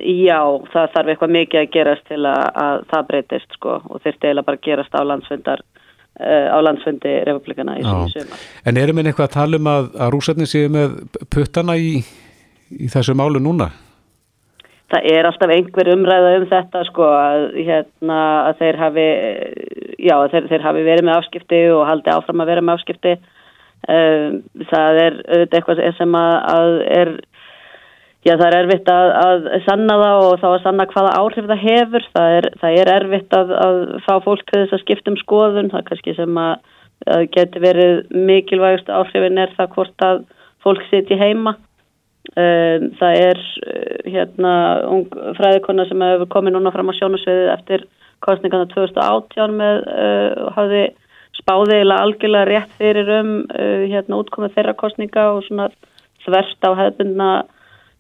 Já, 0.02 0.40
það 0.74 0.90
þarf 0.96 1.12
eitthvað 1.12 1.36
mikið 1.36 1.60
að 1.60 1.72
gerast 1.76 2.08
til 2.10 2.24
að, 2.26 2.48
að 2.58 2.80
það 2.90 3.08
breytist, 3.12 3.56
sko 3.60 3.78
og 3.78 4.02
þurfti 4.02 4.26
eiginlega 4.26 4.48
bara 4.48 4.60
að 4.60 4.66
gerast 4.66 4.98
á 4.98 5.02
landsfundar 5.06 5.64
á 6.14 6.58
landsfundi 6.62 7.12
republikana 7.26 7.74
í 7.82 7.84
sumar. 7.84 8.42
En 8.70 8.78
erum 8.78 9.00
við 9.00 9.08
eitthvað 9.10 9.28
að 9.32 9.34
tala 9.34 9.58
um 9.58 9.70
að, 9.72 9.88
að 9.98 10.12
rúsarnir 10.14 10.50
séu 10.50 10.70
með 10.70 11.00
puttana 11.34 11.74
í 11.78 12.04
í 12.80 12.90
þessu 12.92 13.16
málu 13.18 13.42
núna? 13.44 13.72
Það 14.94 15.08
er 15.10 15.26
alltaf 15.26 15.52
einhver 15.54 15.90
umræða 15.90 16.34
um 16.38 16.48
þetta 16.52 16.84
sko 16.86 17.06
að, 17.18 17.44
hérna, 17.58 18.18
að 18.50 18.60
þeir 18.60 18.80
hafi 18.82 19.06
já, 19.98 20.16
þeir, 20.34 20.50
þeir 20.52 20.66
hafi 20.68 20.84
verið 20.86 21.08
með 21.08 21.20
afskipti 21.20 21.62
og 21.74 21.86
haldi 21.90 22.14
áfram 22.14 22.44
að 22.44 22.52
vera 22.52 22.66
með 22.66 22.78
afskipti. 22.78 23.14
Um, 23.84 24.36
það 24.70 25.00
er 25.02 25.16
auðvitað 25.24 25.58
eitthvað 25.58 25.82
sem 25.98 26.14
að, 26.16 26.36
að 26.54 26.76
er 27.00 27.14
já 28.24 28.36
það 28.40 28.46
er 28.48 28.58
erfitt 28.62 28.92
að, 28.94 29.10
að 29.24 29.50
sanna 29.66 29.98
það 30.00 30.28
og 30.28 30.38
þá 30.44 30.48
að 30.52 30.62
sanna 30.68 30.88
hvaða 30.94 31.18
áhrif 31.24 31.50
það 31.50 31.66
hefur. 31.66 32.08
Það 32.14 32.38
er, 32.38 32.50
það 32.62 32.80
er 32.84 32.94
erfitt 32.94 33.36
að, 33.40 33.58
að 33.66 33.82
fá 34.06 34.14
fólk 34.28 34.46
til 34.46 34.62
þess 34.62 34.78
að 34.78 34.86
skipta 34.86 35.14
um 35.14 35.20
skoðun. 35.24 35.74
Það 35.74 35.82
er 35.82 35.90
kannski 35.90 36.18
sem 36.20 36.40
að 36.46 36.72
geti 37.34 37.60
verið 37.60 38.04
mikilvægust 38.16 38.94
áhrifin 38.94 39.42
er 39.42 39.52
það 39.58 39.74
hvort 39.76 40.06
að 40.06 40.26
fólk 40.64 40.86
siti 40.92 41.18
heima 41.20 41.58
það 42.32 43.18
er 43.20 43.40
uh, 43.68 44.12
hérna 44.14 44.54
fræðikonna 45.38 45.86
sem 45.90 46.04
hefur 46.08 46.30
komið 46.32 46.56
núna 46.56 46.72
fram 46.72 46.90
á 46.90 46.94
sjónasviðið 46.96 47.50
eftir 47.58 47.86
kostningarna 48.24 48.70
2018 48.72 49.58
með 49.60 49.82
uh, 49.92 50.46
hafði 50.56 50.84
spáðið 51.36 51.82
eða 51.82 52.00
algjörlega 52.06 52.48
rétt 52.50 52.76
fyrir 52.80 53.12
um 53.20 53.34
uh, 53.52 53.84
hérna 53.92 54.22
útkomið 54.22 54.56
þeirra 54.56 54.76
kostninga 54.80 55.28
og 55.34 55.44
svona 55.50 55.68
þverst 56.24 56.64
á 56.64 56.72
hefðbundna 56.80 57.30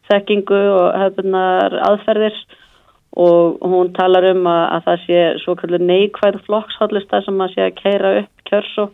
þekkingu 0.07 0.61
og 0.71 0.85
hefðbundnar 1.01 1.79
aðferðir. 1.91 2.37
Og 3.13 3.59
hún 3.69 3.91
talar 3.93 4.25
um 4.31 4.47
að, 4.49 4.63
að 4.73 4.85
það 4.87 5.01
sé 5.03 5.17
svo 5.43 5.53
kallur 5.59 5.83
neikvæð 5.85 6.39
flokkshóllista 6.47 7.19
sem 7.21 7.43
að 7.43 7.51
sé 7.53 7.65
að 7.67 7.75
keira 7.77 8.13
upp 8.23 8.47
kjörsó 8.49 8.87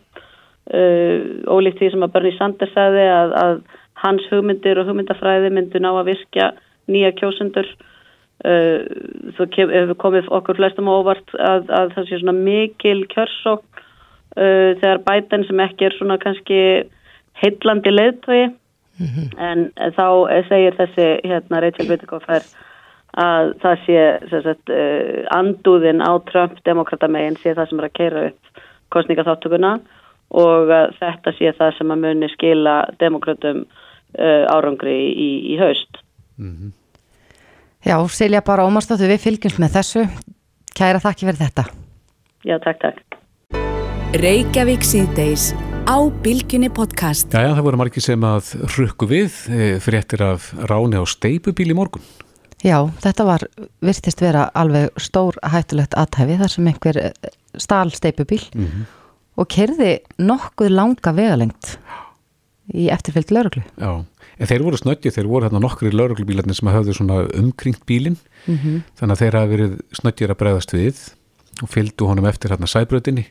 ólíkt 0.70 1.80
því 1.80 1.88
sem 1.94 2.04
að 2.04 2.12
Bernie 2.14 2.36
Sanders 2.36 2.74
sagði 2.76 3.06
að, 3.10 3.32
að 3.40 3.54
hans 4.00 4.26
hugmyndir 4.32 4.80
og 4.80 4.88
hugmyndafræði 4.88 5.52
myndu 5.54 5.80
ná 5.82 5.90
að 5.92 6.12
virkja 6.12 6.50
nýja 6.90 7.12
kjósendur 7.18 7.68
uh, 8.44 8.86
þú 9.36 9.48
hefur 9.56 9.98
komið 10.00 10.30
okkur 10.40 10.60
flestum 10.60 10.90
óvart 10.90 11.34
að, 11.36 11.68
að 11.68 11.92
það 11.96 12.08
sé 12.08 12.20
svona 12.22 12.36
mikil 12.38 13.04
kjörsók 13.12 13.64
uh, 13.82 14.72
þegar 14.80 15.04
bæten 15.06 15.46
sem 15.48 15.62
ekki 15.66 15.90
er 15.90 15.98
svona 15.98 16.18
kannski 16.22 16.62
heillandi 17.40 17.92
leiðtögi 17.92 18.48
mm 18.48 19.06
-hmm. 19.06 19.28
en 19.38 19.70
þá 19.96 20.06
segir 20.48 20.76
þessi 20.80 21.08
hérna 21.24 21.60
Rachel 21.60 21.88
Bittencofer 21.88 22.42
að 23.20 23.54
það 23.62 23.78
sé 23.86 24.02
sagt, 24.30 24.70
uh, 24.70 25.24
andúðin 25.36 26.00
á 26.00 26.12
Trump 26.30 26.58
demokratamegin 26.64 27.36
sé 27.36 27.54
það 27.54 27.68
sem 27.68 27.80
er 27.80 27.88
að 27.88 27.98
keira 27.98 28.26
upp 28.30 28.62
kostningaþáttökuna 28.90 29.78
og 30.30 30.70
þetta 30.98 31.32
sé 31.34 31.52
það 31.58 31.76
sem 31.76 31.90
að 31.90 32.02
muni 32.04 32.28
skila 32.30 32.74
demokratum 33.00 33.64
árangri 34.18 34.98
í, 35.12 35.30
í 35.54 35.58
haust. 35.60 36.02
Mm 36.38 36.56
-hmm. 36.56 36.72
Já, 37.84 37.96
Silja 38.08 38.42
bara 38.44 38.66
ómarstóttu 38.66 39.08
við 39.08 39.20
fylgjumst 39.24 39.58
með 39.58 39.76
þessu. 39.78 40.08
Kæra 40.76 41.00
þakki 41.00 41.26
fyrir 41.26 41.40
þetta. 41.40 41.64
Já, 42.44 42.58
takk, 42.60 42.80
takk. 42.80 43.16
Reykjavík 44.20 44.84
síðdeis 44.84 45.54
á 45.88 45.96
Bilginni 46.22 46.68
podcast. 46.68 47.32
Já, 47.32 47.46
já, 47.46 47.54
það 47.54 47.62
voru 47.62 47.80
margir 47.80 48.02
sem 48.02 48.20
að 48.20 48.52
rukku 48.76 49.06
við 49.06 49.32
fréttir 49.80 50.22
af 50.22 50.50
ráni 50.68 51.00
á 51.00 51.04
steipubíl 51.08 51.70
í 51.70 51.76
morgun. 51.76 52.02
Já, 52.60 52.90
þetta 53.00 53.24
var, 53.24 53.44
virtist 53.80 54.20
vera 54.20 54.50
alveg 54.52 54.90
stór 55.00 55.38
hættulegt 55.40 55.96
aðtæfi 55.96 56.36
þar 56.42 56.52
sem 56.52 56.66
einhver 56.68 56.98
stál 57.56 57.88
steipubíl 57.96 58.42
mm 58.52 58.66
-hmm. 58.66 58.84
og 59.36 59.48
kerði 59.48 59.92
nokkuð 60.18 60.68
langa 60.68 61.12
vegalengt 61.16 61.78
í 62.74 62.88
eftirfylgd 62.92 63.32
lauruglu. 63.34 63.62
Já, 63.80 63.90
en 64.38 64.50
þeir 64.50 64.64
voru 64.66 64.80
snöggið, 64.80 65.16
þeir 65.16 65.30
voru 65.30 65.48
hérna 65.48 65.62
nokkri 65.62 65.92
lauruglubílarnir 65.94 66.58
sem 66.58 66.70
hafðu 66.70 66.96
svona 66.96 67.22
umkringt 67.38 67.82
bílinn, 67.88 68.18
mm 68.46 68.56
-hmm. 68.56 68.82
þannig 68.98 69.16
að 69.16 69.22
þeir 69.24 69.38
hafi 69.38 69.54
verið 69.54 69.78
snöggir 70.00 70.34
að 70.34 70.40
bregðast 70.42 70.74
við 70.74 71.00
og 71.62 71.68
fylgdu 71.68 72.06
honum 72.06 72.28
eftir 72.30 72.50
hérna 72.50 72.70
sæbröðinni. 72.70 73.26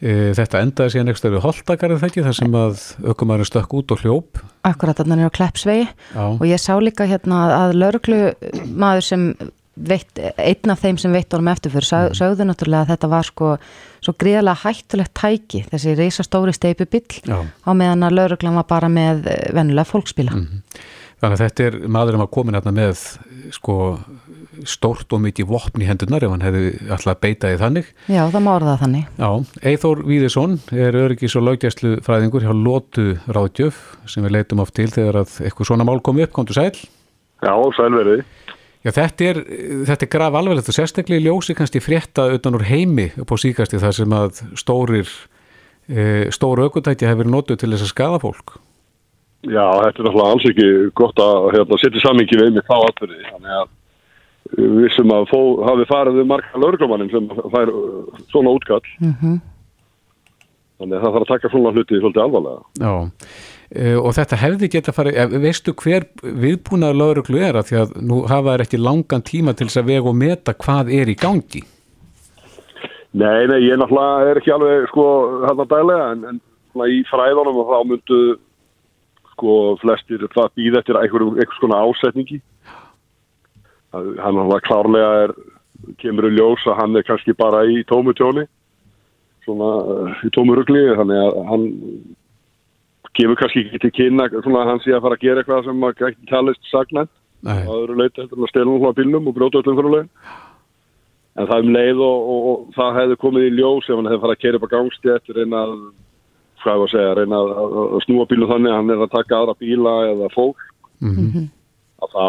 E, 0.00 0.32
þetta 0.32 0.62
endaði 0.64 0.94
síðan 0.94 1.12
ekstra 1.12 1.30
við 1.30 1.44
holdakarið 1.44 2.02
þekki 2.04 2.24
þar 2.24 2.36
sem 2.38 2.54
að 2.56 2.84
aukumæri 3.04 3.44
stökk 3.44 3.74
út 3.76 3.92
og 3.92 4.00
hljóp. 4.04 4.40
Akkurat, 4.64 4.96
þannig 4.96 5.12
að 5.12 5.18
það 5.18 5.24
er 5.24 5.32
á 5.32 5.36
Kleppsvegi 5.38 5.88
og 6.16 6.44
ég 6.48 6.60
sá 6.60 6.74
líka 6.80 7.04
hérna 7.04 7.40
að 7.58 7.74
lauruglu 7.76 8.20
maður 8.72 9.04
sem 9.04 9.26
veitt, 9.80 10.18
einn 10.36 10.72
af 10.72 10.82
þeim 10.82 10.98
sem 11.00 11.12
veitt 11.14 11.32
honum 11.34 11.50
eftirfyrir, 11.52 11.86
mm. 11.86 12.16
sögðu 12.18 12.46
náttúrulega 12.48 12.86
að 12.86 12.92
þetta 12.94 13.10
var 13.12 13.28
sko 13.28 13.52
svo 14.00 14.14
gríðarlega 14.20 14.64
hættulegt 14.64 15.14
tæki 15.16 15.64
þessi 15.70 15.96
reysastóri 15.98 16.54
steipubill 16.56 17.20
á 17.28 17.70
meðan 17.76 18.08
að 18.08 18.16
lauruglan 18.16 18.58
var 18.60 18.68
bara 18.70 18.88
með 18.88 19.28
vennulega 19.54 19.88
fólksbíla. 19.88 20.32
Mm 20.34 20.46
-hmm. 20.46 20.88
Þannig 21.20 21.36
að 21.36 21.44
þetta 21.44 21.64
er 21.64 21.74
maðurinn 21.88 22.22
var 22.22 22.32
komin 22.32 22.56
hérna 22.56 22.72
með 22.72 23.00
sko 23.52 23.74
stórt 24.68 25.12
og 25.12 25.22
mikið 25.24 25.48
vopn 25.50 25.82
í 25.82 25.88
hendunar 25.88 26.24
ef 26.24 26.32
hann 26.32 26.44
hefði 26.44 26.62
alltaf 26.92 27.20
beitaði 27.22 27.58
þannig. 27.60 27.90
Já, 28.08 28.22
það 28.32 28.44
má 28.44 28.50
orða 28.54 28.76
þannig. 28.80 29.04
Já, 29.20 29.30
Eithór 29.70 30.02
Víðisson 30.08 30.58
er 30.72 30.98
öryggis 31.00 31.36
og 31.38 31.46
lögjæslu 31.48 31.92
fræðingur 32.06 32.46
hjá 32.46 32.52
Lótu 32.56 33.06
Ráðgjöf 33.28 33.80
sem 34.10 34.24
við 34.26 34.36
leitum 34.38 34.62
oft 34.64 34.76
til 34.76 34.88
þegar 34.92 35.22
að 35.22 35.36
eitthvað 35.44 35.70
svona 35.70 35.86
mál 35.88 36.00
kom 36.04 36.20
upp, 36.20 36.32
komdu 36.36 36.56
sæl? 36.56 36.72
Já, 37.40 37.54
sælverið. 37.76 38.24
Já, 38.80 38.94
þetta 38.96 39.26
er, 39.28 39.38
þetta 39.88 40.06
er 40.06 40.12
graf 40.14 40.36
alveglegt 40.38 40.70
og 40.72 40.76
sérstaklega 40.76 41.26
ljósi 41.26 41.56
kannski 41.56 41.82
frétta 41.84 42.30
utan 42.32 42.56
úr 42.56 42.64
heimi 42.64 43.10
upp 43.20 43.34
á 43.34 43.36
síkasti 43.42 43.80
þar 43.82 43.96
sem 43.96 44.14
að 44.16 44.40
stórir, 44.56 45.10
e, 45.84 46.30
stóru 46.32 46.64
aukvöntækja 46.64 47.10
hefur 47.12 47.28
notuð 47.28 47.60
til 47.60 47.70
þess 47.74 47.84
að 47.84 47.92
skada 47.92 48.22
fólk. 48.22 48.56
Já, 49.44 49.66
þetta 49.84 50.00
er 50.00 50.06
náttúrulega 50.06 50.32
alls 50.32 50.48
ekki 50.48 50.70
gott 50.96 51.20
að 51.20 51.50
hérna, 51.56 51.80
setja 51.80 52.02
samingi 52.06 52.40
við 52.40 52.56
með 52.56 52.66
þá 52.70 52.74
aðverði. 52.78 53.20
Þannig 53.28 53.54
að 53.58 53.70
við 54.56 54.90
sem 54.96 55.14
að 55.14 55.28
fó, 55.30 55.40
hafi 55.68 55.86
farið 55.88 56.18
við 56.20 56.28
marga 56.32 56.60
laurglumannin 56.64 57.12
sem 57.12 57.30
fær 57.52 57.72
svona 58.32 58.56
útkall. 58.56 58.82
Mm 59.00 59.14
-hmm. 59.20 59.38
þannig 60.80 60.96
að 60.96 61.02
það 61.02 61.12
þarf 61.12 61.24
að 61.24 61.32
taka 61.34 61.52
svona 61.52 61.72
hluti 61.76 62.00
svolítið 62.00 62.22
alvarlega 62.24 62.62
Já, 62.80 62.94
og 63.70 64.14
þetta 64.16 64.38
hefði 64.40 64.68
geta 64.72 64.94
farið, 64.94 65.18
eh, 65.22 65.34
veistu 65.44 65.74
hver 65.78 66.08
viðbúnað 66.22 66.96
lauruglu 66.98 67.38
er 67.38 67.54
að 67.60 67.68
því 67.70 67.76
að 67.84 67.92
nú 68.02 68.22
hafa 68.26 68.56
þær 68.56 68.64
ekki 68.64 68.80
langan 68.82 69.22
tíma 69.22 69.54
til 69.54 69.68
þess 69.68 69.82
að 69.82 69.90
vega 69.92 70.10
og 70.10 70.16
meta 70.18 70.54
hvað 70.58 70.90
er 70.90 71.12
í 71.12 71.14
gangi? 71.14 71.62
Nei, 73.10 73.46
nei, 73.46 73.60
ég 73.66 73.78
náttúrulega 73.78 74.30
er 74.30 74.40
ekki 74.40 74.54
alveg 74.54 74.88
sko 74.90 75.06
hérna 75.46 75.66
dælega 75.70 76.12
en, 76.14 76.24
en 76.32 76.40
svona, 76.72 76.90
í 76.90 77.00
fræðunum 77.10 77.62
og 77.62 77.70
þá 77.70 77.78
myndu 77.90 78.20
sko 79.32 79.56
flestir 79.82 80.26
það 80.34 80.52
býð 80.58 80.78
eftir 80.82 80.98
einhverjum 80.98 81.38
einhvers 81.38 81.62
konar 81.62 81.86
ásetningi 81.86 82.40
hann 83.94 84.34
náttúrulega 84.36 84.66
klárlega 84.66 85.12
er 85.24 85.34
kemur 86.02 86.28
í 86.28 86.34
ljós 86.36 86.66
að 86.66 86.78
hann 86.82 86.96
er 86.98 87.06
kannski 87.06 87.34
bara 87.38 87.64
í 87.66 87.82
tómu 87.88 88.14
tjóni 88.14 88.46
svona 89.46 89.70
uh, 89.80 90.24
í 90.26 90.30
tómu 90.34 90.58
rugli 90.58 90.82
þannig 90.98 91.22
að 91.22 91.38
hann 91.50 91.66
gefur 93.16 93.38
kannski 93.40 93.64
ekki 93.66 93.80
til 93.84 93.92
kynna 93.96 94.28
svona 94.36 94.62
að 94.64 94.70
hann 94.70 94.84
sé 94.84 94.94
að 94.94 95.02
fara 95.06 95.18
að 95.18 95.24
gera 95.24 95.42
eitthvað 95.42 95.66
sem 95.66 95.88
að 95.88 96.06
ekki 96.10 96.30
talist 96.30 96.70
sagnænt 96.70 97.12
Nei, 97.40 97.64
það 97.64 97.82
eru 97.86 97.96
leita 97.96 98.20
heldur 98.22 98.44
að 98.44 98.50
stela 98.52 98.68
náttúrulega 98.68 98.98
bílnum 98.98 99.28
og 99.30 99.36
brjóta 99.36 99.60
öllum 99.62 99.78
fyrir 99.78 99.94
lögin 99.94 100.10
en 101.40 101.46
það 101.46 101.56
er 101.56 101.66
um 101.66 101.72
leið 101.76 102.02
og, 102.04 102.26
og, 102.32 102.48
og 102.50 102.74
það 102.76 102.98
hefði 102.98 103.20
komið 103.22 103.46
í 103.46 103.54
ljós 103.56 103.88
ef 103.88 103.96
hann 103.96 104.10
hefði 104.10 104.22
farið 104.24 104.36
að 104.36 104.42
keira 104.42 104.60
upp 104.60 104.66
á 104.66 104.74
gangstjætt 104.74 105.32
reyna 105.36 105.62
að, 105.62 105.72
hvað 106.64 106.82
var 106.82 106.90
að 106.90 106.92
segja 106.94 107.14
reyna 107.16 107.40
að, 107.40 107.54
að, 107.62 107.78
að 107.86 108.04
snúa 108.06 108.26
bílum 108.32 108.52
þannig 108.52 108.72
að 108.74 108.78
hann 108.80 108.92
er 108.94 109.06
að 109.06 109.14
taka 109.14 109.38
aðra 109.38 109.56
bíla 109.62 109.94
eða 110.10 110.30
fólk. 110.34 110.68
Mhm. 111.00 111.48
að 112.04 112.12
þá 112.16 112.26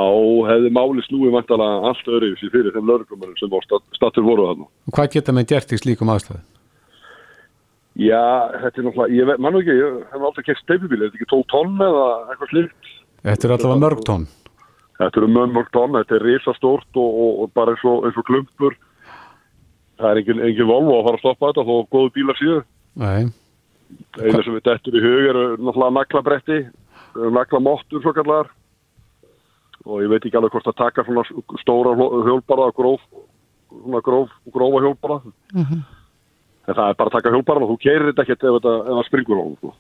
hefði 0.48 0.70
máli 0.76 1.04
snúið 1.08 1.36
vantalega 1.36 1.90
allt 1.90 2.08
öðru 2.08 2.32
fyrir 2.40 2.74
þeim 2.76 2.90
lögreglumörnum 2.90 3.38
sem 3.40 3.84
stattur 3.96 4.24
voru 4.24 4.48
og 4.52 4.96
hvað 4.96 5.14
geta 5.16 5.36
menn 5.36 5.48
gert 5.48 5.72
í 5.72 5.80
slíkum 5.80 6.12
aðstæðu? 6.12 6.42
Já, 8.02 8.24
þetta 8.58 8.80
er 8.82 8.86
náttúrulega, 8.88 9.16
ég 9.18 9.42
mann 9.44 9.58
ekki, 9.60 9.74
ég 9.78 9.98
hef 10.12 10.28
aldrei 10.30 10.46
kert 10.48 10.62
steipubíl, 10.64 11.02
er 11.02 11.12
þetta 11.12 11.20
ekki 11.20 11.32
12 11.34 11.50
tonn 11.52 11.84
eða 11.86 12.06
eitthvað 12.32 12.54
slíkt? 12.54 12.94
Þetta 13.22 13.48
er 13.48 13.54
allavega 13.56 13.82
mörg 13.84 14.06
tón. 14.08 14.24
Þetta 15.02 15.22
eru 15.22 15.30
mörg 15.36 15.54
mörg 15.58 15.70
tonn, 15.76 15.98
þetta 16.00 16.18
er 16.18 16.26
risastórt 16.26 17.02
og, 17.02 17.20
og, 17.26 17.36
og 17.44 17.52
bara 17.58 17.76
eins 17.76 17.84
og, 17.90 18.08
eins 18.08 18.18
og 18.18 18.26
klumpur. 18.26 18.78
Það 20.02 20.10
er 20.10 20.22
engin, 20.24 20.42
engin 20.48 20.70
volvo 20.72 20.98
að 20.98 21.06
fara 21.08 21.20
að 21.20 21.24
stoppa 21.26 21.52
þetta 21.52 21.68
þó 21.68 21.76
góðu 21.94 22.14
bílar 22.18 22.42
síðu. 22.42 22.58
Nei, 23.02 23.22
Einu 24.18 24.42
sem 24.44 24.56
við 24.56 24.66
dettur 24.66 24.98
í 24.98 25.04
hug 25.04 25.30
eru 25.30 25.46
náttúrulega 25.60 25.96
naglabretti, 26.00 26.60
naglamottur 27.38 28.04
svo 28.04 28.16
kallar. 28.18 28.50
Og 29.86 30.04
ég 30.04 30.12
veit 30.12 30.26
ekki 30.26 30.38
alveg 30.38 30.54
hvort 30.54 30.70
að 30.70 30.80
taka 30.82 31.06
svona 31.06 31.24
stóra 31.62 31.94
og 31.94 32.76
gróf, 32.78 33.02
svona 33.72 34.02
gróf, 34.06 34.34
grófa 34.54 34.84
hjólbarða. 34.86 35.34
En 36.68 36.76
það 36.78 36.90
er 36.92 36.98
bara 37.00 37.10
að 37.10 37.16
taka 37.18 37.32
hjólbarðan 37.34 37.64
og 37.66 37.72
þú 37.74 37.78
keirir 37.82 38.08
þetta 38.12 38.24
ekkert 38.28 38.44
ef 38.46 38.60
það 38.68 39.06
springur 39.08 39.40
á 39.42 39.44
hún. 39.44 39.56
Sko. 39.58 39.74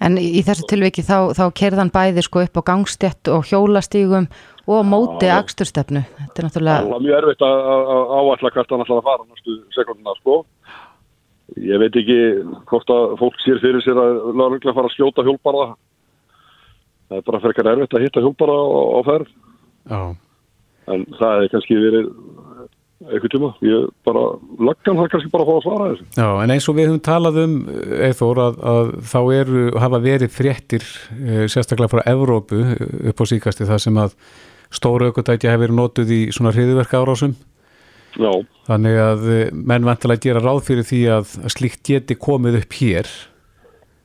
En 0.00 0.14
í 0.16 0.40
þessu 0.46 0.64
tilviki 0.70 1.02
þá, 1.04 1.34
þá 1.36 1.44
kerðan 1.60 1.90
bæði 1.92 2.22
sko 2.24 2.44
upp 2.46 2.56
á 2.56 2.62
gangstjett 2.70 3.28
og 3.28 3.44
hjólastígum 3.50 4.28
og 4.70 4.86
móti 4.88 5.28
Já. 5.28 5.34
aksturstefnu. 5.42 6.00
Þetta 6.06 6.30
er 6.30 6.40
Það 6.40 6.46
náttúrulega, 6.46 6.86
var 6.94 7.02
mjög 7.04 7.18
erfitt 7.18 7.44
að 7.44 7.58
að- 7.74 7.90
að 7.90 8.30
áætla 8.30 8.52
hvert 8.54 8.70
hann 8.70 8.84
ætlaði 8.86 9.00
að 9.02 9.08
fara 9.10 9.26
næstu 9.28 9.56
sekundina, 9.76 10.14
sko. 10.20 10.36
Ég 11.58 11.78
veit 11.82 11.96
ekki 11.98 12.18
hvort 12.70 12.86
að 12.94 13.18
fólk 13.18 13.36
sér 13.44 13.60
fyrir 13.60 13.82
sér 13.82 13.98
að 13.98 14.32
lögreglega 14.38 14.74
fara 14.78 14.88
að 14.88 14.94
skjóta 14.96 15.26
hjólbarða. 15.26 15.74
Það 17.10 17.16
er 17.18 17.22
bara 17.26 17.40
frekar 17.42 17.70
erfitt 17.74 17.94
að 17.98 18.04
hitta 18.06 18.20
hjólbarða 18.22 18.56
á, 18.56 18.80
á 18.96 19.00
ferð. 19.10 19.28
já. 19.90 20.16
En 20.90 21.04
það 21.18 21.34
hefði 21.36 21.50
kannski 21.52 21.76
verið 21.76 22.06
eitthvað 23.08 23.32
tíma. 23.34 23.50
Ég 23.64 23.88
bara, 24.06 24.22
löggan 24.60 25.00
það 25.00 25.10
kannski 25.14 25.32
bara 25.32 25.46
að 25.46 25.50
fá 25.50 25.54
að 25.56 25.64
svara 25.66 25.88
þessu. 25.90 26.06
Já, 26.18 26.28
en 26.44 26.54
eins 26.54 26.68
og 26.68 26.78
við 26.78 26.88
höfum 26.90 27.02
talað 27.08 27.40
um, 27.44 27.56
Eithór, 28.08 28.42
að, 28.44 28.62
að 28.72 28.94
þá 29.12 29.20
eru, 29.38 29.66
hafa 29.84 30.02
verið 30.04 30.34
fréttir, 30.34 30.86
eh, 31.16 31.44
sérstaklega 31.50 31.94
frá 31.94 32.02
Evrópu 32.12 32.62
eh, 32.66 32.86
upp 33.12 33.22
á 33.22 33.24
síkasti, 33.30 33.68
það 33.68 33.84
sem 33.86 34.00
að 34.04 34.16
stóru 34.70 35.10
aukutækja 35.10 35.54
hefur 35.54 35.66
verið 35.66 35.80
notuð 35.80 36.12
í 36.14 36.20
svona 36.34 36.52
hriðverka 36.54 37.00
árásum. 37.00 37.34
Já, 38.18 38.30
Þannig 38.66 38.96
að 39.02 39.26
eh, 39.30 39.50
menn 39.54 39.86
vantilega 39.86 40.24
gera 40.26 40.42
ráð 40.42 40.64
fyrir 40.66 40.86
því 40.86 41.00
að, 41.14 41.34
að 41.44 41.52
slíkt 41.54 41.82
geti 41.86 42.16
komið 42.18 42.60
upp 42.60 42.78
hér 42.80 43.10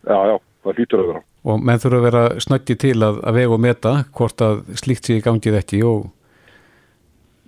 já, 0.06 0.18
já, 0.30 0.36
það 0.66 0.80
lítur 0.80 1.02
að 1.02 1.10
vera. 1.12 1.22
og 1.46 1.64
menn 1.66 1.82
þurfa 1.82 2.00
að 2.00 2.06
vera 2.06 2.24
snöggi 2.46 2.78
til 2.82 2.96
að, 3.00 3.20
að 3.26 3.40
vega 3.40 3.56
og 3.56 3.64
meta 3.66 3.94
hvort 4.18 4.46
að 4.46 4.62
slíkt 4.82 5.10
sé 5.10 5.18
í 5.20 5.24
gangið 5.26 5.60
ekki 5.62 5.82
og 5.90 6.06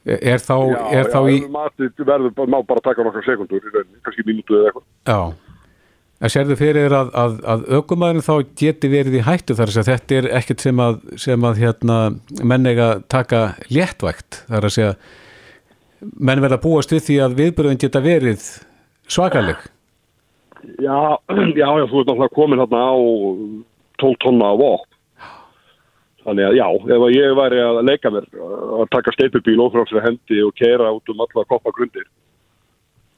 er 0.08 0.40
þá, 0.44 0.56
já, 0.72 0.80
er 1.00 1.12
þá 1.12 1.20
já, 1.20 1.34
í... 1.34 1.42
matið 1.52 2.08
verður, 2.08 2.48
má 2.48 2.58
bara 2.68 2.84
taka 2.86 3.06
nokkar 3.06 3.28
sekundur 3.28 3.60
í 3.60 3.74
rauninni, 3.74 4.00
kannski 4.06 4.26
mínútu 4.28 4.58
eða 4.58 4.72
eitthvað. 4.72 4.88
Já, 5.12 5.20
en 6.18 6.34
sérðu 6.34 6.58
fyrir 6.60 6.98
að, 6.98 7.14
að, 7.24 7.38
að 7.54 7.66
aukumæðurinn 7.78 8.28
þá 8.28 8.36
geti 8.64 8.92
verið 8.92 9.20
í 9.20 9.24
hættu 9.28 9.58
þar 9.60 9.74
að 9.74 9.90
þetta 9.92 10.20
er 10.20 10.30
ekkert 10.42 10.66
sem 10.66 10.84
að, 10.84 11.00
sem 11.28 11.48
að 11.52 11.64
hérna, 11.64 12.02
menn 12.42 12.70
eiga 12.72 12.92
að 12.96 13.08
taka 13.14 13.42
léttvægt 13.70 14.44
þar 14.48 14.70
að 14.70 14.78
segja 14.80 14.94
menn 16.18 16.44
verða 16.44 16.62
búast 16.62 16.94
við 16.94 17.08
því 17.08 17.18
að 17.26 17.40
viðbröðin 17.42 17.82
geta 17.82 18.04
verið 18.06 18.46
svakaleg 19.10 19.66
Já, 20.82 21.18
já, 21.62 21.68
já, 21.80 21.86
þú 21.88 22.02
ert 22.02 22.10
náttúrulega 22.10 22.36
komin 22.36 22.62
hérna 22.62 22.82
á 22.92 22.96
12 24.02 24.18
tonna 24.24 24.52
af 24.52 24.60
vopn. 24.62 24.97
Þannig 26.28 26.44
að 26.44 26.58
já, 26.58 26.66
ef 26.92 27.04
að 27.06 27.14
ég 27.16 27.36
væri 27.40 27.60
að 27.64 27.78
leika 27.88 28.10
mér 28.12 28.26
að 28.78 28.88
taka 28.92 29.14
steipubíl 29.16 29.62
ófrámslega 29.64 30.10
hendi 30.10 30.42
og 30.44 30.56
keira 30.60 30.90
út 30.92 31.14
um 31.14 31.22
alla 31.24 31.46
koppa 31.48 31.72
grundir. 31.76 32.08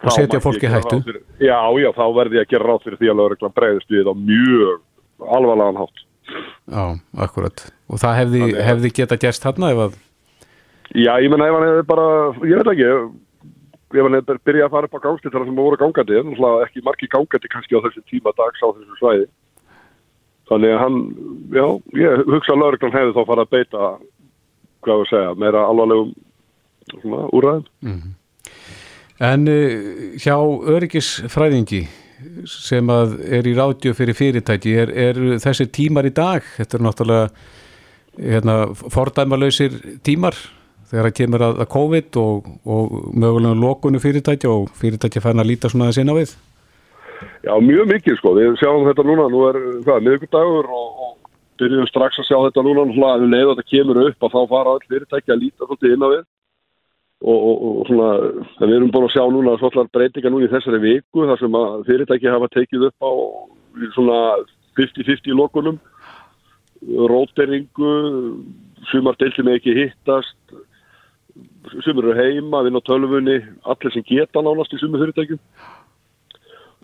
Og 0.05 0.14
setja 0.14 0.38
mætti 0.38 0.43
fólk 0.43 0.62
í 0.62 0.68
ég 0.68 0.76
gera 0.76 0.78
hættu. 0.78 0.99
Fyrir, 1.07 1.24
já, 1.41 1.57
já, 1.82 1.89
þá 1.97 2.03
verði 2.20 2.38
ég 2.38 2.45
að 2.45 2.53
gera 2.53 2.68
ráð 2.70 2.86
fyrir 2.86 2.99
því 3.01 3.10
að 3.10 3.18
lögreglan 3.20 3.55
bregðist 3.57 3.95
við 3.95 4.12
á 4.12 4.14
mjög 4.14 5.26
alvarlegan 5.39 5.82
hátt. 5.82 6.05
Já, 6.70 6.84
akkurat 7.26 7.66
og 7.89 8.03
það 8.03 8.16
hefði, 8.20 8.43
Þannig 8.43 8.62
hefði 8.70 8.93
geta 8.99 9.18
gerst 9.26 9.47
ef 9.74 9.82
að 9.88 9.97
Já, 10.97 11.12
ég 11.22 11.30
menna 11.30 11.49
ef 11.49 11.53
hann 11.53 11.68
hefði 11.68 11.84
bara, 11.89 12.05
ég 12.49 12.62
veit 12.62 12.72
ekki, 12.72 12.88
ef 13.93 14.05
hann 14.05 14.18
hefði 14.18 14.38
byrjað 14.45 14.66
að 14.70 14.74
fara 14.74 14.89
upp 14.89 14.97
á 14.97 15.05
gangstið 15.05 15.36
þar 15.36 15.45
sem 15.45 15.60
voru 15.60 15.78
gangandi, 15.82 16.18
en 16.18 16.32
ekki 16.66 16.86
margi 16.86 17.10
gangandi 17.10 17.51
kannski 17.53 17.78
á 17.78 17.86
þessi 17.86 18.05
tíma 18.10 18.34
dags 18.38 18.64
á 18.66 18.68
þessu 18.70 18.97
svæði. 19.01 19.28
Þannig 20.50 20.74
að 20.74 20.80
hann, 20.82 21.00
já, 21.54 21.66
ég 22.00 22.24
hugsa 22.30 22.56
að 22.56 22.62
lögreglan 22.64 22.95
hefði 22.95 23.16
þá 23.16 23.22
farið 23.30 23.43
að 23.43 23.52
beita, 23.54 23.89
hvað 24.86 25.02
við 25.02 25.12
segja, 25.12 25.36
meira 25.43 25.66
alvarlegum 25.70 26.14
svona, 26.95 27.24
úrræðum. 27.38 28.04
En 29.30 29.50
uh, 29.52 29.89
hjá 30.18 30.36
öryggisfræðingi 30.76 31.84
sem 32.50 32.89
að 32.91 33.16
er 33.30 33.47
í 33.47 33.56
ráðgjöf 33.56 34.00
fyrir 34.00 34.18
fyrirtæki, 34.18 34.76
er, 34.82 34.91
er 34.91 35.20
þessi 35.43 35.70
tímar 35.76 36.08
í 36.10 36.14
dag, 36.16 36.43
þetta 36.58 36.78
er 36.78 36.86
náttúrulega 36.88 37.28
hérna, 38.20 38.56
fordæmalöysir 38.91 39.78
tímar 40.04 40.36
þegar 40.89 41.08
það 41.08 41.16
kemur 41.20 41.45
að, 41.45 41.64
COVID 41.72 42.20
og, 42.20 42.47
og 42.66 42.93
mögulega 43.14 43.62
lokunu 43.62 44.02
fyrirtæki 44.02 44.50
og 44.50 44.70
fyrirtæki 44.80 45.22
fæna 45.24 45.45
að 45.45 45.52
líta 45.52 45.72
svona 45.72 45.88
aðeins 45.88 46.02
inn 46.02 46.12
á 46.12 46.16
við. 46.18 46.34
Já, 47.20 47.53
mjög 47.59 47.88
mikið 47.89 48.17
sko, 48.20 48.34
við 48.38 48.57
sjáum 48.59 48.86
þetta 48.88 49.03
núna, 49.07 49.28
nú 49.32 49.45
er, 49.49 49.57
hvað, 49.84 50.03
miðvikudagur 50.05 50.67
og, 50.72 51.01
og 51.05 51.39
byrjum 51.59 51.88
strax 51.89 52.20
að 52.22 52.30
sjá 52.30 52.38
þetta 52.45 52.63
núna, 52.63 52.86
náttúrulega, 52.88 53.15
ef 53.15 53.34
leið 53.34 53.45
að 53.45 53.51
þetta 53.53 53.72
kemur 53.74 54.01
upp 54.05 54.28
að 54.28 54.36
þá 54.36 54.41
fara 54.53 54.76
all 54.76 54.86
fyrirtæki 54.86 55.34
að 55.34 55.41
líta 55.43 55.67
svolítið 55.67 55.95
inn 55.95 56.05
á 56.05 56.09
við. 56.13 56.22
Og, 57.20 57.39
og, 57.49 57.63
og 57.67 57.89
svona, 57.89 58.09
við 58.61 58.76
erum 58.78 58.91
búin 58.95 59.09
að 59.09 59.15
sjá 59.17 59.24
núna 59.28 59.57
svolítið 59.59 59.91
breytinga 59.97 60.32
nú 60.32 60.39
í 60.39 60.51
þessari 60.53 60.80
viku 60.86 61.28
þar 61.28 61.41
sem 61.41 61.59
að 61.59 61.76
fyrirtæki 61.89 62.32
hafa 62.32 62.49
tekið 62.53 62.86
upp 62.88 63.03
á 63.03 63.11
svona 63.97 64.20
50-50 64.80 65.36
lokunum, 65.36 65.82
róteringu, 67.11 67.93
sumar 68.93 69.20
deildi 69.20 69.43
með 69.43 69.59
ekki 69.59 69.76
hittast, 69.82 70.55
sumar 71.84 72.07
eru 72.07 72.15
heima, 72.15 72.63
vinna 72.63 72.80
tölfunni, 72.88 73.41
allir 73.67 73.95
sem 73.95 74.07
geta 74.07 74.39
nánast 74.45 74.72
í 74.78 74.80
sumar 74.80 75.03
fyrirtækjum 75.03 75.43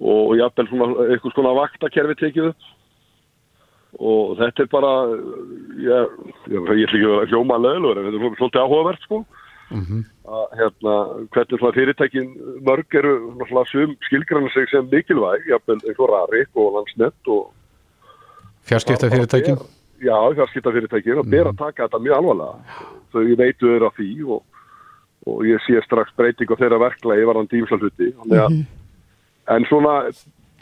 og 0.01 0.35
jafnvel 0.39 0.67
svona 0.71 1.07
eitthvað 1.07 1.35
svona 1.35 1.55
vaktakerfi 1.55 2.17
tekið 2.19 2.49
upp. 2.51 2.71
Og 3.95 4.35
þetta 4.41 4.63
er 4.65 4.69
bara 4.73 4.93
ég, 5.79 6.15
ég, 6.51 6.55
ég 6.55 6.87
ætla 6.87 6.99
ekki 6.99 7.11
að 7.13 7.29
hljóma 7.31 7.59
lögulegur 7.63 8.01
en 8.01 8.07
þetta 8.09 8.19
er 8.19 8.39
svolítið 8.41 8.63
áhugavert 8.65 9.05
sko. 9.07 9.21
Að 10.25 10.57
hérna 10.59 10.95
hvernig 11.33 11.61
svona 11.61 11.75
fyrirtækin 11.77 12.33
mörg 12.67 12.97
eru 12.99 13.13
náttúrulega 13.39 13.71
sum 13.71 13.95
skilgrannar 14.05 14.53
sig 14.53 14.67
sem 14.69 14.89
mikilvæg 14.91 15.47
jafnvel 15.49 15.79
og 15.95 16.11
Rarik 16.11 16.51
og 16.59 16.75
Landsnett 16.75 17.31
og 17.31 17.53
Fjarskipta 18.65 19.09
fyrirtæki. 19.09 19.55
Já, 20.01 20.17
fjarskipta 20.35 20.71
fyrirtæki 20.73 21.13
og 21.13 21.27
ber 21.29 21.51
að 21.51 21.59
taka 21.59 21.85
þetta 21.85 22.01
mjög 22.01 22.15
alvarlega. 22.19 22.85
Þau 23.13 23.35
veitu 23.39 23.69
þeirra 23.69 23.91
því 23.95 24.09
og, 24.35 24.41
og 25.29 25.43
ég 25.45 25.61
sé 25.65 25.81
strax 25.85 26.15
breyting 26.17 26.49
á 26.51 26.55
þeirra 26.59 26.81
verklagi 26.81 27.27
varðan 27.29 27.51
dýmslalhuti 27.51 28.09
þannig 28.17 28.41
að 28.41 28.57
En 29.53 29.65
svona 29.69 29.95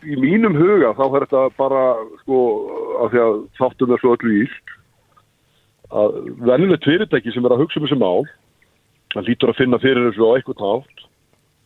í 0.03 0.17
mínum 0.19 0.57
huga 0.57 0.91
þá 0.97 1.03
er 1.05 1.25
þetta 1.25 1.43
bara 1.59 1.83
sko 2.23 2.39
af 3.03 3.13
því 3.13 3.23
að 3.23 3.35
þáttum 3.59 3.93
er 3.95 4.01
svo 4.01 4.15
öllu 4.17 4.33
ílt 4.43 4.73
að 5.93 6.17
venjulegt 6.49 6.87
fyrirtæki 6.87 7.31
sem 7.31 7.45
er 7.45 7.55
að 7.55 7.63
hugsa 7.63 7.79
um 7.79 7.85
þessi 7.87 7.99
mál 8.01 8.25
það 9.13 9.29
lítur 9.29 9.53
að 9.53 9.59
finna 9.61 9.79
fyrir 9.79 10.09
þessu 10.09 10.27
á 10.27 10.35
eitthvað 10.35 10.63
nátt 10.63 11.07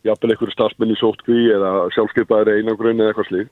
jafnvel 0.07 0.33
einhverju 0.33 0.53
starfsmenn 0.53 0.93
í 0.93 0.99
sótkví 0.99 1.47
eða 1.55 1.71
sjálfskeipaðir 1.95 2.61
einangrunni 2.61 3.03
eða 3.03 3.13
eitthvað 3.13 3.29
slík. 3.31 3.49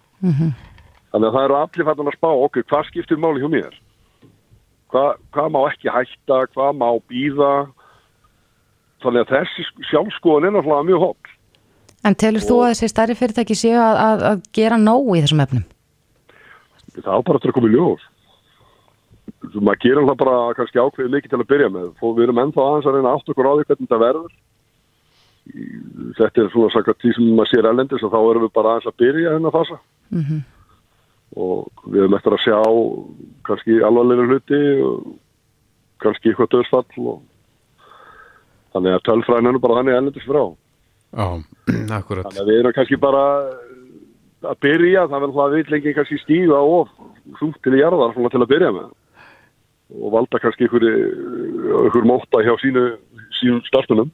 Þannig 1.11 1.29
að 1.29 1.35
það 1.35 1.47
eru 1.47 1.57
allir 1.59 1.87
fættan 1.89 2.11
að 2.11 2.17
spá 2.17 2.29
okkur, 2.29 2.65
hvað 2.69 2.87
skiptir 2.89 3.21
máli 3.21 3.43
hjá 3.43 3.49
mér? 3.51 3.77
Hvað, 4.93 5.09
hvað 5.35 5.49
má 5.55 5.59
ekki 5.71 5.91
hætta, 5.91 6.39
hvað 6.53 6.77
má 6.79 6.89
býða? 7.11 7.53
Þannig 9.03 9.25
að 9.25 9.33
þessi 9.33 9.67
sjálfskoðan 9.91 10.49
er 10.49 10.55
náttúrulega 10.55 10.89
mjög 10.89 11.05
hopp. 11.05 11.24
En 12.05 12.17
telur 12.21 12.43
þú 12.45 12.59
að 12.61 12.73
þessi 12.73 12.91
stærri 12.91 13.15
fyrirtæki 13.17 13.57
séu 13.57 13.77
að, 13.81 13.99
að, 14.01 14.25
að 14.29 14.43
gera 14.53 14.77
nóg 14.77 15.07
í 15.15 15.21
þessum 15.23 15.41
efnum? 15.45 15.63
Það 16.95 17.09
á 17.09 17.25
bara 17.25 17.39
eftir 17.39 17.51
að 17.51 17.57
koma 17.57 17.71
í. 17.71 17.85
Svo 19.51 19.61
maður 19.61 19.81
gerir 19.83 20.07
það 20.07 20.19
bara 20.21 20.35
kannski 20.57 20.81
ákveðið 20.81 21.13
mikið 21.15 21.31
til 21.31 21.39
að 21.39 21.49
byrja 21.49 21.69
með. 21.73 21.87
Fó, 21.99 22.05
við 22.13 22.27
erum 22.27 22.41
ennþá 22.43 22.65
aðeins 22.65 22.89
að 22.89 22.97
reyna 22.97 23.13
átt 23.15 23.31
okkur 23.33 23.49
á 23.49 23.53
því 23.53 23.65
hvernig 23.65 23.85
þetta 23.85 24.01
verður. 24.03 24.35
Þetta 26.17 26.41
er 26.41 26.51
svona 26.53 26.73
sagt 26.73 27.01
því 27.01 27.13
sem 27.15 27.31
maður 27.37 27.51
sér 27.51 27.69
ellendis 27.69 28.05
og 28.05 28.13
þá 28.13 28.19
erum 28.21 28.45
við 28.45 28.53
bara 28.55 28.73
aðeins 28.73 28.89
að 28.89 28.99
byrja 29.03 29.37
hennar 29.37 29.55
fasa. 29.55 29.79
Mm 30.13 30.43
Og 31.35 31.87
við 31.91 32.03
erum 32.03 32.13
eftir 32.15 32.31
að 32.35 32.43
sjá 32.45 32.59
kannski 33.49 33.79
alvarlega 33.83 34.27
hluti 34.29 34.59
og 34.85 35.07
kannski 35.99 36.31
eitthvað 36.31 36.51
döðsfall 36.53 37.07
og 37.11 37.17
þannig 38.71 38.95
að 38.95 39.03
tölfræðin 39.09 39.49
er 39.49 39.59
bara 39.65 39.79
þannig 39.81 39.97
ellendis 39.97 40.27
frá. 40.29 40.43
Akkurat. 41.99 42.27
Þannig 42.27 42.43
að 42.43 42.51
við 42.51 42.59
erum 42.61 42.75
kannski 42.75 42.99
bara 43.01 43.23
að 44.45 44.59
byrja, 44.61 45.07
það 45.09 45.23
verður 45.23 45.39
það 45.39 45.55
vil 45.55 45.73
lengi 45.73 45.95
kannski 45.95 46.19
stíga 46.21 46.59
of 46.59 46.91
þútt 47.39 47.59
til 47.63 47.73
í 47.77 47.81
jarðar 47.81 48.13
svona 48.13 48.31
til 48.33 48.43
að 48.43 48.51
byrja 48.51 48.71
með 48.75 48.93
og 49.95 50.11
valda 50.15 50.41
kannski 50.41 50.65
ykkur, 50.65 50.83
ykkur 51.89 52.07
móta 52.09 52.41
hjá 52.41 52.55
sínu, 52.57 52.85
sínum 53.37 53.61
startunum. 53.67 54.11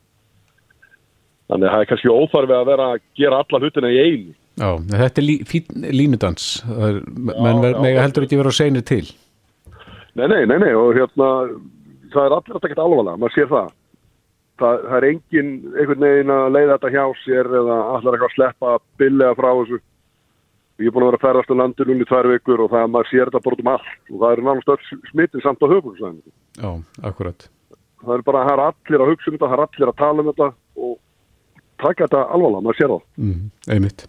Þannig 1.51 1.67
að 1.67 1.73
það 1.73 1.83
er 1.83 1.89
kannski 1.89 2.11
óþarfi 2.11 2.55
að 2.55 2.69
vera 2.69 2.87
að 2.93 3.03
gera 3.19 3.41
alla 3.43 3.61
hlutina 3.61 3.91
í 3.91 3.99
einu. 3.99 4.33
Já, 4.59 4.69
þetta 4.91 5.21
er 5.21 5.25
lí, 5.25 5.35
fín 5.47 5.85
línudans. 5.95 6.47
Það 6.67 6.99
menn 7.15 7.61
mega 7.63 8.03
heldur 8.03 8.27
ekki 8.27 8.39
vera 8.39 8.51
á 8.51 8.59
seinir 8.59 8.85
til. 8.87 9.05
Nei, 10.19 10.27
nei, 10.27 10.41
nei, 10.43 10.57
nei, 10.59 10.71
og 10.75 10.91
hérna, 10.95 11.29
það 12.11 12.25
er 12.25 12.35
allir 12.35 12.55
að 12.57 12.59
taka 12.59 12.73
þetta 12.73 12.85
alvarlega, 12.85 13.19
maður 13.21 13.35
sér 13.37 13.51
það. 13.51 13.71
Það, 14.61 14.81
það 14.87 14.97
er 14.97 15.07
engin 15.07 15.47
einhvern 15.71 16.03
veginn 16.05 16.33
að 16.35 16.51
leiða 16.55 16.75
þetta 16.75 16.91
hjá 16.93 17.05
sér 17.23 17.47
eða 17.61 17.77
allar 17.95 18.17
eitthvað 18.17 18.27
að 18.27 18.35
sleppa 18.35 18.73
billega 19.01 19.37
frá 19.39 19.49
þessu. 19.49 19.79
Ég 20.81 20.89
er 20.89 20.93
búin 20.95 21.05
að 21.05 21.09
vera 21.11 21.19
að 21.19 21.25
ferðast 21.25 21.53
um 21.53 21.61
landinu 21.61 21.95
í 21.97 22.07
tvær 22.09 22.29
vikur 22.31 22.63
og 22.65 22.69
það 22.73 22.91
maður 22.93 23.09
sér 23.11 23.29
þetta 23.29 23.41
bara 23.45 23.57
út 23.57 23.63
um 23.63 23.71
allt 23.71 23.89
og 24.11 24.21
það 24.21 24.35
eru 24.35 24.45
nánast 24.47 24.71
öll 24.73 25.01
smitið 25.11 25.43
samt 25.45 25.65
á 25.65 25.71
höfbruksvæðinu. 25.71 26.33
Já, 26.61 26.71
akkurat. 27.09 27.47
Það 28.01 28.15
er 28.15 28.25
bara, 28.29 28.45
það 28.47 28.53
er 28.53 28.63
allir 28.67 29.03
að 29.03 29.11
hugsa 29.11 29.29
um 29.29 29.35
þetta, 29.35 29.49
það 29.51 29.57
er 29.57 29.65
allir 29.65 29.91
að 29.91 29.99
tala 30.01 30.23
um 30.23 30.31
þetta 30.31 30.47
og 30.87 30.95
taka 31.81 32.07
þetta 32.07 32.23
alvarlega, 32.37 32.65
maður 32.65 32.79
sér 32.79 32.93
það. 32.93 33.05
Mm, 33.21 33.43
einmitt. 33.75 34.05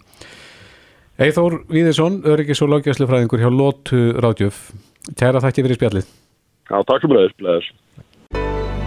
Eithór 1.23 1.59
Víðesson, 1.69 2.23
öryggis 2.33 2.65
og 2.65 2.73
lágjæslu 2.73 3.09
fræðingur 3.09 3.45
hjá 3.45 3.51
Lótu 3.53 4.03
Ráðgjöf. 4.25 4.65
Kæra 5.19 5.43
þakki 5.45 5.67
fyrir 5.67 5.81
spjallið. 5.81 6.09
Já, 6.71 6.79
takk 6.89 7.05
leðis, 7.11 7.37
leðis. 7.43 7.69